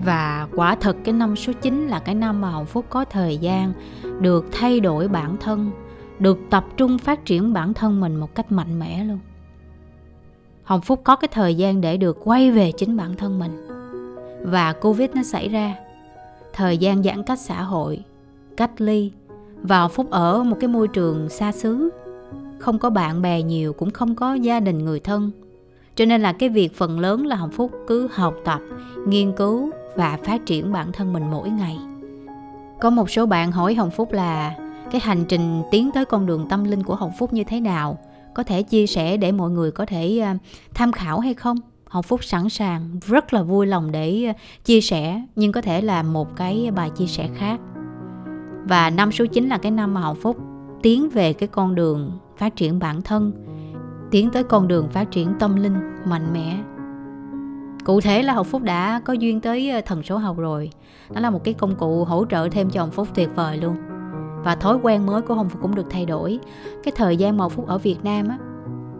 và 0.04 0.48
quả 0.54 0.74
thật 0.74 0.96
cái 1.04 1.14
năm 1.14 1.36
số 1.36 1.52
9 1.62 1.88
là 1.88 1.98
cái 1.98 2.14
năm 2.14 2.40
mà 2.40 2.50
Hồng 2.50 2.66
Phúc 2.66 2.84
có 2.90 3.04
thời 3.04 3.38
gian 3.38 3.72
được 4.20 4.46
thay 4.52 4.80
đổi 4.80 5.08
bản 5.08 5.36
thân, 5.40 5.70
được 6.18 6.38
tập 6.50 6.64
trung 6.76 6.98
phát 6.98 7.24
triển 7.24 7.52
bản 7.52 7.74
thân 7.74 8.00
mình 8.00 8.16
một 8.16 8.34
cách 8.34 8.52
mạnh 8.52 8.78
mẽ 8.78 9.04
luôn. 9.04 9.18
Hồng 10.64 10.80
Phúc 10.80 11.00
có 11.04 11.16
cái 11.16 11.28
thời 11.32 11.54
gian 11.54 11.80
để 11.80 11.96
được 11.96 12.18
quay 12.24 12.50
về 12.50 12.72
chính 12.72 12.96
bản 12.96 13.16
thân 13.16 13.38
mình. 13.38 13.68
Và 14.42 14.72
Covid 14.72 15.10
nó 15.14 15.22
xảy 15.22 15.48
ra, 15.48 15.74
thời 16.52 16.78
gian 16.78 17.02
giãn 17.02 17.22
cách 17.22 17.38
xã 17.38 17.62
hội, 17.62 18.04
cách 18.56 18.80
ly 18.80 19.12
và 19.62 19.80
Hồng 19.80 19.90
Phúc 19.90 20.10
ở 20.10 20.42
một 20.42 20.56
cái 20.60 20.68
môi 20.68 20.88
trường 20.88 21.28
xa 21.28 21.52
xứ, 21.52 21.90
không 22.58 22.78
có 22.78 22.90
bạn 22.90 23.22
bè 23.22 23.42
nhiều, 23.42 23.72
cũng 23.72 23.90
không 23.90 24.14
có 24.14 24.34
gia 24.34 24.60
đình 24.60 24.78
người 24.78 25.00
thân. 25.00 25.30
Cho 25.94 26.04
nên 26.04 26.22
là 26.22 26.32
cái 26.32 26.48
việc 26.48 26.76
phần 26.76 27.00
lớn 27.00 27.26
là 27.26 27.36
Hồng 27.36 27.50
Phúc 27.50 27.72
cứ 27.86 28.08
học 28.12 28.34
tập, 28.44 28.60
nghiên 29.06 29.32
cứu 29.32 29.70
và 29.96 30.18
phát 30.24 30.46
triển 30.46 30.72
bản 30.72 30.92
thân 30.92 31.12
mình 31.12 31.30
mỗi 31.30 31.50
ngày. 31.50 31.78
Có 32.80 32.90
một 32.90 33.10
số 33.10 33.26
bạn 33.26 33.52
hỏi 33.52 33.74
hồng 33.74 33.90
phúc 33.90 34.12
là, 34.12 34.54
cái 34.90 35.00
hành 35.00 35.24
trình 35.28 35.62
tiến 35.70 35.90
tới 35.94 36.04
con 36.04 36.26
đường 36.26 36.46
tâm 36.48 36.64
linh 36.64 36.82
của 36.82 36.94
hồng 36.94 37.12
phúc 37.18 37.32
như 37.32 37.44
thế 37.44 37.60
nào? 37.60 37.98
Có 38.34 38.42
thể 38.42 38.62
chia 38.62 38.86
sẻ 38.86 39.16
để 39.16 39.32
mọi 39.32 39.50
người 39.50 39.70
có 39.70 39.86
thể 39.86 40.18
ờ, 40.18 40.34
tham 40.74 40.92
khảo 40.92 41.20
hay 41.20 41.34
không? 41.34 41.56
Hồng 41.88 42.02
phúc 42.02 42.24
sẵn 42.24 42.48
sàng, 42.48 43.00
rất 43.06 43.32
là 43.32 43.42
vui 43.42 43.66
lòng 43.66 43.92
để 43.92 44.24
ờ, 44.24 44.32
chia 44.64 44.80
sẻ, 44.80 45.22
nhưng 45.36 45.52
có 45.52 45.60
thể 45.60 45.80
là 45.80 46.02
một 46.02 46.36
cái 46.36 46.70
bài 46.74 46.90
chia 46.90 47.06
sẻ 47.06 47.28
khác. 47.34 47.60
Và 48.68 48.90
năm 48.90 49.12
số 49.12 49.26
9 49.26 49.48
là 49.48 49.58
cái 49.58 49.72
năm 49.72 49.94
mà 49.94 50.00
Hồng 50.00 50.16
Phúc 50.22 50.36
tiến 50.82 51.08
về 51.08 51.32
cái 51.32 51.48
con 51.48 51.74
đường 51.74 52.18
phát 52.36 52.56
triển 52.56 52.78
bản 52.78 53.02
thân, 53.02 53.32
tiến 54.10 54.30
tới 54.30 54.44
con 54.44 54.68
đường 54.68 54.88
phát 54.88 55.10
triển 55.10 55.34
tâm 55.38 55.56
linh 55.56 55.76
mạnh 56.04 56.32
mẽ 56.32 56.58
cụ 57.86 58.00
thể 58.00 58.22
là 58.22 58.32
hồng 58.32 58.46
phúc 58.46 58.62
đã 58.62 59.00
có 59.04 59.12
duyên 59.12 59.40
tới 59.40 59.70
ờ, 59.70 59.80
thần 59.80 60.02
số 60.02 60.16
học 60.16 60.36
rồi. 60.38 60.70
Nó 61.14 61.20
là 61.20 61.30
một 61.30 61.44
cái 61.44 61.54
công 61.54 61.76
cụ 61.76 62.04
hỗ 62.04 62.24
trợ 62.30 62.48
thêm 62.50 62.70
cho 62.70 62.80
hồng 62.80 62.90
phúc 62.90 63.08
tuyệt 63.14 63.28
vời 63.34 63.56
luôn. 63.56 63.76
Và 64.44 64.54
thói 64.54 64.78
quen 64.82 65.06
mới 65.06 65.22
của 65.22 65.34
hồng 65.34 65.48
phúc 65.48 65.62
cũng 65.62 65.74
được 65.74 65.86
thay 65.90 66.06
đổi. 66.06 66.38
Cái 66.84 66.92
thời 66.96 67.16
gian 67.16 67.36
một 67.36 67.52
phút 67.52 67.66
ở 67.66 67.78
việt 67.78 68.04
nam 68.04 68.28
á, 68.28 68.38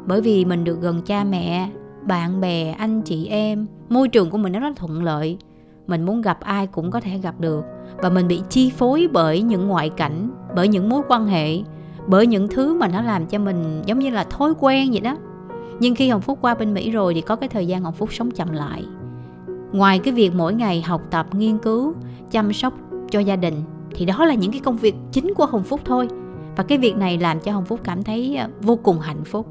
bởi 0.07 0.21
vì 0.21 0.45
mình 0.45 0.65
được 0.65 0.81
gần 0.81 1.03
cha 1.03 1.25
mẹ, 1.25 1.71
bạn 2.03 2.41
bè, 2.41 2.73
anh 2.79 3.03
chị 3.03 3.27
em, 3.27 3.67
môi 3.89 4.09
trường 4.09 4.31
của 4.31 4.39
mình 4.39 4.53
nó 4.53 4.61
rất 4.61 4.77
thuận 4.77 5.05
lợi. 5.05 5.39
Mình 5.87 6.03
muốn 6.03 6.23
gặp 6.23 6.41
ai 6.41 6.67
cũng 6.67 6.91
có 6.91 7.01
thể 7.01 7.19
gặp 7.19 7.41
được. 7.41 7.65
Và 7.97 8.09
mình 8.09 8.29
bị 8.29 8.43
chi 8.51 8.71
phối 8.71 9.09
bởi 9.13 9.43
những 9.43 9.69
ngoại 9.69 9.89
cảnh, 9.89 10.31
bởi 10.55 10.69
những 10.69 10.89
mối 10.89 11.03
quan 11.09 11.27
hệ, 11.27 11.59
bởi 12.07 12.27
những 12.27 12.49
thứ 12.49 12.75
mà 12.75 12.89
nó 12.89 13.03
làm 13.03 13.27
cho 13.27 13.39
mình 13.39 13.83
giống 13.87 13.99
như 13.99 14.11
là 14.11 14.25
thói 14.25 14.53
quen 14.61 14.91
vậy 14.91 15.01
đó 15.01 15.17
nhưng 15.81 15.95
khi 15.95 16.09
hồng 16.09 16.21
phúc 16.21 16.39
qua 16.41 16.55
bên 16.55 16.75
mỹ 16.75 16.91
rồi 16.91 17.15
thì 17.15 17.21
có 17.21 17.37
cái 17.37 17.49
thời 17.49 17.67
gian 17.67 17.83
hồng 17.83 17.95
phúc 17.95 18.13
sống 18.13 18.31
chậm 18.31 18.53
lại. 18.53 18.85
Ngoài 19.73 19.99
cái 19.99 20.15
việc 20.15 20.35
mỗi 20.35 20.55
ngày 20.55 20.83
học 20.83 21.03
tập, 21.11 21.35
nghiên 21.35 21.59
cứu, 21.59 21.95
chăm 22.31 22.53
sóc 22.53 22.75
cho 23.11 23.21
gia 23.21 23.37
đình, 23.37 23.55
thì 23.95 24.05
đó 24.05 24.25
là 24.25 24.35
những 24.35 24.51
cái 24.51 24.61
công 24.61 24.77
việc 24.77 24.95
chính 25.13 25.35
của 25.35 25.47
hồng 25.47 25.63
phúc 25.63 25.81
thôi. 25.85 26.09
Và 26.57 26.65
cái 26.65 26.79
việc 26.79 26.97
này 26.97 27.19
làm 27.19 27.41
cho 27.41 27.53
hồng 27.53 27.65
phúc 27.65 27.81
cảm 27.85 28.03
thấy 28.03 28.37
ờ, 28.37 28.49
vô 28.63 28.77
cùng 28.77 28.99
hạnh 28.99 29.25
phúc. 29.25 29.47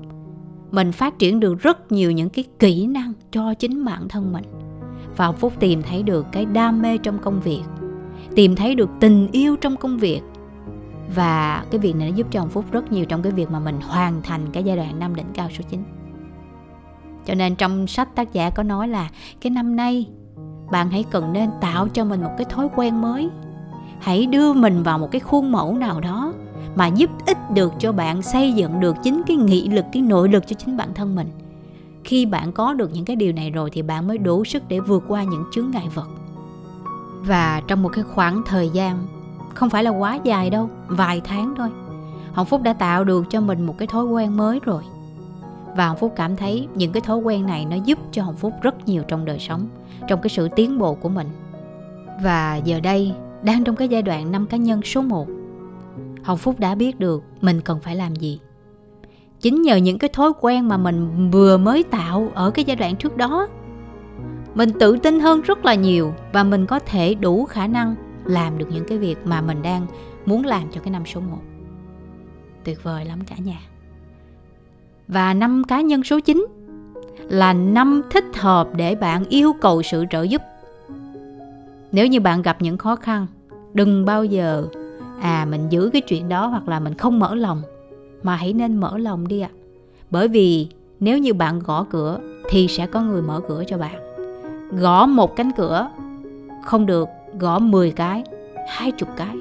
Mình 0.71 0.91
phát 0.91 1.19
triển 1.19 1.39
được 1.39 1.59
rất 1.59 1.91
nhiều 1.91 2.11
những 2.11 2.29
cái 2.29 2.45
kỹ 2.59 2.87
năng 2.87 3.13
cho 3.31 3.53
chính 3.53 3.85
bản 3.85 4.09
thân 4.09 4.33
mình. 4.33 4.43
Và 5.17 5.25
hồng 5.25 5.35
phúc 5.35 5.53
tìm 5.59 5.81
thấy 5.81 6.03
được 6.03 6.25
cái 6.31 6.45
đam 6.45 6.81
mê 6.81 6.97
trong 6.97 7.19
công 7.19 7.41
việc, 7.41 7.61
tìm 8.35 8.55
thấy 8.55 8.75
được 8.75 8.89
tình 8.99 9.27
yêu 9.31 9.55
trong 9.55 9.77
công 9.77 9.97
việc. 9.97 10.21
Và 11.15 11.65
cái 11.71 11.79
việc 11.79 11.95
này 11.95 12.09
nó 12.09 12.15
giúp 12.15 12.27
cho 12.31 12.39
hồng 12.39 12.49
phúc 12.49 12.65
rất 12.71 12.91
nhiều 12.91 13.05
trong 13.05 13.21
cái 13.21 13.31
việc 13.31 13.51
mà 13.51 13.59
mình 13.59 13.75
hoàn 13.81 14.21
thành 14.21 14.41
cái 14.53 14.63
giai 14.63 14.77
đoạn 14.77 14.99
năm 14.99 15.15
đỉnh 15.15 15.27
cao 15.33 15.49
số 15.57 15.63
9 15.69 15.83
cho 17.25 17.35
nên 17.35 17.55
trong 17.55 17.87
sách 17.87 18.15
tác 18.15 18.33
giả 18.33 18.49
có 18.49 18.63
nói 18.63 18.87
là 18.87 19.09
cái 19.41 19.49
năm 19.49 19.75
nay, 19.75 20.07
bạn 20.71 20.89
hãy 20.89 21.05
cần 21.11 21.33
nên 21.33 21.49
tạo 21.61 21.87
cho 21.87 22.05
mình 22.05 22.21
một 22.21 22.31
cái 22.37 22.45
thói 22.45 22.67
quen 22.75 23.01
mới. 23.01 23.29
Hãy 23.99 24.25
đưa 24.25 24.53
mình 24.53 24.83
vào 24.83 24.99
một 24.99 25.11
cái 25.11 25.19
khuôn 25.19 25.51
mẫu 25.51 25.77
nào 25.77 26.01
đó 26.01 26.33
mà 26.75 26.87
giúp 26.87 27.09
ích 27.25 27.51
được 27.51 27.73
cho 27.79 27.91
bạn, 27.91 28.21
xây 28.21 28.53
dựng 28.53 28.79
được 28.79 28.95
chính 29.03 29.21
cái 29.27 29.37
nghị 29.37 29.69
lực, 29.69 29.85
cái 29.93 30.01
nội 30.01 30.29
lực 30.29 30.47
cho 30.47 30.53
chính 30.53 30.77
bản 30.77 30.93
thân 30.93 31.15
mình. 31.15 31.27
Khi 32.03 32.25
bạn 32.25 32.51
có 32.51 32.73
được 32.73 32.93
những 32.93 33.05
cái 33.05 33.15
điều 33.15 33.33
này 33.33 33.51
rồi 33.51 33.69
thì 33.73 33.81
bạn 33.81 34.07
mới 34.07 34.17
đủ 34.17 34.45
sức 34.45 34.63
để 34.67 34.79
vượt 34.79 35.03
qua 35.07 35.23
những 35.23 35.43
chướng 35.53 35.71
ngại 35.71 35.87
vật. 35.93 36.07
Và 37.21 37.61
trong 37.67 37.83
một 37.83 37.89
cái 37.93 38.03
khoảng 38.03 38.41
thời 38.45 38.69
gian, 38.69 39.07
không 39.53 39.69
phải 39.69 39.83
là 39.83 39.89
quá 39.89 40.19
dài 40.23 40.49
đâu, 40.49 40.69
vài 40.87 41.21
tháng 41.25 41.53
thôi, 41.57 41.69
hồng 42.33 42.45
phúc 42.45 42.61
đã 42.61 42.73
tạo 42.73 43.03
được 43.03 43.25
cho 43.29 43.41
mình 43.41 43.65
một 43.65 43.75
cái 43.77 43.87
thói 43.87 44.05
quen 44.05 44.37
mới 44.37 44.59
rồi 44.65 44.83
và 45.75 45.87
hồng 45.87 45.97
phúc 45.97 46.13
cảm 46.15 46.35
thấy 46.35 46.67
những 46.75 46.91
cái 46.91 47.01
thói 47.01 47.17
quen 47.17 47.45
này 47.45 47.65
nó 47.65 47.75
giúp 47.75 47.99
cho 48.11 48.23
hồng 48.23 48.35
phúc 48.35 48.53
rất 48.61 48.87
nhiều 48.87 49.03
trong 49.07 49.25
đời 49.25 49.39
sống, 49.39 49.67
trong 50.07 50.21
cái 50.21 50.29
sự 50.29 50.49
tiến 50.55 50.77
bộ 50.77 50.95
của 50.95 51.09
mình. 51.09 51.27
Và 52.23 52.55
giờ 52.55 52.79
đây, 52.79 53.13
đang 53.43 53.63
trong 53.63 53.75
cái 53.75 53.87
giai 53.87 54.01
đoạn 54.01 54.31
năm 54.31 54.45
cá 54.45 54.57
nhân 54.57 54.81
số 54.81 55.01
1 55.01 55.27
Hồng 56.23 56.37
Phúc 56.37 56.59
đã 56.59 56.75
biết 56.75 56.99
được 56.99 57.23
mình 57.41 57.61
cần 57.61 57.79
phải 57.79 57.95
làm 57.95 58.15
gì. 58.15 58.39
Chính 59.39 59.61
nhờ 59.61 59.75
những 59.75 59.99
cái 59.99 60.09
thói 60.13 60.31
quen 60.41 60.67
mà 60.67 60.77
mình 60.77 61.29
vừa 61.31 61.57
mới 61.57 61.83
tạo 61.83 62.31
ở 62.33 62.51
cái 62.51 62.65
giai 62.65 62.75
đoạn 62.75 62.95
trước 62.95 63.17
đó, 63.17 63.47
Mình 64.55 64.69
tự 64.79 64.97
tin 64.97 65.19
hơn 65.19 65.41
rất 65.41 65.65
là 65.65 65.75
nhiều 65.75 66.13
Và 66.33 66.43
mình 66.43 66.65
có 66.65 66.79
thể 66.79 67.15
đủ 67.15 67.45
khả 67.45 67.67
năng 67.67 67.95
làm 68.25 68.57
được 68.57 68.67
những 68.71 68.85
cái 68.87 68.97
việc 68.97 69.17
mà 69.25 69.41
mình 69.41 69.61
đang 69.61 69.87
muốn 70.25 70.45
làm 70.45 70.71
cho 70.71 70.81
cái 70.81 70.91
năm 70.91 71.05
số 71.05 71.21
1 71.21 71.37
Tuyệt 72.63 72.83
vời 72.83 73.05
lắm 73.05 73.19
cả 73.27 73.35
nhà 73.37 73.59
và 75.07 75.33
năm 75.33 75.63
cá 75.67 75.81
nhân 75.81 76.03
số 76.03 76.19
9 76.19 76.47
là 77.29 77.53
năm 77.53 78.01
thích 78.09 78.25
hợp 78.35 78.69
để 78.75 78.95
bạn 78.95 79.25
yêu 79.29 79.53
cầu 79.61 79.83
sự 79.83 80.05
trợ 80.09 80.23
giúp. 80.23 80.41
Nếu 81.91 82.07
như 82.07 82.19
bạn 82.19 82.41
gặp 82.41 82.61
những 82.61 82.77
khó 82.77 82.95
khăn, 82.95 83.27
đừng 83.73 84.05
bao 84.05 84.25
giờ 84.25 84.67
à 85.21 85.47
mình 85.51 85.69
giữ 85.69 85.89
cái 85.93 86.01
chuyện 86.01 86.29
đó 86.29 86.47
hoặc 86.47 86.67
là 86.67 86.79
mình 86.79 86.93
không 86.93 87.19
mở 87.19 87.35
lòng 87.35 87.61
mà 88.23 88.35
hãy 88.35 88.53
nên 88.53 88.77
mở 88.77 88.97
lòng 88.97 89.27
đi 89.27 89.39
ạ. 89.39 89.49
À. 89.53 89.55
Bởi 90.09 90.27
vì 90.27 90.67
nếu 90.99 91.17
như 91.17 91.33
bạn 91.33 91.59
gõ 91.59 91.85
cửa 91.89 92.19
thì 92.49 92.67
sẽ 92.67 92.87
có 92.87 93.01
người 93.01 93.21
mở 93.21 93.41
cửa 93.47 93.63
cho 93.67 93.77
bạn. 93.77 93.95
Gõ 94.71 95.05
một 95.05 95.35
cánh 95.35 95.51
cửa 95.51 95.89
không 96.63 96.85
được, 96.85 97.07
gõ 97.39 97.59
10 97.59 97.91
cái, 97.91 98.23
20 98.69 99.09
cái. 99.17 99.35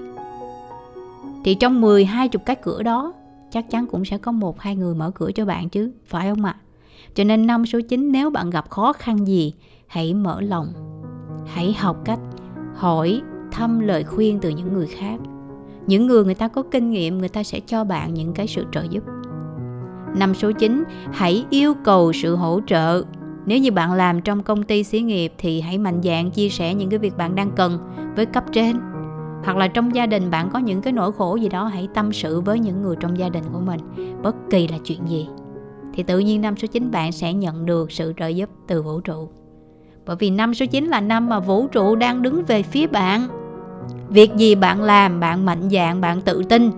Thì 1.45 1.55
trong 1.55 1.81
10 1.81 2.05
20 2.05 2.43
cái 2.47 2.57
cửa 2.57 2.83
đó 2.83 3.13
chắc 3.55 3.71
chắn 3.71 3.87
cũng 3.87 4.05
sẽ 4.05 4.19
có 4.19 4.33
một 4.33 4.61
hai 4.61 4.77
người 4.77 4.95
mở 4.95 5.11
cửa 5.15 5.31
cho 5.35 5.45
bạn 5.45 5.69
chứ, 5.69 5.93
phải 6.07 6.29
không 6.29 6.45
ạ? 6.45 6.57
Cho 7.15 7.25
nên 7.25 7.47
năm 7.47 7.67
số 7.67 7.81
9 7.89 8.13
nếu 8.13 8.31
bạn 8.31 8.51
gặp 8.51 8.71
khó 8.71 8.93
khăn 8.93 9.27
gì, 9.27 9.53
hãy 9.87 10.15
mở 10.15 10.41
lòng. 10.41 10.67
Hãy 11.47 11.73
học 11.73 11.97
cách 12.05 12.19
hỏi, 12.75 13.21
thăm 13.53 13.81
lời 13.81 14.05
khuyên 14.05 14.39
từ 14.39 14.49
những 14.49 14.73
người 14.73 14.87
khác. 14.87 15.21
Những 15.87 16.07
người 16.07 16.25
người 16.25 16.35
ta 16.35 16.49
có 16.49 16.63
kinh 16.63 16.91
nghiệm, 16.91 17.19
người 17.19 17.29
ta 17.29 17.43
sẽ 17.43 17.61
cho 17.61 17.85
bạn 17.85 18.15
những 18.15 18.33
cái 18.33 18.47
sự 18.47 18.65
trợ 18.73 18.83
giúp. 18.91 19.05
Năm 20.17 20.35
số 20.35 20.53
9, 20.53 20.85
hãy 21.13 21.45
yêu 21.51 21.75
cầu 21.85 22.13
sự 22.13 22.37
hỗ 22.37 22.61
trợ. 22.67 23.03
Nếu 23.47 23.59
như 23.59 23.73
bạn 23.73 23.93
làm 23.93 24.21
trong 24.21 24.43
công 24.43 24.63
ty 24.63 24.85
xí 24.85 25.01
nghiệp 25.01 25.33
thì 25.39 25.61
hãy 25.61 25.79
mạnh 25.79 26.01
dạn 26.05 26.31
chia 26.31 26.49
sẻ 26.49 26.75
những 26.75 26.91
cái 26.91 26.99
việc 26.99 27.17
bạn 27.17 27.35
đang 27.35 27.51
cần 27.57 27.79
với 28.17 28.27
cấp 28.27 28.45
trên 28.53 28.94
hoặc 29.45 29.57
là 29.57 29.69
trong 29.69 29.95
gia 29.95 30.07
đình 30.07 30.31
bạn 30.31 30.51
có 30.53 30.59
những 30.59 30.83
cái 30.83 30.93
nỗi 30.93 31.13
khổ 31.13 31.37
gì 31.37 31.49
đó, 31.49 31.65
hãy 31.65 31.89
tâm 31.95 32.13
sự 32.13 32.41
với 32.41 32.59
những 32.59 32.83
người 32.83 32.97
trong 33.01 33.19
gia 33.19 33.29
đình 33.29 33.45
của 33.53 33.61
mình. 33.61 33.81
Bất 34.23 34.37
kỳ 34.51 34.69
là 34.69 34.79
chuyện 34.85 35.09
gì, 35.09 35.29
thì 35.95 36.03
tự 36.03 36.19
nhiên 36.19 36.41
năm 36.41 36.57
số 36.57 36.67
9 36.67 36.91
bạn 36.91 37.13
sẽ 37.13 37.33
nhận 37.33 37.67
được 37.67 37.93
sự 37.93 38.13
trợ 38.19 38.27
giúp 38.27 38.51
từ 38.67 38.83
vũ 38.83 39.01
trụ. 39.01 39.29
Bởi 40.07 40.17
vì 40.17 40.31
năm 40.31 40.55
số 40.55 40.67
9 40.67 40.85
là 40.85 41.01
năm 41.01 41.29
mà 41.29 41.41
vũ 41.41 41.67
trụ 41.67 41.97
đang 41.97 42.23
đứng 42.23 42.45
về 42.45 42.63
phía 42.63 42.87
bạn. 42.87 43.29
Việc 44.09 44.35
gì 44.37 44.55
bạn 44.55 44.83
làm, 44.83 45.21
bạn 45.21 45.47
mạnh 45.47 45.69
dạn, 45.71 46.01
bạn 46.01 46.21
tự 46.21 46.43
tin, 46.49 46.71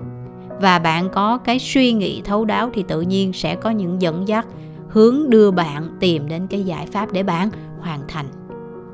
và 0.61 0.79
bạn 0.79 1.09
có 1.13 1.39
cái 1.39 1.59
suy 1.59 1.93
nghĩ 1.93 2.23
thấu 2.23 2.45
đáo, 2.45 2.71
thì 2.75 2.85
tự 2.89 3.01
nhiên 3.01 3.33
sẽ 3.33 3.55
có 3.55 3.71
những 3.71 4.03
dẫn 4.03 4.29
dắt 4.29 4.47
hướng 4.89 5.31
đưa 5.31 5.51
bạn 5.51 5.97
tìm 6.01 6.29
đến 6.29 6.47
cái 6.47 6.65
giải 6.65 6.87
pháp 6.87 7.13
để 7.13 7.23
bạn 7.23 7.51
hoàn 7.81 8.01
thành. 8.09 8.27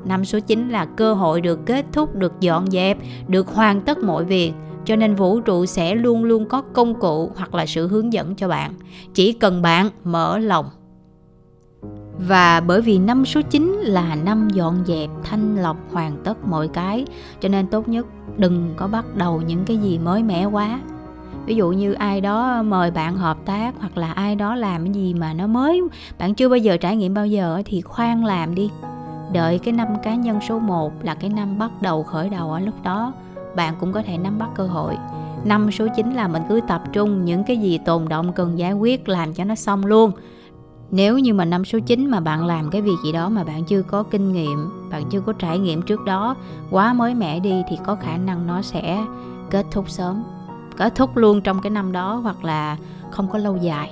Năm 0.05 0.25
số 0.25 0.39
9 0.39 0.69
là 0.69 0.85
cơ 0.85 1.13
hội 1.13 1.41
được 1.41 1.65
kết 1.65 1.85
thúc, 1.91 2.15
được 2.15 2.33
dọn 2.39 2.71
dẹp, 2.71 2.97
được 3.27 3.47
hoàn 3.47 3.81
tất 3.81 3.97
mọi 3.97 4.25
việc. 4.25 4.53
Cho 4.85 4.95
nên 4.95 5.15
vũ 5.15 5.39
trụ 5.39 5.65
sẽ 5.65 5.95
luôn 5.95 6.23
luôn 6.23 6.45
có 6.45 6.61
công 6.61 6.99
cụ 6.99 7.31
hoặc 7.35 7.55
là 7.55 7.65
sự 7.65 7.87
hướng 7.87 8.13
dẫn 8.13 8.35
cho 8.35 8.47
bạn. 8.47 8.73
Chỉ 9.13 9.33
cần 9.33 9.61
bạn 9.61 9.89
mở 10.03 10.37
lòng. 10.37 10.65
Và 12.27 12.59
bởi 12.59 12.81
vì 12.81 12.97
năm 12.97 13.25
số 13.25 13.41
9 13.41 13.81
là 13.83 14.15
năm 14.15 14.47
dọn 14.53 14.83
dẹp, 14.87 15.09
thanh 15.23 15.55
lọc 15.55 15.77
hoàn 15.91 16.17
tất 16.23 16.47
mọi 16.47 16.67
cái 16.67 17.05
Cho 17.41 17.49
nên 17.49 17.67
tốt 17.67 17.87
nhất 17.87 18.05
đừng 18.37 18.73
có 18.77 18.87
bắt 18.87 19.15
đầu 19.15 19.41
những 19.47 19.65
cái 19.65 19.77
gì 19.77 19.99
mới 19.99 20.23
mẻ 20.23 20.45
quá 20.45 20.79
ví 21.45 21.55
dụ 21.55 21.71
như 21.71 21.93
ai 21.93 22.21
đó 22.21 22.63
mời 22.63 22.91
bạn 22.91 23.15
hợp 23.15 23.37
tác 23.45 23.75
hoặc 23.79 23.97
là 23.97 24.11
ai 24.11 24.35
đó 24.35 24.55
làm 24.55 24.83
cái 24.83 24.93
gì 24.93 25.13
mà 25.13 25.33
nó 25.33 25.47
mới 25.47 25.81
bạn 26.17 26.35
chưa 26.35 26.49
bao 26.49 26.57
giờ 26.57 26.77
trải 26.77 26.95
nghiệm 26.95 27.13
bao 27.13 27.27
giờ 27.27 27.61
thì 27.65 27.81
khoan 27.81 28.25
làm 28.25 28.55
đi 28.55 28.69
đợi 29.33 29.59
cái 29.59 29.73
năm 29.73 29.87
cá 30.03 30.15
nhân 30.15 30.39
số 30.41 30.59
1 30.59 30.93
là 31.03 31.15
cái 31.15 31.29
năm 31.29 31.57
bắt 31.57 31.71
đầu 31.81 32.03
khởi 32.03 32.29
đầu 32.29 32.51
ở 32.51 32.59
lúc 32.59 32.83
đó 32.83 33.13
bạn 33.55 33.73
cũng 33.79 33.91
có 33.91 34.01
thể 34.01 34.17
nắm 34.17 34.39
bắt 34.39 34.49
cơ 34.55 34.67
hội 34.67 34.97
năm 35.43 35.71
số 35.71 35.87
9 35.95 36.13
là 36.13 36.27
mình 36.27 36.43
cứ 36.49 36.61
tập 36.67 36.81
trung 36.93 37.25
những 37.25 37.43
cái 37.43 37.57
gì 37.57 37.77
tồn 37.77 38.09
động 38.09 38.33
cần 38.33 38.59
giải 38.59 38.73
quyết 38.73 39.09
làm 39.09 39.33
cho 39.33 39.43
nó 39.43 39.55
xong 39.55 39.85
luôn 39.85 40.11
nếu 40.95 41.19
như 41.19 41.33
mà 41.33 41.45
năm 41.45 41.65
số 41.65 41.79
9 41.79 42.09
mà 42.09 42.19
bạn 42.19 42.45
làm 42.45 42.69
cái 42.69 42.81
việc 42.81 42.95
gì 43.03 43.11
đó 43.11 43.29
mà 43.29 43.43
bạn 43.43 43.63
chưa 43.63 43.81
có 43.81 44.03
kinh 44.03 44.33
nghiệm, 44.33 44.89
bạn 44.91 45.03
chưa 45.09 45.21
có 45.21 45.33
trải 45.33 45.59
nghiệm 45.59 45.81
trước 45.81 46.05
đó, 46.05 46.35
quá 46.69 46.93
mới 46.93 47.15
mẻ 47.15 47.39
đi 47.39 47.63
thì 47.69 47.77
có 47.85 47.95
khả 47.95 48.17
năng 48.17 48.47
nó 48.47 48.61
sẽ 48.61 49.05
kết 49.49 49.65
thúc 49.71 49.89
sớm. 49.89 50.23
Kết 50.77 50.95
thúc 50.95 51.17
luôn 51.17 51.41
trong 51.41 51.61
cái 51.61 51.69
năm 51.69 51.91
đó 51.91 52.15
hoặc 52.15 52.43
là 52.43 52.77
không 53.11 53.27
có 53.31 53.37
lâu 53.37 53.57
dài. 53.57 53.91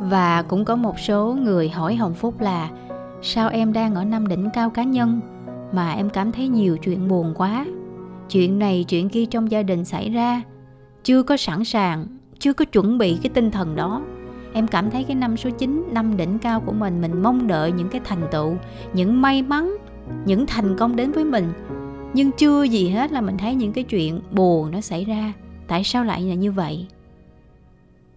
Và 0.00 0.42
cũng 0.42 0.64
có 0.64 0.76
một 0.76 0.98
số 0.98 1.36
người 1.40 1.68
hỏi 1.68 1.94
Hồng 1.94 2.14
Phúc 2.14 2.40
là 2.40 2.68
sao 3.22 3.48
em 3.48 3.72
đang 3.72 3.94
ở 3.94 4.04
năm 4.04 4.28
đỉnh 4.28 4.48
cao 4.54 4.70
cá 4.70 4.82
nhân 4.82 5.20
mà 5.72 5.92
em 5.92 6.10
cảm 6.10 6.32
thấy 6.32 6.48
nhiều 6.48 6.76
chuyện 6.76 7.08
buồn 7.08 7.34
quá? 7.36 7.66
Chuyện 8.30 8.58
này, 8.58 8.84
chuyện 8.88 9.08
kia 9.08 9.26
trong 9.26 9.50
gia 9.50 9.62
đình 9.62 9.84
xảy 9.84 10.10
ra. 10.10 10.42
Chưa 11.04 11.22
có 11.22 11.36
sẵn 11.36 11.64
sàng, 11.64 12.06
chưa 12.38 12.52
có 12.52 12.64
chuẩn 12.64 12.98
bị 12.98 13.18
cái 13.22 13.30
tinh 13.34 13.50
thần 13.50 13.76
đó. 13.76 14.02
Em 14.52 14.66
cảm 14.66 14.90
thấy 14.90 15.04
cái 15.04 15.16
năm 15.16 15.36
số 15.36 15.50
9 15.50 15.84
năm 15.92 16.16
đỉnh 16.16 16.38
cao 16.38 16.60
của 16.60 16.72
mình 16.72 17.00
mình 17.00 17.22
mong 17.22 17.46
đợi 17.46 17.72
những 17.72 17.88
cái 17.88 18.00
thành 18.04 18.22
tựu, 18.30 18.56
những 18.92 19.22
may 19.22 19.42
mắn, 19.42 19.76
những 20.24 20.46
thành 20.46 20.76
công 20.76 20.96
đến 20.96 21.12
với 21.12 21.24
mình. 21.24 21.52
Nhưng 22.14 22.30
chưa 22.32 22.62
gì 22.62 22.88
hết 22.88 23.12
là 23.12 23.20
mình 23.20 23.38
thấy 23.38 23.54
những 23.54 23.72
cái 23.72 23.84
chuyện 23.84 24.20
buồn 24.30 24.70
nó 24.70 24.80
xảy 24.80 25.04
ra. 25.04 25.32
Tại 25.68 25.84
sao 25.84 26.04
lại 26.04 26.22
là 26.22 26.34
như 26.34 26.52
vậy? 26.52 26.86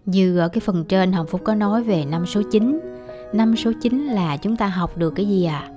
Như 0.06 0.38
ở 0.38 0.48
cái 0.48 0.60
phần 0.60 0.84
trên 0.84 1.12
Hồng 1.12 1.26
Phúc 1.26 1.40
có 1.44 1.54
nói 1.54 1.82
về 1.82 2.04
năm 2.04 2.26
số 2.26 2.42
9 2.50 2.80
Năm 3.34 3.56
số 3.56 3.72
9 3.80 4.06
là 4.06 4.36
chúng 4.36 4.56
ta 4.56 4.66
học 4.66 4.98
được 4.98 5.10
cái 5.10 5.28
gì 5.28 5.44
à? 5.44 5.68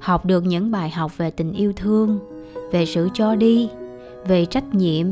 Học 0.00 0.26
được 0.26 0.44
những 0.44 0.70
bài 0.70 0.90
học 0.90 1.18
về 1.18 1.30
tình 1.30 1.52
yêu 1.52 1.72
thương, 1.76 2.18
về 2.72 2.86
sự 2.86 3.08
cho 3.14 3.34
đi, 3.34 3.68
về 4.26 4.44
trách 4.44 4.74
nhiệm, 4.74 5.06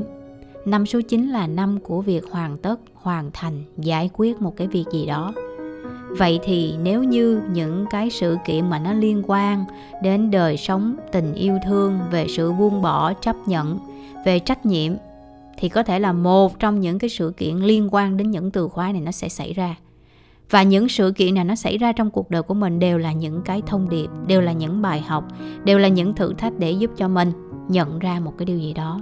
năm 0.65 0.87
số 0.87 1.01
9 1.01 1.29
là 1.29 1.47
năm 1.47 1.81
của 1.81 2.01
việc 2.01 2.25
hoàn 2.31 2.59
tất 2.59 2.81
hoàn 2.95 3.31
thành 3.33 3.65
giải 3.77 4.11
quyết 4.13 4.43
một 4.43 4.57
cái 4.57 4.67
việc 4.67 4.85
gì 4.93 5.07
đó. 5.07 5.35
Vậy 6.11 6.41
thì 6.43 6.75
nếu 6.83 7.03
như 7.03 7.41
những 7.53 7.87
cái 7.91 8.11
sự 8.11 8.37
kiện 8.47 8.71
mà 8.71 8.79
nó 8.79 8.93
liên 8.93 9.23
quan 9.27 9.65
đến 10.03 10.31
đời 10.31 10.57
sống 10.57 10.97
tình 11.13 11.35
yêu 11.35 11.59
thương 11.67 11.99
về 12.11 12.27
sự 12.29 12.53
buông 12.53 12.83
bỏ 12.83 13.13
chấp 13.13 13.37
nhận 13.49 13.79
về 14.25 14.39
trách 14.39 14.67
nhiệm 14.67 14.93
thì 15.59 15.69
có 15.69 15.83
thể 15.83 15.99
là 15.99 16.13
một 16.13 16.59
trong 16.59 16.81
những 16.81 16.99
cái 16.99 17.11
sự 17.11 17.33
kiện 17.37 17.57
liên 17.57 17.89
quan 17.91 18.17
đến 18.17 18.31
những 18.31 18.51
từ 18.51 18.69
khóa 18.69 18.93
này 18.93 19.01
nó 19.01 19.13
sẽ 19.13 19.29
xảy 19.29 19.53
ra 19.53 19.77
và 20.51 20.63
những 20.63 20.89
sự 20.89 21.13
kiện 21.17 21.35
nào 21.35 21.45
nó 21.45 21.55
xảy 21.55 21.79
ra 21.79 21.93
trong 21.93 22.11
cuộc 22.11 22.31
đời 22.31 22.43
của 22.43 22.55
mình 22.55 22.79
đều 22.79 22.99
là 22.99 23.13
những 23.13 23.43
cái 23.43 23.63
thông 23.67 23.89
điệp, 23.89 24.07
đều 24.27 24.41
là 24.41 24.53
những 24.53 24.83
bài 24.83 25.01
học, 25.01 25.25
đều 25.65 25.79
là 25.79 25.89
những 25.89 26.15
thử 26.15 26.35
thách 26.35 26.53
để 26.59 26.73
giúp 26.73 26.91
cho 26.97 27.09
mình 27.09 27.33
nhận 27.69 27.99
ra 27.99 28.21
một 28.21 28.33
cái 28.39 28.47
điều 28.47 28.59
gì 28.59 28.73
đó. 28.73 29.01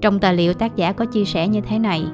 Trong 0.00 0.18
tài 0.18 0.34
liệu 0.34 0.54
tác 0.54 0.76
giả 0.76 0.92
có 0.92 1.04
chia 1.04 1.24
sẻ 1.24 1.48
như 1.48 1.60
thế 1.60 1.78
này, 1.78 2.04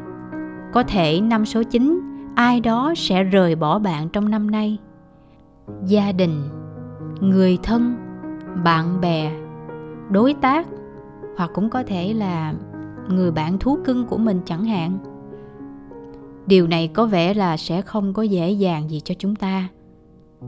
có 0.73 0.83
thể 0.83 1.21
năm 1.21 1.47
số 1.47 1.63
9 1.63 2.01
ai 2.35 2.61
đó 2.61 2.95
sẽ 2.97 3.25
rời 3.25 3.55
bỏ 3.55 3.79
bạn 3.79 4.09
trong 4.09 4.31
năm 4.31 4.51
nay. 4.51 4.79
Gia 5.87 6.13
đình, 6.13 6.49
người 7.21 7.59
thân, 7.63 7.97
bạn 8.65 9.01
bè, 9.01 9.33
đối 10.11 10.35
tác, 10.35 10.67
hoặc 11.37 11.51
cũng 11.55 11.71
có 11.71 11.83
thể 11.83 12.15
là 12.15 12.55
người 13.09 13.31
bạn 13.31 13.59
thú 13.59 13.79
cưng 13.85 14.07
của 14.07 14.19
mình 14.19 14.41
chẳng 14.45 14.65
hạn 14.65 14.99
điều 16.49 16.67
này 16.67 16.89
có 16.89 17.07
vẻ 17.07 17.35
là 17.35 17.57
sẽ 17.57 17.83
không 17.83 18.13
có 18.13 18.23
dễ 18.23 18.51
dàng 18.51 18.91
gì 18.91 19.01
cho 19.05 19.15
chúng 19.19 19.37
ta. 19.37 19.69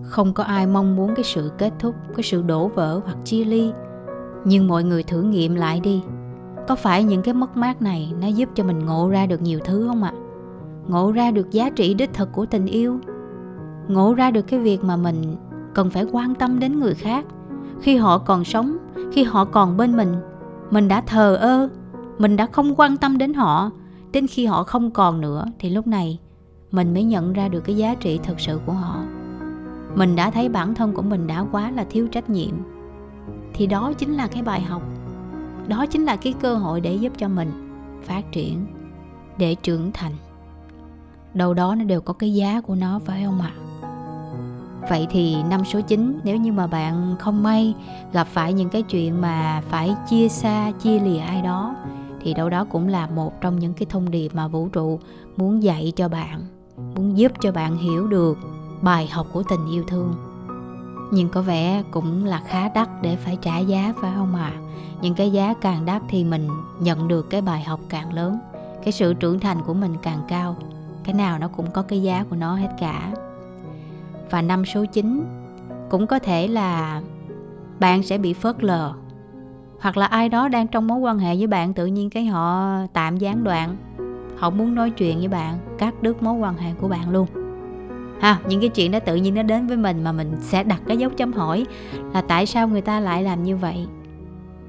Không 0.03 0.34
có 0.34 0.44
ai 0.44 0.66
mong 0.66 0.96
muốn 0.96 1.14
cái 1.14 1.24
sự 1.24 1.53
kết 1.59 1.72
thúc, 1.78 1.94
cái 2.16 2.22
sự 2.22 2.42
đổ 2.42 2.68
vỡ 2.68 3.01
hoặc 3.05 3.16
chia 3.24 3.44
ly. 3.44 3.72
Nhưng 4.44 4.68
mọi 4.68 4.84
người 4.84 5.03
thử 5.03 5.22
nghiệm 5.22 5.55
lại 5.55 5.80
đi. 5.80 6.03
Có 6.68 6.74
phải 6.74 7.05
những 7.05 7.22
cái 7.22 7.34
mất 7.34 7.57
mát 7.57 7.82
này 7.82 8.12
nó 8.20 8.26
giúp 8.26 8.48
cho 8.55 8.64
mình 8.64 8.86
ngộ 8.86 9.09
ra 9.09 9.26
được 9.26 9.42
nhiều 9.42 9.61
thứ 9.64 9.86
không 9.88 10.03
ạ? 10.03 10.12
Ngộ 10.88 11.12
ra 11.12 11.30
được 11.30 11.51
giá 11.51 11.70
trị 11.70 11.94
đích 11.94 12.12
thực 12.12 12.32
của 12.32 12.46
tình 12.46 12.66
yêu? 12.66 12.98
Ngộ 13.88 14.14
ra 14.14 14.30
được 14.30 14.42
cái 14.42 14.61
việc 14.61 14.84
mà 14.84 14.96
mình 14.96 15.36
cần 15.74 15.90
phải 15.90 16.07
quan 16.12 16.34
tâm 16.34 16.59
đến 16.59 16.80
người 16.80 16.94
khác. 16.94 17.24
Khi 17.82 17.96
họ 17.96 18.18
còn 18.18 18.44
sống, 18.44 18.76
khi 19.12 19.24
họ 19.24 19.44
còn 19.44 19.76
bên 19.76 19.96
mình 19.96 20.14
mình 20.70 20.88
đã 20.88 21.01
thờ 21.01 21.34
ơ, 21.34 21.68
mình 22.18 22.36
đã 22.36 22.46
không 22.46 22.74
quan 22.74 22.96
tâm 22.96 23.18
đến 23.18 23.34
họ 23.34 23.70
đến 24.12 24.26
khi 24.26 24.46
họ 24.46 24.64
không 24.64 24.90
còn 24.90 25.20
nữa 25.20 25.44
thì 25.58 25.70
lúc 25.70 25.86
này 25.86 26.18
mình 26.70 26.94
mới 26.94 27.04
nhận 27.04 27.32
ra 27.32 27.48
được 27.48 27.61
cái 27.61 27.76
giá 27.76 27.94
trị 27.94 28.20
thực 28.22 28.40
sự 28.40 28.61
của 28.66 28.72
họ. 28.72 29.04
Mình 29.94 30.16
đã 30.16 30.30
thấy 30.30 30.48
bản 30.48 30.74
thân 30.74 30.92
của 30.92 31.02
mình 31.02 31.26
đã 31.26 31.44
quá 31.52 31.70
là 31.70 31.84
thiếu 31.90 32.08
trách 32.12 32.30
nhiệm. 32.30 32.54
Thì 33.54 33.66
đó 33.66 33.92
chính 33.92 34.14
là 34.14 34.26
cái 34.26 34.42
bài 34.42 34.61
học. 34.61 34.82
Đó 35.68 35.86
chính 35.86 36.04
là 36.04 36.16
cái 36.16 36.34
cơ 36.40 36.54
hội 36.54 36.80
để 36.80 36.94
giúp 36.94 37.12
cho 37.18 37.28
mình 37.28 37.50
phát 38.02 38.32
triển 38.32 38.66
để 39.38 39.54
trưởng 39.54 39.90
thành. 39.92 40.12
Đâu 41.34 41.54
đó 41.54 41.74
nó 41.74 41.84
đều 41.84 42.00
có 42.00 42.12
cái 42.12 42.34
giá 42.34 42.61
của 42.61 42.74
nó 42.74 42.98
phải 42.98 43.24
không 43.24 43.40
ạ? 43.40 43.52
Vậy 44.88 45.06
thì 45.11 45.36
năm 45.42 45.64
số 45.64 45.80
9 45.80 46.20
nếu 46.24 46.36
như 46.36 46.52
mà 46.52 46.66
bạn 46.66 47.16
không 47.18 47.42
may 47.42 47.74
gặp 48.12 48.26
phải 48.26 48.52
những 48.52 48.68
cái 48.68 48.82
chuyện 48.82 49.20
mà 49.20 49.62
phải 49.68 49.94
chia 50.08 50.28
xa, 50.28 50.72
chia 50.82 51.00
lìa 51.00 51.18
ai 51.18 51.42
đó 51.42 51.74
thì 52.20 52.34
đâu 52.34 52.50
đó 52.50 52.64
cũng 52.64 52.88
là 52.88 53.06
một 53.06 53.40
trong 53.40 53.58
những 53.58 53.74
cái 53.74 53.86
thông 53.90 54.10
điệp 54.10 54.34
mà 54.34 54.48
vũ 54.48 54.68
trụ 54.68 55.00
muốn 55.36 55.62
dạy 55.62 55.92
cho 55.96 56.08
bạn, 56.08 56.40
muốn 56.76 57.18
giúp 57.18 57.32
cho 57.40 57.52
bạn 57.52 57.76
hiểu 57.76 58.06
được 58.06 58.38
bài 58.82 59.06
học 59.06 59.26
của 59.32 59.42
tình 59.42 59.70
yêu 59.70 59.84
thương. 59.88 60.14
Nhưng 61.12 61.28
có 61.28 61.42
vẻ 61.42 61.82
cũng 61.90 62.24
là 62.24 62.42
khá 62.46 62.68
đắt 62.68 62.88
để 63.02 63.16
phải 63.16 63.38
trả 63.42 63.58
giá 63.58 63.92
phải 64.00 64.12
không 64.14 64.34
ạ? 64.34 64.52
À? 64.54 64.60
Những 65.02 65.14
cái 65.14 65.30
giá 65.30 65.54
càng 65.60 65.84
đắt 65.84 66.02
thì 66.08 66.24
mình 66.24 66.48
nhận 66.80 67.08
được 67.08 67.30
cái 67.30 67.40
bài 67.40 67.62
học 67.62 67.80
càng 67.88 68.12
lớn, 68.12 68.38
cái 68.84 68.92
sự 68.92 69.14
trưởng 69.14 69.40
thành 69.40 69.62
của 69.66 69.74
mình 69.74 69.94
càng 70.02 70.20
cao. 70.28 70.56
Cái 71.04 71.14
nào 71.14 71.38
nó 71.38 71.48
cũng 71.48 71.70
có 71.70 71.82
cái 71.82 72.02
giá 72.02 72.24
của 72.30 72.36
nó 72.36 72.54
hết 72.54 72.68
cả 72.78 73.12
và 74.30 74.42
năm 74.42 74.64
số 74.64 74.84
9 74.84 75.24
cũng 75.90 76.06
có 76.06 76.18
thể 76.18 76.48
là 76.48 77.02
bạn 77.80 78.02
sẽ 78.02 78.18
bị 78.18 78.32
phớt 78.32 78.64
lờ 78.64 78.92
hoặc 79.81 79.97
là 79.97 80.07
ai 80.07 80.28
đó 80.28 80.49
đang 80.49 80.66
trong 80.66 80.87
mối 80.87 80.99
quan 80.99 81.18
hệ 81.18 81.37
với 81.37 81.47
bạn 81.47 81.74
tự 81.74 81.87
nhiên 81.87 82.11
cái 82.11 82.24
họ 82.24 82.76
tạm 82.93 83.18
gián 83.18 83.45
đoạn 83.45 83.76
họ 84.39 84.51
muốn 84.51 84.74
nói 84.74 84.91
chuyện 84.91 85.18
với 85.18 85.28
bạn 85.28 85.59
cắt 85.78 86.03
đứt 86.03 86.22
mối 86.22 86.35
quan 86.35 86.57
hệ 86.57 86.72
của 86.81 86.89
bạn 86.89 87.11
luôn. 87.11 87.26
Ha 88.20 88.39
những 88.49 88.61
cái 88.61 88.68
chuyện 88.68 88.91
đó 88.91 88.99
tự 88.99 89.16
nhiên 89.16 89.35
nó 89.35 89.43
đến 89.43 89.66
với 89.66 89.76
mình 89.76 90.05
mà 90.05 90.12
mình 90.12 90.37
sẽ 90.41 90.62
đặt 90.62 90.81
cái 90.87 90.97
dấu 90.97 91.11
chấm 91.11 91.33
hỏi 91.33 91.66
là 92.14 92.20
tại 92.20 92.47
sao 92.47 92.68
người 92.68 92.81
ta 92.81 93.01
lại 93.01 93.22
làm 93.22 93.45
như 93.45 93.57
vậy? 93.57 93.87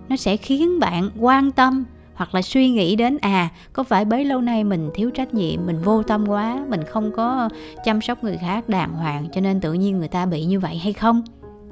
Nó 0.10 0.16
sẽ 0.16 0.38
khiến 0.38 0.80
bạn 0.80 1.10
quan 1.20 1.52
tâm 1.52 1.84
hoặc 2.14 2.36
là 2.36 2.42
suy 2.42 2.70
nghĩ 2.70 2.96
đến 2.96 3.18
à 3.22 3.50
có 3.74 3.84
phải 3.84 4.06
bấy 4.06 4.26
lâu 4.26 4.42
nay 4.42 4.64
mình 4.64 4.90
thiếu 4.94 5.10
trách 5.10 5.34
nhiệm 5.34 5.66
mình 5.66 5.82
vô 5.84 6.04
tâm 6.04 6.28
quá 6.28 6.66
mình 6.70 6.84
không 6.84 7.12
có 7.16 7.50
chăm 7.86 8.02
sóc 8.02 8.24
người 8.24 8.38
khác 8.38 8.70
đàng 8.70 8.94
hoàng 8.94 9.28
cho 9.34 9.42
nên 9.42 9.62
tự 9.62 9.74
nhiên 9.74 9.98
người 9.98 10.08
ta 10.08 10.26
bị 10.26 10.46
như 10.46 10.60
vậy 10.60 10.78
hay 10.78 10.94
không? 10.94 11.22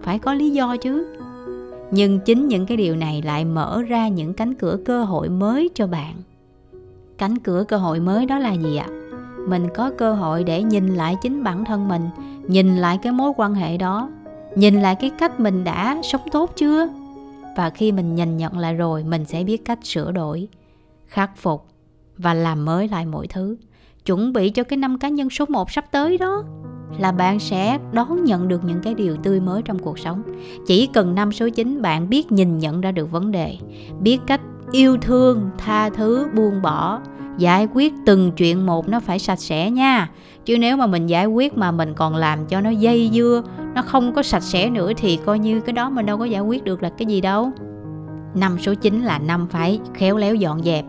Phải 0.01 0.19
có 0.19 0.33
lý 0.33 0.49
do 0.49 0.77
chứ 0.77 1.15
nhưng 1.91 2.19
chính 2.19 2.47
những 2.47 2.65
cái 2.65 2.77
điều 2.77 2.95
này 2.95 3.21
lại 3.21 3.45
mở 3.45 3.81
ra 3.87 4.07
những 4.07 4.33
cánh 4.33 4.53
cửa 4.53 4.77
cơ 4.85 5.03
hội 5.03 5.29
mới 5.29 5.69
cho 5.75 5.87
bạn. 5.87 6.15
Cánh 7.17 7.37
cửa 7.37 7.63
cơ 7.67 7.77
hội 7.77 7.99
mới 7.99 8.25
đó 8.25 8.39
là 8.39 8.53
gì 8.53 8.75
ạ? 8.75 8.87
Mình 9.47 9.67
có 9.75 9.91
cơ 9.97 10.13
hội 10.13 10.43
để 10.43 10.63
nhìn 10.63 10.95
lại 10.95 11.15
chính 11.21 11.43
bản 11.43 11.65
thân 11.65 11.87
mình, 11.87 12.09
nhìn 12.47 12.77
lại 12.77 12.99
cái 13.01 13.11
mối 13.11 13.31
quan 13.37 13.53
hệ 13.53 13.77
đó, 13.77 14.09
nhìn 14.55 14.81
lại 14.81 14.95
cái 14.95 15.09
cách 15.09 15.39
mình 15.39 15.63
đã 15.63 15.97
sống 16.03 16.21
tốt 16.31 16.51
chưa? 16.55 16.87
Và 17.57 17.69
khi 17.69 17.91
mình 17.91 18.15
nhìn 18.15 18.37
nhận 18.37 18.57
lại 18.57 18.73
rồi, 18.73 19.03
mình 19.03 19.25
sẽ 19.25 19.43
biết 19.43 19.65
cách 19.65 19.79
sửa 19.83 20.11
đổi, 20.11 20.47
khắc 21.07 21.37
phục 21.37 21.65
và 22.17 22.33
làm 22.33 22.65
mới 22.65 22.87
lại 22.87 23.05
mọi 23.05 23.27
thứ. 23.27 23.57
Chuẩn 24.05 24.33
bị 24.33 24.49
cho 24.49 24.63
cái 24.63 24.77
năm 24.77 24.99
cá 24.99 25.09
nhân 25.09 25.29
số 25.29 25.45
1 25.49 25.71
sắp 25.71 25.85
tới 25.91 26.17
đó 26.17 26.43
là 26.97 27.11
bạn 27.11 27.39
sẽ 27.39 27.79
đón 27.91 28.23
nhận 28.23 28.47
được 28.47 28.63
những 28.63 28.79
cái 28.83 28.93
điều 28.93 29.17
tươi 29.17 29.39
mới 29.39 29.61
trong 29.61 29.79
cuộc 29.79 29.99
sống. 29.99 30.21
Chỉ 30.67 30.87
cần 30.87 31.15
năm 31.15 31.31
số 31.31 31.49
9 31.49 31.81
bạn 31.81 32.09
biết 32.09 32.31
nhìn 32.31 32.59
nhận 32.59 32.81
ra 32.81 32.91
được 32.91 33.11
vấn 33.11 33.31
đề, 33.31 33.57
biết 34.01 34.19
cách 34.27 34.41
yêu 34.71 34.97
thương, 34.97 35.49
tha 35.57 35.89
thứ, 35.89 36.27
buông 36.35 36.61
bỏ, 36.61 36.99
giải 37.37 37.67
quyết 37.73 37.93
từng 38.05 38.31
chuyện 38.31 38.65
một 38.65 38.89
nó 38.89 38.99
phải 38.99 39.19
sạch 39.19 39.39
sẽ 39.39 39.71
nha. 39.71 40.09
Chứ 40.45 40.57
nếu 40.57 40.77
mà 40.77 40.87
mình 40.87 41.07
giải 41.07 41.25
quyết 41.25 41.57
mà 41.57 41.71
mình 41.71 41.93
còn 41.93 42.15
làm 42.15 42.45
cho 42.45 42.61
nó 42.61 42.69
dây 42.69 43.09
dưa, 43.13 43.43
nó 43.75 43.81
không 43.81 44.13
có 44.13 44.23
sạch 44.23 44.43
sẽ 44.43 44.69
nữa 44.69 44.91
thì 44.97 45.19
coi 45.25 45.39
như 45.39 45.61
cái 45.61 45.73
đó 45.73 45.89
mình 45.89 46.05
đâu 46.05 46.17
có 46.17 46.25
giải 46.25 46.41
quyết 46.41 46.63
được 46.63 46.83
là 46.83 46.89
cái 46.89 47.05
gì 47.05 47.21
đâu 47.21 47.51
năm 48.33 48.57
số 48.59 48.73
9 48.73 49.01
là 49.01 49.19
năm 49.19 49.47
phải 49.47 49.79
khéo 49.93 50.17
léo 50.17 50.35
dọn 50.35 50.63
dẹp 50.63 50.85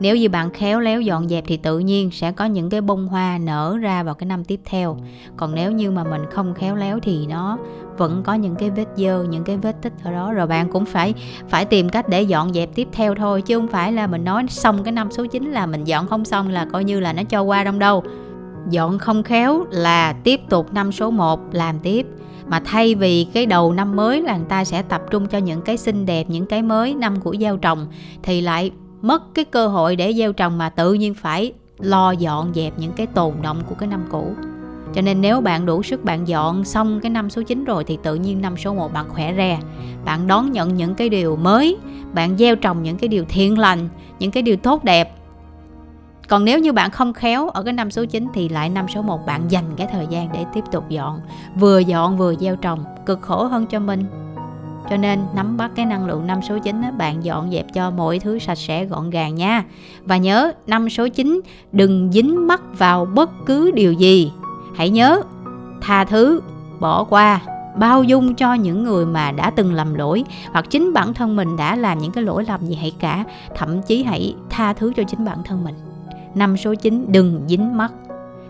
nếu 0.00 0.16
như 0.16 0.28
bạn 0.28 0.50
khéo 0.50 0.80
léo 0.80 1.00
dọn 1.00 1.28
dẹp 1.28 1.44
thì 1.46 1.56
tự 1.56 1.78
nhiên 1.78 2.10
sẽ 2.10 2.32
có 2.32 2.44
những 2.44 2.70
cái 2.70 2.80
bông 2.80 3.08
hoa 3.08 3.38
nở 3.38 3.76
ra 3.80 4.02
vào 4.02 4.14
cái 4.14 4.26
năm 4.26 4.44
tiếp 4.44 4.60
theo. 4.64 4.96
Còn 5.36 5.54
nếu 5.54 5.72
như 5.72 5.90
mà 5.90 6.04
mình 6.04 6.22
không 6.30 6.54
khéo 6.54 6.76
léo 6.76 6.98
thì 7.02 7.26
nó 7.26 7.58
vẫn 7.98 8.22
có 8.22 8.34
những 8.34 8.54
cái 8.54 8.70
vết 8.70 8.86
dơ, 8.96 9.24
những 9.30 9.44
cái 9.44 9.56
vết 9.56 9.82
tích 9.82 9.92
ở 10.04 10.12
đó. 10.12 10.32
Rồi 10.32 10.46
bạn 10.46 10.70
cũng 10.70 10.84
phải 10.84 11.14
phải 11.48 11.64
tìm 11.64 11.88
cách 11.88 12.08
để 12.08 12.22
dọn 12.22 12.54
dẹp 12.54 12.74
tiếp 12.74 12.88
theo 12.92 13.14
thôi, 13.14 13.42
chứ 13.42 13.58
không 13.58 13.68
phải 13.68 13.92
là 13.92 14.06
mình 14.06 14.24
nói 14.24 14.44
xong 14.48 14.84
cái 14.84 14.92
năm 14.92 15.10
số 15.10 15.26
9 15.26 15.52
là 15.52 15.66
mình 15.66 15.84
dọn 15.84 16.06
không 16.06 16.24
xong 16.24 16.48
là 16.48 16.66
coi 16.72 16.84
như 16.84 17.00
là 17.00 17.12
nó 17.12 17.22
cho 17.22 17.42
qua 17.42 17.64
trong 17.64 17.78
đâu. 17.78 18.04
Dọn 18.70 18.98
không 18.98 19.22
khéo 19.22 19.64
là 19.70 20.12
tiếp 20.12 20.40
tục 20.48 20.72
năm 20.72 20.92
số 20.92 21.10
1 21.10 21.40
làm 21.52 21.78
tiếp. 21.78 22.06
Mà 22.46 22.60
thay 22.64 22.94
vì 22.94 23.26
cái 23.34 23.46
đầu 23.46 23.72
năm 23.72 23.96
mới 23.96 24.22
là 24.22 24.36
người 24.36 24.46
ta 24.48 24.64
sẽ 24.64 24.82
tập 24.82 25.02
trung 25.10 25.26
cho 25.26 25.38
những 25.38 25.62
cái 25.62 25.76
xinh 25.76 26.06
đẹp, 26.06 26.24
những 26.28 26.46
cái 26.46 26.62
mới, 26.62 26.94
năm 26.94 27.20
của 27.20 27.34
gieo 27.40 27.56
trồng, 27.56 27.86
thì 28.22 28.40
lại 28.40 28.70
mất 29.04 29.34
cái 29.34 29.44
cơ 29.44 29.68
hội 29.68 29.96
để 29.96 30.12
gieo 30.12 30.32
trồng 30.32 30.58
mà 30.58 30.68
tự 30.68 30.94
nhiên 30.94 31.14
phải 31.14 31.52
lo 31.78 32.10
dọn 32.10 32.52
dẹp 32.54 32.78
những 32.78 32.92
cái 32.92 33.06
tồn 33.06 33.34
động 33.42 33.62
của 33.68 33.74
cái 33.74 33.88
năm 33.88 34.04
cũ. 34.10 34.32
Cho 34.94 35.02
nên 35.02 35.20
nếu 35.20 35.40
bạn 35.40 35.66
đủ 35.66 35.82
sức 35.82 36.04
bạn 36.04 36.28
dọn 36.28 36.64
xong 36.64 37.00
cái 37.00 37.10
năm 37.10 37.30
số 37.30 37.42
9 37.42 37.64
rồi 37.64 37.84
thì 37.84 37.98
tự 38.02 38.14
nhiên 38.14 38.40
năm 38.40 38.56
số 38.56 38.74
1 38.74 38.92
bạn 38.92 39.06
khỏe 39.08 39.34
re. 39.36 39.58
Bạn 40.04 40.26
đón 40.26 40.52
nhận 40.52 40.76
những 40.76 40.94
cái 40.94 41.08
điều 41.08 41.36
mới, 41.36 41.76
bạn 42.12 42.38
gieo 42.38 42.56
trồng 42.56 42.82
những 42.82 42.96
cái 42.96 43.08
điều 43.08 43.24
thiện 43.28 43.58
lành, 43.58 43.88
những 44.18 44.30
cái 44.30 44.42
điều 44.42 44.56
tốt 44.56 44.84
đẹp. 44.84 45.14
Còn 46.28 46.44
nếu 46.44 46.58
như 46.58 46.72
bạn 46.72 46.90
không 46.90 47.12
khéo 47.12 47.48
ở 47.48 47.62
cái 47.62 47.72
năm 47.72 47.90
số 47.90 48.04
9 48.04 48.26
thì 48.34 48.48
lại 48.48 48.68
năm 48.68 48.86
số 48.94 49.02
1 49.02 49.26
bạn 49.26 49.42
dành 49.48 49.64
cái 49.76 49.86
thời 49.92 50.06
gian 50.10 50.32
để 50.32 50.44
tiếp 50.54 50.64
tục 50.72 50.88
dọn 50.88 51.20
vừa 51.56 51.78
dọn 51.78 52.18
vừa 52.18 52.34
gieo 52.34 52.56
trồng 52.56 52.84
cực 53.06 53.20
khổ 53.22 53.44
hơn 53.44 53.66
cho 53.66 53.80
mình 53.80 54.04
cho 54.90 54.96
nên 54.96 55.20
nắm 55.34 55.56
bắt 55.56 55.70
cái 55.74 55.86
năng 55.86 56.06
lượng 56.06 56.26
năm 56.26 56.40
số 56.48 56.58
9 56.58 56.82
đó 56.82 56.88
bạn 56.98 57.24
dọn 57.24 57.50
dẹp 57.50 57.66
cho 57.74 57.90
mọi 57.90 58.18
thứ 58.18 58.38
sạch 58.38 58.58
sẽ, 58.58 58.84
gọn 58.84 59.10
gàng 59.10 59.34
nha. 59.34 59.64
Và 60.04 60.16
nhớ, 60.16 60.52
năm 60.66 60.90
số 60.90 61.08
9 61.08 61.40
đừng 61.72 62.12
dính 62.12 62.46
mắc 62.46 62.62
vào 62.78 63.04
bất 63.04 63.30
cứ 63.46 63.70
điều 63.70 63.92
gì. 63.92 64.32
Hãy 64.74 64.90
nhớ, 64.90 65.22
tha 65.80 66.04
thứ, 66.04 66.40
bỏ 66.80 67.04
qua, 67.04 67.40
bao 67.76 68.02
dung 68.02 68.34
cho 68.34 68.54
những 68.54 68.84
người 68.84 69.06
mà 69.06 69.32
đã 69.32 69.50
từng 69.50 69.72
lầm 69.72 69.94
lỗi, 69.94 70.24
hoặc 70.52 70.70
chính 70.70 70.92
bản 70.92 71.14
thân 71.14 71.36
mình 71.36 71.56
đã 71.56 71.76
làm 71.76 71.98
những 71.98 72.12
cái 72.12 72.24
lỗi 72.24 72.44
lầm 72.48 72.66
gì 72.66 72.74
hãy 72.74 72.92
cả. 72.98 73.24
Thậm 73.54 73.82
chí 73.82 74.02
hãy 74.02 74.34
tha 74.50 74.72
thứ 74.72 74.92
cho 74.96 75.02
chính 75.02 75.24
bản 75.24 75.38
thân 75.44 75.64
mình. 75.64 75.74
Năm 76.34 76.56
số 76.56 76.74
9 76.74 77.06
đừng 77.08 77.42
dính 77.48 77.76
mắt 77.76 77.92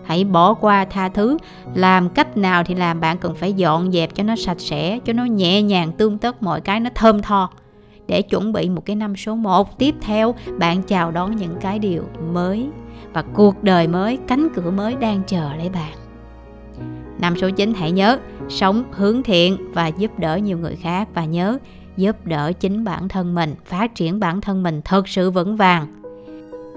hãy 0.05 0.23
bỏ 0.23 0.53
qua 0.53 0.85
tha 0.85 1.09
thứ. 1.09 1.37
Làm 1.73 2.09
cách 2.09 2.37
nào 2.37 2.63
thì 2.63 2.75
làm, 2.75 2.99
bạn 2.99 3.17
cần 3.17 3.35
phải 3.35 3.53
dọn 3.53 3.91
dẹp 3.91 4.15
cho 4.15 4.23
nó 4.23 4.35
sạch 4.35 4.59
sẽ, 4.59 4.99
cho 5.05 5.13
nó 5.13 5.25
nhẹ 5.25 5.61
nhàng 5.61 5.91
tương 5.91 6.17
tất, 6.17 6.43
mọi 6.43 6.61
cái 6.61 6.79
nó 6.79 6.89
thơm 6.95 7.21
tho. 7.21 7.49
Để 8.07 8.21
chuẩn 8.21 8.53
bị 8.53 8.69
một 8.69 8.85
cái 8.85 8.95
năm 8.95 9.15
số 9.15 9.35
1 9.35 9.77
tiếp 9.77 9.95
theo, 10.01 10.35
bạn 10.57 10.83
chào 10.83 11.11
đón 11.11 11.35
những 11.35 11.55
cái 11.61 11.79
điều 11.79 12.03
mới 12.33 12.67
và 13.13 13.23
cuộc 13.33 13.63
đời 13.63 13.87
mới, 13.87 14.17
cánh 14.27 14.47
cửa 14.55 14.71
mới 14.71 14.95
đang 14.95 15.21
chờ 15.27 15.49
lấy 15.57 15.69
bạn. 15.69 15.93
Năm 17.19 17.35
số 17.37 17.49
9 17.49 17.73
hãy 17.73 17.91
nhớ, 17.91 18.19
sống 18.49 18.83
hướng 18.91 19.23
thiện 19.23 19.57
và 19.73 19.87
giúp 19.87 20.19
đỡ 20.19 20.35
nhiều 20.35 20.57
người 20.57 20.75
khác. 20.75 21.07
Và 21.13 21.25
nhớ, 21.25 21.57
giúp 21.97 22.25
đỡ 22.25 22.51
chính 22.59 22.83
bản 22.83 23.07
thân 23.07 23.35
mình, 23.35 23.55
phát 23.65 23.95
triển 23.95 24.19
bản 24.19 24.41
thân 24.41 24.63
mình 24.63 24.81
thật 24.85 25.07
sự 25.07 25.31
vững 25.31 25.55
vàng 25.55 25.87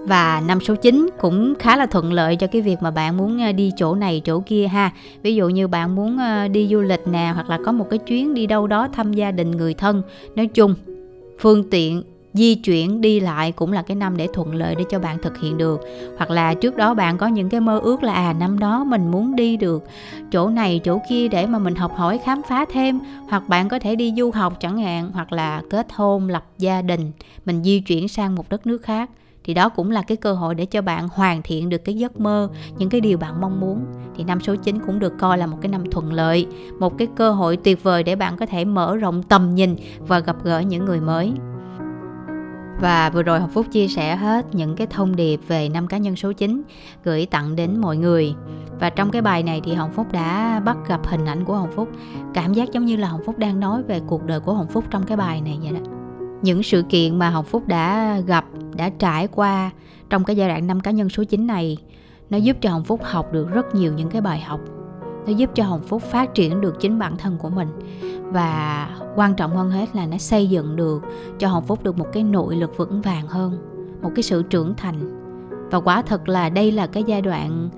và 0.09 0.43
năm 0.47 0.61
số 0.61 0.75
9 0.75 1.09
cũng 1.19 1.55
khá 1.59 1.77
là 1.77 1.87
thuận 1.87 2.13
lợi 2.13 2.37
cho 2.37 2.47
cái 2.47 2.63
việc 2.63 2.77
mà 2.81 2.91
bạn 2.91 3.17
muốn 3.17 3.43
ờ, 3.43 3.53
đi 3.53 3.73
chỗ 3.77 3.95
này 3.95 4.23
chỗ 4.25 4.41
kia 4.41 4.67
ha. 4.67 4.93
Ví 5.23 5.35
dụ 5.35 5.49
như 5.49 5.69
bạn 5.69 5.95
muốn 5.95 6.19
ờ, 6.19 6.49
đi 6.49 6.69
du 6.71 6.81
lịch 6.81 7.09
nè, 7.09 7.31
hoặc 7.35 7.51
là 7.51 7.59
có 7.65 7.73
một 7.73 7.87
cái 7.91 7.99
chuyến 7.99 8.35
đi 8.35 8.47
đâu 8.47 8.67
đó 8.67 8.89
thăm 8.93 9.13
gia 9.13 9.31
đình 9.31 9.51
người 9.51 9.75
thân. 9.75 10.03
Nói 10.37 10.47
chung, 10.47 10.75
phương 11.39 11.71
tiện 11.71 12.03
di 12.33 12.55
chuyển 12.55 13.01
đi 13.01 13.21
lại 13.21 13.53
cũng 13.53 13.73
là 13.73 13.83
cái 13.83 13.95
năm 13.95 14.17
để 14.17 14.29
thuận 14.33 14.55
lợi 14.55 14.75
để 14.75 14.85
cho 14.91 14.99
bạn 14.99 15.19
thực 15.23 15.41
hiện 15.41 15.59
được. 15.59 15.81
Hoặc 16.17 16.31
là 16.31 16.55
trước 16.55 16.77
đó 16.77 16.95
bạn 16.95 17.19
có 17.19 17.27
những 17.27 17.49
cái 17.49 17.61
mơ 17.61 17.81
ước 17.83 18.03
là 18.03 18.13
à 18.13 18.33
năm 18.33 18.59
đó 18.59 18.85
mình 18.85 19.11
muốn 19.11 19.37
đi 19.37 19.57
được 19.57 19.85
chỗ 20.33 20.49
này 20.49 20.81
chỗ 20.85 21.01
kia 21.09 21.29
để 21.29 21.47
mà 21.47 21.59
mình 21.59 21.75
học 21.75 21.93
hỏi 21.97 22.21
khám 22.25 22.43
phá 22.49 22.65
thêm. 22.73 23.01
Hoặc 23.29 23.49
bạn 23.49 23.69
có 23.69 23.79
thể 23.79 23.97
đi 23.97 24.15
du 24.17 24.31
học 24.31 24.61
chẳng 24.61 24.79
hạn, 24.79 25.11
hoặc 25.13 25.33
là 25.33 25.63
kết 25.71 25.87
hôn, 25.93 26.29
lập 26.29 26.45
gia 26.59 26.83
đình, 26.83 27.13
mình 27.45 27.63
di 27.63 27.81
chuyển 27.81 28.09
sang 28.09 28.35
một 28.35 28.49
đất 28.49 28.67
nước 28.67 28.83
khác 28.83 29.11
thì 29.49 29.55
đó 29.55 29.69
cũng 29.69 29.91
là 29.91 30.03
cái 30.03 30.17
cơ 30.17 30.33
hội 30.33 30.55
để 30.55 30.67
cho 30.67 30.83
bạn 30.83 31.09
hoàn 31.13 31.43
thiện 31.43 31.69
được 31.69 31.85
cái 31.85 31.95
giấc 31.95 32.21
mơ, 32.21 32.49
những 32.79 32.89
cái 32.89 33.01
điều 33.01 33.19
bạn 33.19 33.41
mong 33.41 33.61
muốn 33.61 33.87
thì 34.17 34.25
năm 34.25 34.41
số 34.41 34.55
9 34.55 34.79
cũng 34.87 34.99
được 34.99 35.13
coi 35.19 35.39
là 35.39 35.47
một 35.47 35.59
cái 35.61 35.69
năm 35.69 35.91
thuận 35.91 36.13
lợi, 36.13 36.47
một 36.79 36.99
cái 36.99 37.09
cơ 37.17 37.31
hội 37.31 37.57
tuyệt 37.57 37.83
vời 37.83 38.03
để 38.03 38.17
bạn 38.17 38.37
có 38.37 38.47
thể 38.47 38.65
mở 38.65 38.97
rộng 38.97 39.23
tầm 39.23 39.55
nhìn 39.55 39.77
và 39.99 40.19
gặp 40.19 40.37
gỡ 40.45 40.61
những 40.61 40.85
người 40.85 41.01
mới 41.01 41.33
và 42.81 43.11
vừa 43.11 43.23
rồi 43.23 43.41
Hồng 43.41 43.51
Phúc 43.51 43.67
chia 43.73 43.89
sẻ 43.89 44.17
hết 44.17 44.55
những 44.55 44.77
cái 44.77 44.87
thông 44.87 45.17
điệp 45.17 45.41
về 45.49 45.69
năm 45.69 45.87
cá 45.87 45.99
nhân 45.99 46.17
số 46.17 46.33
9 46.33 46.63
gửi 47.05 47.27
tặng 47.27 47.57
đến 47.57 47.79
mọi 47.79 47.97
người. 47.97 48.35
Và 48.81 48.91
trong 48.91 49.11
cái 49.11 49.23
bài 49.23 49.43
này 49.43 49.61
thì 49.65 49.75
Hồng 49.75 49.93
Phúc 49.93 50.07
đã 50.13 50.61
bắt 50.65 50.77
gặp 50.89 51.07
hình 51.07 51.27
ảnh 51.27 51.45
của 51.45 51.57
Hồng 51.57 51.73
Phúc. 51.75 51.89
Cảm 52.35 52.55
giác 52.55 52.73
giống 52.73 52.87
như 52.87 52.97
là 52.97 53.09
Hồng 53.09 53.23
Phúc 53.27 53.39
đang 53.39 53.61
nói 53.61 53.83
về 53.83 54.01
cuộc 54.07 54.25
đời 54.25 54.41
của 54.41 54.55
Hồng 54.55 54.69
Phúc 54.69 54.85
trong 54.91 55.03
cái 55.07 55.17
bài 55.17 55.41
này 55.41 55.59
vậy 55.63 55.73
đó. 55.73 55.98
Những 56.43 56.63
sự 56.63 56.83
kiện 56.83 57.19
mà 57.19 57.31
Hồng 57.31 57.45
Phúc 57.45 57.63
đã 57.67 58.19
gặp, 58.27 58.45
đã 58.77 58.91
trải 58.99 59.29
qua 59.29 59.71
trong 60.11 60.25
cái 60.25 60.37
giai 60.37 60.49
đoạn 60.49 60.67
năm 60.67 60.81
cá 60.81 60.91
nhân 60.91 61.09
số 61.09 61.25
9 61.25 61.47
này 61.47 61.77
nó 62.31 62.39
giúp 62.39 62.57
cho 62.61 62.71
Hồng 62.71 62.85
Phúc 62.85 63.01
học 63.05 63.33
được 63.33 63.51
rất 63.51 63.75
nhiều 63.75 63.93
những 63.93 64.09
cái 64.09 64.21
bài 64.21 64.41
học. 64.41 64.61
Nó 65.29 65.35
giúp 65.35 65.51
cho 65.55 65.65
hồng 65.65 65.83
phúc 65.83 66.03
phát 66.03 66.35
triển 66.35 66.61
được 66.61 66.81
chính 66.81 66.99
bản 66.99 67.17
thân 67.17 67.37
của 67.39 67.49
mình. 67.49 67.69
Và 68.23 68.89
quan 69.17 69.35
trọng 69.35 69.57
hơn 69.57 69.71
hết 69.71 69.97
là 69.97 70.07
nó 70.07 70.19
xây 70.19 70.49
dựng 70.49 70.77
được 70.77 71.03
cho 71.39 71.49
hồng 71.49 71.65
phúc 71.65 71.83
được 71.83 71.99
một 71.99 72.07
cái 72.13 72.23
nội 72.23 72.57
lực 72.57 72.77
vững 72.77 73.03
vàng 73.03 73.29
hơn 73.29 73.59
một 74.03 74.11
cái 74.15 74.23
sự 74.23 74.43
trưởng 74.43 74.75
thành. 74.77 74.95
Và 75.71 75.81
quả 75.81 76.03
thật 76.03 76.29
là 76.29 76.49
đây 76.49 76.73
là 76.73 76.87
cái 76.87 77.05
giai 77.07 77.23
đoạn 77.23 77.69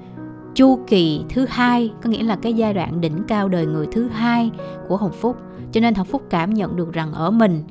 chu 0.54 0.78
kỳ 0.86 1.24
thứ 1.28 1.46
hai 1.48 1.92
có 2.02 2.10
nghĩa 2.10 2.22
là 2.22 2.36
cái 2.36 2.54
giai 2.54 2.74
đoạn 2.74 3.00
đỉnh 3.00 3.22
cao 3.28 3.48
đời 3.48 3.66
người 3.66 3.86
thứ 3.92 4.08
hai 4.08 4.50
của 4.88 4.96
hồng 4.96 5.12
phúc. 5.12 5.36
Cho 5.72 5.80
nên 5.80 5.94
hồng 5.94 6.06
phúc 6.06 6.22
cảm 6.30 6.54
nhận 6.54 6.76
được 6.76 6.92
rằng 6.92 7.12
ở 7.12 7.30
mình 7.30 7.62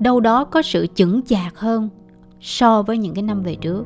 đâu 0.00 0.20
đó 0.20 0.44
có 0.44 0.62
sự 0.62 0.86
chững 0.94 1.22
chạc 1.22 1.58
hơn 1.58 1.88
so 2.40 2.82
với 2.82 2.98
những 2.98 3.14
cái 3.14 3.22
năm 3.22 3.42
về 3.42 3.54
trước. 3.54 3.84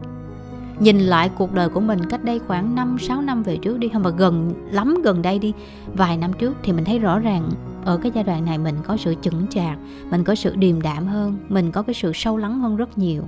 Nhìn 0.79 0.99
lại 0.99 1.31
cuộc 1.39 1.53
đời 1.53 1.69
của 1.69 1.81
mình 1.81 1.99
cách 2.11 2.25
đây 2.25 2.39
khoảng 2.39 2.75
5 2.75 2.97
6 3.01 3.23
năm 3.23 3.43
về 3.43 3.57
trước 3.57 3.79
đi, 3.79 3.89
không, 3.89 4.03
mà 4.03 4.11
gần, 4.11 4.53
lắm 4.71 4.97
gần 5.05 5.23
đây 5.23 5.39
đi, 5.39 5.53
vài 5.95 6.17
năm 6.17 6.33
trước 6.33 6.57
thì 6.62 6.73
mình 6.73 6.85
thấy 6.85 6.99
rõ 6.99 7.19
ràng 7.19 7.51
ở 7.85 7.97
cái 7.97 8.12
giai 8.15 8.25
đoạn 8.25 8.45
này 8.45 8.59
mình 8.59 8.75
có 8.87 8.97
sự 8.97 9.15
chững 9.23 9.47
chạc, 9.51 9.79
mình 10.11 10.25
có 10.25 10.35
sự 10.35 10.57
điềm 10.57 10.83
đạm 10.83 11.07
hơn, 11.07 11.37
mình 11.49 11.73
có 11.73 11.83
cái 11.83 11.95
sự 11.95 12.12
sâu 12.15 12.37
lắng 12.37 12.59
hơn 12.59 12.77
rất 12.77 12.99
nhiều. 12.99 13.23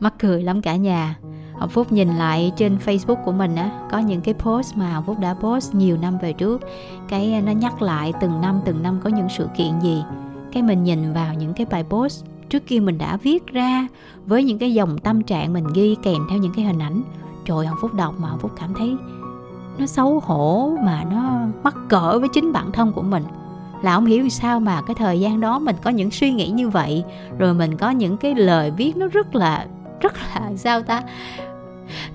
Mắc 0.00 0.14
cười 0.18 0.42
lắm 0.42 0.62
cả 0.62 0.76
nhà. 0.76 1.18
Hồng 1.54 1.68
Phúc 1.68 1.92
nhìn 1.92 2.08
lại 2.08 2.52
trên 2.56 2.78
Facebook 2.86 3.24
của 3.24 3.32
mình 3.32 3.56
á, 3.56 3.88
có 3.90 3.98
những 3.98 4.20
cái 4.20 4.34
post 4.34 4.76
mà 4.76 4.92
Hồng 4.92 5.04
Phúc 5.06 5.18
đã 5.18 5.34
post 5.34 5.74
nhiều 5.74 5.96
năm 5.96 6.18
về 6.18 6.32
trước. 6.32 6.60
Cái 7.08 7.32
à, 7.32 7.40
nó 7.40 7.52
nhắc 7.52 7.82
lại 7.82 8.12
từng 8.20 8.40
năm 8.40 8.60
từng 8.64 8.82
năm 8.82 9.00
có 9.04 9.10
những 9.10 9.28
sự 9.28 9.48
kiện 9.56 9.80
gì 9.82 10.02
cái 10.52 10.62
mình 10.62 10.84
nhìn 10.84 11.12
vào 11.12 11.34
những 11.34 11.54
cái 11.54 11.66
bài 11.70 11.84
post 11.84 12.24
trước 12.48 12.66
kia 12.66 12.80
mình 12.80 12.98
đã 12.98 13.16
viết 13.16 13.46
ra 13.46 13.86
với 14.26 14.44
những 14.44 14.58
cái 14.58 14.74
dòng 14.74 14.98
tâm 14.98 15.22
trạng 15.22 15.52
mình 15.52 15.64
ghi 15.74 15.96
kèm 16.02 16.26
theo 16.30 16.38
những 16.38 16.52
cái 16.56 16.64
hình 16.64 16.78
ảnh. 16.78 17.02
Trời 17.44 17.66
hồng 17.66 17.78
phúc 17.80 17.94
đọc 17.94 18.14
mà 18.18 18.28
hồng 18.28 18.38
phúc 18.38 18.50
cảm 18.60 18.74
thấy 18.74 18.96
nó 19.78 19.86
xấu 19.86 20.20
hổ 20.20 20.76
mà 20.84 21.04
nó 21.10 21.40
mắc 21.62 21.76
cỡ 21.88 22.18
với 22.18 22.28
chính 22.28 22.52
bản 22.52 22.72
thân 22.72 22.92
của 22.92 23.02
mình. 23.02 23.22
Là 23.82 23.94
không 23.94 24.06
hiểu 24.06 24.28
sao 24.28 24.60
mà 24.60 24.82
cái 24.82 24.94
thời 24.94 25.20
gian 25.20 25.40
đó 25.40 25.58
mình 25.58 25.76
có 25.82 25.90
những 25.90 26.10
suy 26.10 26.30
nghĩ 26.32 26.48
như 26.48 26.68
vậy, 26.68 27.04
rồi 27.38 27.54
mình 27.54 27.76
có 27.76 27.90
những 27.90 28.16
cái 28.16 28.34
lời 28.34 28.70
viết 28.70 28.96
nó 28.96 29.06
rất 29.06 29.34
là 29.34 29.66
rất 30.00 30.12
là 30.18 30.52
sao 30.56 30.82
ta? 30.82 31.02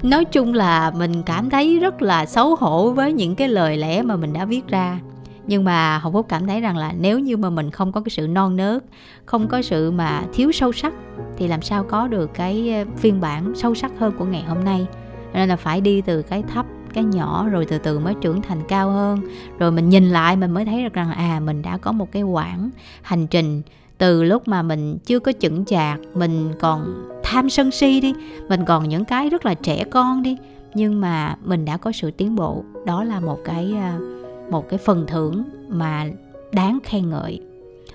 Nói 0.04 0.26
chung 0.26 0.54
là 0.54 0.92
mình 0.92 1.24
cảm 1.24 1.50
thấy 1.50 1.80
rất 1.80 2.02
là 2.02 2.26
xấu 2.26 2.56
hổ 2.56 2.92
với 2.92 3.14
những 3.14 3.36
cái 3.36 3.48
lời 3.48 3.78
lẽ 3.78 4.02
mà 4.02 4.16
mình 4.16 4.34
đã 4.34 4.46
viết 4.46 4.68
ra 4.68 5.00
nhưng 5.48 5.64
mà 5.64 5.98
hồng 5.98 6.14
phúc 6.14 6.26
cảm 6.30 6.48
thấy 6.48 6.62
rằng 6.62 6.78
là 6.78 6.94
nếu 7.00 7.20
như 7.20 7.38
mà 7.38 7.50
mình 7.50 7.72
không 7.72 7.92
có 7.92 8.02
cái 8.02 8.10
sự 8.10 8.28
non 8.28 8.56
nớt 8.56 8.84
không 9.26 9.48
có 9.48 9.62
sự 9.62 9.92
mà 9.92 10.24
thiếu 10.34 10.52
sâu 10.52 10.72
sắc 10.72 10.94
thì 11.38 11.48
làm 11.48 11.62
sao 11.62 11.84
có 11.84 12.08
được 12.08 12.34
cái 12.34 12.74
ờ, 12.74 12.86
phiên 12.98 13.22
bản 13.22 13.54
sâu 13.56 13.76
sắc 13.76 13.92
hơn 14.00 14.14
của 14.18 14.26
ngày 14.26 14.44
hôm 14.44 14.64
nay? 14.64 14.86
Nên 15.34 15.50
là 15.50 15.56
phải 15.56 15.82
đi 15.82 16.02
từ 16.02 16.22
cái 16.22 16.44
thấp 16.54 16.66
cái 16.94 17.04
nhỏ 17.04 17.48
rồi 17.52 17.66
từ 17.66 17.78
từ 17.78 18.00
mới 18.00 18.14
trưởng 18.22 18.42
thành 18.42 18.62
cao 18.68 18.90
hơn. 18.92 19.20
Rồi 19.60 19.72
mình 19.72 19.90
nhìn 19.90 20.10
lại 20.10 20.36
mình 20.36 20.52
mới 20.52 20.66
thấy 20.66 20.84
được 20.84 20.94
rằng 20.94 21.12
à 21.12 21.40
mình 21.40 21.62
đã 21.62 21.78
có 21.78 21.92
một 21.92 22.12
cái 22.12 22.24
quãng 22.24 22.70
hành 23.02 23.28
trình 23.28 23.62
từ 23.98 24.24
lúc 24.24 24.48
mà 24.48 24.62
mình 24.62 24.98
chưa 25.06 25.20
có 25.20 25.32
chững 25.40 25.66
chạc 25.66 26.00
mình 26.14 26.54
còn 26.60 27.08
tham 27.24 27.50
sân 27.50 27.72
si 27.72 28.02
đi 28.02 28.14
mình 28.50 28.66
còn 28.66 28.90
những 28.90 29.06
cái 29.06 29.30
rất 29.30 29.46
là 29.46 29.54
trẻ 29.54 29.84
con 29.84 30.24
đi 30.24 30.38
nhưng 30.74 31.02
mà 31.02 31.38
mình 31.44 31.66
đã 31.66 31.78
có 31.78 31.92
sự 31.92 32.12
tiến 32.12 32.36
bộ. 32.36 32.64
Đó 32.86 33.04
là 33.04 33.20
một 33.20 33.40
cái 33.46 33.74
uh, 33.74 34.25
một 34.50 34.70
cái 34.70 34.78
phần 34.78 35.06
thưởng 35.08 35.44
mà 35.70 36.06
đáng 36.52 36.80
khen 36.84 37.10
ngợi. 37.10 37.40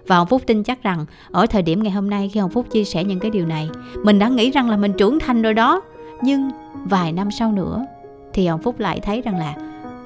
Và 0.06 0.16
ông 0.16 0.26
Phúc 0.26 0.42
tin 0.46 0.62
chắc 0.62 0.82
rằng 0.82 1.06
ở 1.30 1.46
thời 1.46 1.62
điểm 1.62 1.82
ngày 1.82 1.92
hôm 1.92 2.10
nay 2.10 2.30
khi 2.32 2.40
ông 2.40 2.50
Phúc 2.50 2.66
chia 2.70 2.84
sẻ 2.84 3.04
những 3.04 3.20
cái 3.20 3.30
điều 3.30 3.46
này, 3.46 3.70
mình 4.04 4.18
đã 4.18 4.28
nghĩ 4.28 4.50
rằng 4.50 4.70
là 4.70 4.76
mình 4.76 4.92
trưởng 4.92 5.18
thành 5.18 5.42
rồi 5.42 5.54
đó. 5.54 5.80
Nhưng 6.22 6.50
vài 6.84 7.12
năm 7.12 7.30
sau 7.30 7.52
nữa 7.52 7.86
thì 8.32 8.46
ông 8.46 8.62
Phúc 8.62 8.80
lại 8.80 9.00
thấy 9.00 9.22
rằng 9.22 9.38
là 9.38 9.54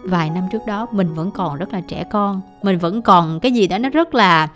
vài 0.05 0.31
năm 0.31 0.45
trước 0.53 0.63
đó 0.67 0.87
mình 0.93 1.15
vẫn 1.15 1.31
còn 1.31 1.57
rất 1.57 1.73
là 1.73 1.81
trẻ 1.81 2.05
con, 2.11 2.41
mình 2.63 2.79
vẫn 2.79 3.03
còn 3.03 3.41
cái 3.41 3.53
gì 3.53 3.67
đó 3.67 3.79
nó 3.79 3.89
rất 3.89 4.15
là 4.15 4.49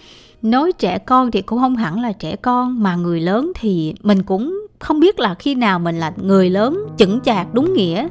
nói 0.43 0.73
trẻ 0.73 0.99
con 0.99 1.31
thì 1.31 1.43
cũng 1.43 1.59
không 1.59 1.77
hẳn 1.77 2.01
là 2.01 2.13
trẻ 2.13 2.37
con, 2.37 2.83
mà 2.83 2.97
người 2.97 3.21
lớn 3.21 3.53
thì 3.55 3.95
mình 4.03 4.23
cũng 4.23 4.67
không 4.79 5.01
biết 5.01 5.21
là 5.21 5.35
khi 5.35 5.55
nào 5.55 5.79
mình 5.79 5.99
là 5.99 6.13
người 6.17 6.51
lớn 6.51 6.87
chững 6.97 7.21
chạc, 7.21 7.55
đúng 7.55 7.75
nghĩa 7.75 8.09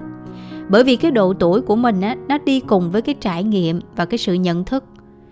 bởi 0.70 0.84
vì 0.84 0.95
cái 0.95 1.11
độ 1.11 1.34
tuổi 1.34 1.61
của 1.61 1.76
mình 1.76 2.01
á, 2.01 2.15
nó 2.28 2.38
đi 2.38 2.59
cùng 2.59 2.91
với 2.91 3.01
cái 3.01 3.15
trải 3.22 3.43
nghiệm 3.43 3.80
và 3.95 4.05
cái 4.05 4.18
sự 4.18 4.34
nhận 4.34 4.63
thức, 4.63 4.84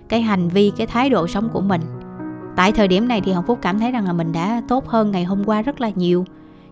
cái 0.09 0.21
hành 0.21 0.49
vi, 0.49 0.71
cái 0.77 0.87
thái 0.87 1.09
độ 1.09 1.27
sống 1.27 1.49
của 1.49 1.61
mình. 1.61 1.81
Tại 2.55 2.71
thời 2.71 2.87
điểm 2.87 3.07
này 3.07 3.21
thì 3.21 3.31
hồng 3.31 3.45
phúc 3.47 3.59
cảm 3.61 3.79
thấy 3.79 3.91
rằng 3.91 4.05
là 4.05 4.13
mình 4.13 4.31
đã 4.31 4.61
tốt 4.67 4.87
hơn 4.87 5.11
ngày 5.11 5.23
hôm 5.23 5.43
qua 5.45 5.61
rất 5.61 5.81
là 5.81 5.91
nhiều. 5.95 6.25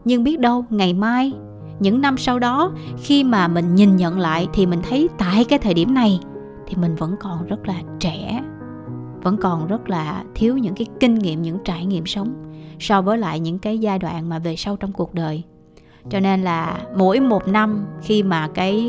Nhưng 0.05 0.23
biết 0.23 0.39
đâu, 0.39 0.65
ngày 0.69 0.93
mai, 0.93 1.33
những 1.79 2.01
năm 2.01 2.17
sau 2.17 2.39
đó, 2.39 2.71
khi 2.97 3.23
mà 3.23 3.47
mình 3.47 3.75
nhìn 3.75 3.95
nhận 3.95 4.19
lại 4.19 4.47
thì 4.53 4.65
mình 4.65 4.79
thấy 4.89 5.09
tại 5.17 5.45
cái 5.45 5.59
thời 5.59 5.73
điểm 5.73 5.93
này 5.93 6.19
thì 6.67 6.75
mình 6.75 6.95
vẫn 6.95 7.15
còn 7.19 7.47
rất 7.47 7.67
là 7.67 7.81
trẻ, 7.99 8.43
vẫn 9.21 9.37
còn 9.37 9.67
rất 9.67 9.89
là 9.89 10.23
thiếu 10.35 10.57
những 10.57 10.75
cái 10.75 10.87
kinh 10.99 11.15
nghiệm, 11.15 11.41
những 11.41 11.57
trải 11.65 11.85
nghiệm 11.85 12.05
sống 12.05 12.33
so 12.79 13.01
với 13.01 13.17
lại 13.17 13.39
những 13.39 13.59
cái 13.59 13.79
giai 13.79 13.99
đoạn 13.99 14.29
mà 14.29 14.39
về 14.39 14.55
sau 14.55 14.75
trong 14.75 14.91
cuộc 14.91 15.13
đời 15.13 15.43
cho 16.09 16.19
nên 16.19 16.41
là 16.41 16.77
mỗi 16.97 17.19
một 17.19 17.47
năm 17.47 17.85
khi 18.01 18.23
mà 18.23 18.47
cái 18.53 18.83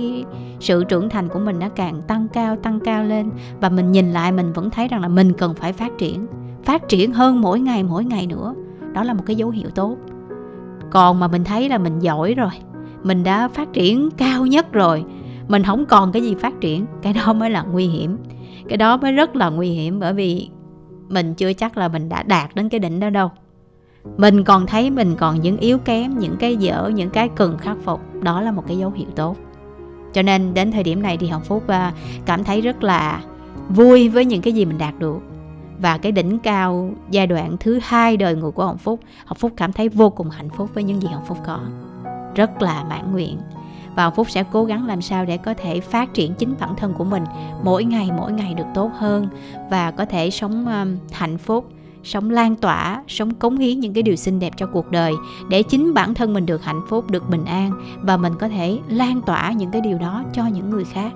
sự 0.60 0.84
trưởng 0.84 1.08
thành 1.08 1.28
của 1.28 1.38
mình 1.38 1.58
nó 1.58 1.68
càng 1.68 2.02
tăng 2.02 2.28
cao 2.28 2.56
tăng 2.56 2.80
cao 2.80 3.04
lên 3.04 3.30
và 3.60 3.68
mình 3.68 3.92
nhìn 3.92 4.12
lại, 4.12 4.32
mình 4.32 4.52
vẫn 4.52 4.70
thấy 4.70 4.88
rằng 4.88 5.00
là 5.00 5.08
mình 5.08 5.32
cần 5.32 5.54
phải 5.54 5.72
phát 5.72 5.98
triển 5.98 6.26
phát 6.64 6.88
triển 6.88 7.12
hơn 7.12 7.40
mỗi 7.40 7.60
ngày 7.60 7.82
mỗi 7.82 8.04
ngày 8.04 8.26
nữa. 8.26 8.54
Đó 8.92 9.04
là 9.04 9.14
một 9.14 9.22
cái 9.26 9.36
dấu 9.36 9.50
hiệu 9.50 9.70
tốt. 9.70 9.96
Còn 10.90 11.20
mà 11.20 11.28
mình 11.28 11.44
thấy 11.44 11.68
là 11.68 11.78
mình 11.78 11.98
giỏi 11.98 12.34
rồi, 12.34 12.50
mình 13.02 13.24
đã 13.24 13.48
phát 13.48 13.72
triển 13.72 14.10
cao 14.16 14.46
nhất 14.46 14.72
rồi, 14.72 15.04
mình 15.48 15.62
không 15.62 15.86
còn 15.86 16.12
cái 16.12 16.22
gì 16.22 16.34
phát 16.34 16.60
triển, 16.60 16.86
cái 17.02 17.12
đó 17.12 17.32
mới 17.32 17.50
là 17.50 17.62
nguy 17.62 17.86
hiểm. 17.86 18.18
Cái 18.68 18.76
đó 18.76 18.96
mới 18.96 19.12
rất 19.12 19.36
là 19.36 19.50
nguy 19.50 19.68
hiểm 19.68 20.00
bởi 20.00 20.12
vì 20.12 20.48
mình 21.08 21.34
chưa 21.34 21.52
chắc 21.52 21.76
là 21.76 21.88
mình 21.88 22.08
đã 22.08 22.22
đạt 22.22 22.54
đến 22.54 22.68
cái 22.68 22.80
đỉnh 22.80 23.00
đó 23.00 23.10
đâu 23.10 23.30
mình 24.16 24.44
còn 24.44 24.66
thấy 24.66 24.90
mình 24.90 25.16
còn 25.16 25.40
những 25.40 25.56
yếu 25.56 25.78
kém, 25.78 26.18
những 26.18 26.36
cái 26.36 26.56
dở, 26.56 26.90
những 26.94 27.10
cái 27.10 27.28
cần 27.28 27.58
khắc 27.58 27.76
phục. 27.84 28.00
Đó 28.22 28.40
là 28.40 28.52
một 28.52 28.64
cái 28.66 28.78
dấu 28.78 28.90
hiệu 28.90 29.08
tốt. 29.16 29.36
Cho 30.12 30.22
nên 30.22 30.54
đến 30.54 30.72
thời 30.72 30.82
điểm 30.82 31.02
này 31.02 31.16
thì 31.16 31.28
hồng 31.28 31.44
phúc 31.44 31.68
à, 31.68 31.92
cảm 32.26 32.44
thấy 32.44 32.60
rất 32.60 32.82
là 32.82 33.22
vui 33.68 34.08
với 34.08 34.24
những 34.24 34.42
cái 34.42 34.52
gì 34.52 34.64
mình 34.64 34.78
đạt 34.78 34.98
được. 34.98 35.18
Và 35.78 35.98
cái 35.98 36.12
đỉnh 36.12 36.38
cao 36.38 36.90
giai 37.10 37.26
đoạn 37.26 37.56
thứ 37.60 37.80
hai 37.82 38.16
đời 38.16 38.36
người 38.36 38.50
của 38.50 38.66
hồng 38.66 38.78
phúc 38.78 39.00
hồng 39.26 39.38
phúc 39.38 39.52
cảm 39.56 39.72
thấy 39.72 39.88
vô 39.88 40.10
cùng 40.10 40.30
hạnh 40.30 40.48
phúc 40.56 40.70
với 40.74 40.84
những 40.84 41.02
gì 41.02 41.08
hồng 41.08 41.24
phúc 41.28 41.38
có. 41.46 41.60
Rất 42.34 42.62
là 42.62 42.84
mãn 42.88 43.12
nguyện. 43.12 43.38
Và 43.96 44.04
hồng 44.04 44.14
phúc 44.16 44.30
sẽ 44.30 44.44
cố 44.52 44.64
gắng 44.64 44.86
làm 44.86 45.02
sao 45.02 45.24
để 45.24 45.36
có 45.36 45.54
thể 45.54 45.80
phát 45.80 46.14
triển 46.14 46.34
chính 46.34 46.54
bản 46.60 46.74
thân 46.76 46.94
của 46.94 47.04
mình 47.04 47.24
mỗi 47.62 47.84
ngày 47.84 48.10
mỗi 48.16 48.32
ngày 48.32 48.54
được 48.54 48.66
tốt 48.74 48.90
hơn 48.94 49.28
và 49.70 49.90
có 49.90 50.04
thể 50.04 50.30
sống 50.30 50.66
à, 50.66 50.86
hạnh 51.12 51.38
phúc 51.38 51.68
sống 52.04 52.30
lan 52.30 52.56
tỏa 52.56 53.02
sống 53.08 53.34
cống 53.34 53.58
hiến 53.58 53.80
những 53.80 53.94
cái 53.94 54.02
điều 54.02 54.16
xinh 54.16 54.40
đẹp 54.40 54.52
cho 54.56 54.66
cuộc 54.66 54.90
đời 54.90 55.12
để 55.48 55.62
chính 55.62 55.94
bản 55.94 56.14
thân 56.14 56.34
mình 56.34 56.46
được 56.46 56.64
hạnh 56.64 56.80
phúc 56.88 57.10
được 57.10 57.30
bình 57.30 57.44
an 57.44 57.70
và 58.02 58.16
mình 58.16 58.32
có 58.40 58.48
thể 58.48 58.78
lan 58.88 59.20
tỏa 59.26 59.52
những 59.52 59.70
cái 59.70 59.80
điều 59.80 59.98
đó 59.98 60.24
cho 60.32 60.46
những 60.46 60.70
người 60.70 60.84
khác. 60.84 61.12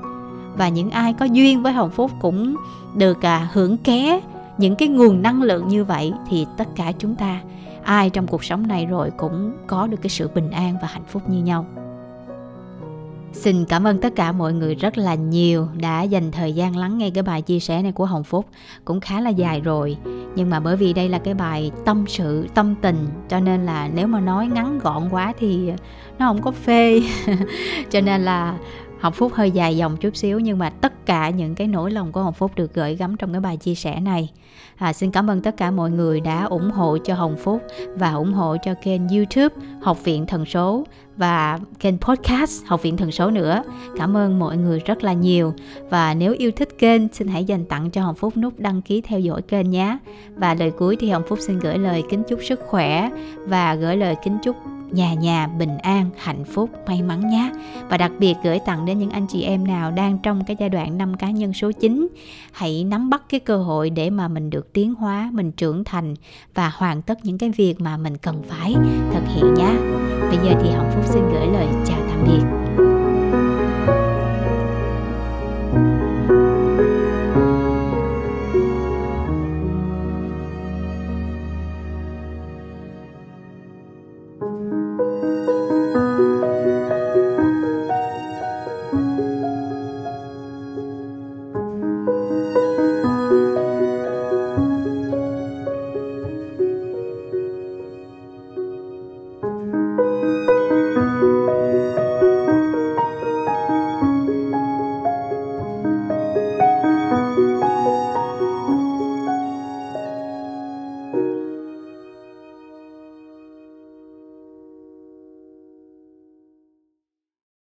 Và 0.57 0.69
những 0.69 0.91
ai 0.91 1.13
có 1.13 1.25
duyên 1.25 1.63
với 1.63 1.73
hồng 1.73 1.91
phúc 1.91 2.11
cũng 2.21 2.57
được 2.97 3.23
à, 3.23 3.49
hưởng 3.53 3.77
ké 3.77 4.21
những 4.59 4.77
cái 4.77 4.89
nguồn 4.89 5.23
năng 5.23 5.43
lượng 5.43 5.69
như 5.69 5.85
vậy 5.85 6.13
thì 6.31 6.47
tất 6.57 6.69
cả 6.77 6.93
chúng 6.99 7.15
ta 7.15 7.41
ai 7.83 8.11
trong 8.11 8.27
cuộc 8.27 8.45
sống 8.45 8.67
này 8.67 8.87
rồi 8.87 9.11
cũng 9.17 9.53
có 9.67 9.87
được 9.87 9.99
cái 10.03 10.11
sự 10.11 10.31
bình 10.35 10.51
an 10.51 10.75
và 10.83 10.89
hạnh 10.89 11.05
phúc 11.09 11.23
như 11.29 11.43
nhau. 11.43 11.67
Xin 13.33 13.65
cảm 13.65 13.87
ơn 13.87 13.99
tất 13.99 14.13
cả 14.17 14.33
mọi 14.33 14.53
người 14.53 14.75
rất 14.75 14.99
là 14.99 15.15
nhiều 15.15 15.69
đã 15.77 16.03
dành 16.03 16.33
thời 16.33 16.53
gian 16.53 16.77
lắng 16.77 16.99
nghe 16.99 17.11
cái 17.11 17.23
bài 17.23 17.43
chia 17.43 17.61
sẻ 17.61 17.83
này 17.83 17.93
của 17.93 18.05
Hồng 18.05 18.25
Phúc. 18.25 18.47
Cũng 18.85 19.01
khá 19.01 19.21
là 19.21 19.31
dài 19.31 19.61
rồi, 19.61 19.97
nhưng 20.35 20.51
mà 20.51 20.61
bởi 20.61 20.77
vì 20.77 20.93
đây 20.93 21.09
là 21.09 21.19
cái 21.19 21.35
bài 21.35 21.71
tâm 21.85 22.05
sự, 22.09 22.47
tâm 22.55 22.75
tình, 22.83 23.09
cho 23.29 23.41
nên 23.41 23.67
là 23.67 23.89
nếu 23.95 24.07
mà 24.07 24.21
nói 24.21 24.47
ngắn 24.47 24.79
gọn 24.79 25.09
quá 25.11 25.33
thì 25.39 25.71
nó 26.19 26.29
không 26.29 26.43
có 26.43 26.51
phê. 26.51 27.03
Cho 27.91 28.01
nên 28.01 28.25
là 28.25 28.59
Hồng 29.01 29.13
Phúc 29.13 29.33
hơi 29.35 29.51
dài 29.51 29.77
dòng 29.77 29.97
chút 29.97 30.17
xíu 30.17 30.39
nhưng 30.39 30.59
mà 30.59 30.71
tất 30.71 31.07
cả 31.07 31.31
những 31.31 31.55
cái 31.55 31.67
nỗi 31.67 31.91
lòng 31.91 32.13
của 32.13 32.23
Hồng 32.23 32.35
Phúc 32.35 32.53
được 32.55 32.75
gửi 32.75 32.97
gắm 32.97 33.17
trong 33.17 33.33
cái 33.33 33.41
bài 33.41 33.57
chia 33.57 33.75
sẻ 33.75 34.01
này. 34.01 34.31
À, 34.77 34.93
xin 34.93 35.11
cảm 35.11 35.31
ơn 35.31 35.43
tất 35.43 35.57
cả 35.57 35.71
mọi 35.71 35.91
người 35.91 36.21
đã 36.21 36.45
ủng 36.45 36.71
hộ 36.71 36.99
cho 37.05 37.15
Hồng 37.15 37.37
Phúc 37.37 37.63
và 37.95 38.13
ủng 38.13 38.33
hộ 38.33 38.57
cho 38.65 38.75
kênh 38.83 39.09
YouTube 39.09 39.55
Học 39.83 40.05
viện 40.05 40.27
Thần 40.27 40.45
số 40.45 40.85
và 41.17 41.59
kênh 41.79 41.99
podcast 41.99 42.65
Học 42.67 42.83
viện 42.83 42.97
Thần 42.97 43.13
số 43.13 43.31
nữa. 43.31 43.63
Cảm 43.99 44.17
ơn 44.17 44.39
mọi 44.39 44.57
người 44.57 44.81
rất 44.81 45.05
là 45.05 45.13
nhiều 45.13 45.55
và 45.91 46.15
nếu 46.15 46.35
yêu 46.39 46.51
thích 46.51 46.69
kênh 46.79 47.09
xin 47.13 47.29
hãy 47.29 47.45
dành 47.45 47.65
tặng 47.65 47.91
cho 47.91 48.03
Hồng 48.03 48.15
Phúc 48.15 48.37
nút 48.37 48.55
đăng 48.59 48.83
ký 48.83 49.01
theo 49.01 49.21
dõi 49.21 49.43
kênh 49.43 49.71
nhé. 49.71 49.99
Và 50.35 50.55
lời 50.55 50.71
cuối 50.71 50.97
thì 51.01 51.11
Hồng 51.11 51.23
Phúc 51.29 51.39
xin 51.43 51.59
gửi 51.59 51.79
lời 51.79 52.03
kính 52.11 52.23
chúc 52.29 52.39
sức 52.49 52.61
khỏe 52.67 53.11
và 53.47 53.75
gửi 53.75 53.97
lời 53.97 54.17
kính 54.25 54.39
chúc 54.43 54.57
nhà 54.93 55.15
nhà 55.15 55.47
bình 55.47 55.79
an, 55.79 56.11
hạnh 56.17 56.45
phúc, 56.45 56.71
may 56.87 57.03
mắn 57.03 57.31
nhé. 57.31 57.51
Và 57.89 57.97
đặc 57.97 58.13
biệt 58.19 58.35
gửi 58.45 58.59
tặng 58.59 58.87
đến 58.87 58.99
những 58.99 59.11
anh 59.11 59.27
chị 59.27 59.43
em 59.43 59.67
nào 59.67 59.91
đang 59.91 60.19
trong 60.19 60.45
cái 60.45 60.57
giai 60.61 60.69
đoạn 60.69 60.99
năm 60.99 61.17
cá 61.17 61.31
nhân 61.31 61.53
số 61.53 61.73
9. 61.73 62.09
Hãy 62.53 62.85
nắm 62.85 63.11
bắt 63.11 63.23
cái 63.29 63.41
cơ 63.41 63.57
hội 63.57 63.91
để 63.91 64.11
mà 64.11 64.29
mình 64.29 64.51
được 64.51 64.73
tiến 64.73 64.95
hóa, 64.95 65.31
mình 65.33 65.53
trưởng 65.53 65.85
thành 65.85 66.15
và 66.55 66.73
hoàn 66.75 67.03
tất 67.03 67.19
những 67.23 67.39
cái 67.39 67.51
việc 67.51 67.81
mà 67.81 67.97
mình 67.97 68.17
cần 68.17 68.43
phải 68.49 68.75
thực 69.13 69.23
hiện 69.27 69.55
nhé. 69.55 69.73
Bây 70.21 70.37
giờ 70.37 70.61
thì 70.63 70.71
Hồng 70.71 70.91
Phúc 70.95 71.05
xin 71.07 71.23
gửi 71.33 71.47
lời 71.47 71.67
chào 71.87 72.01
tạm 72.09 72.25
biệt. 72.25 72.68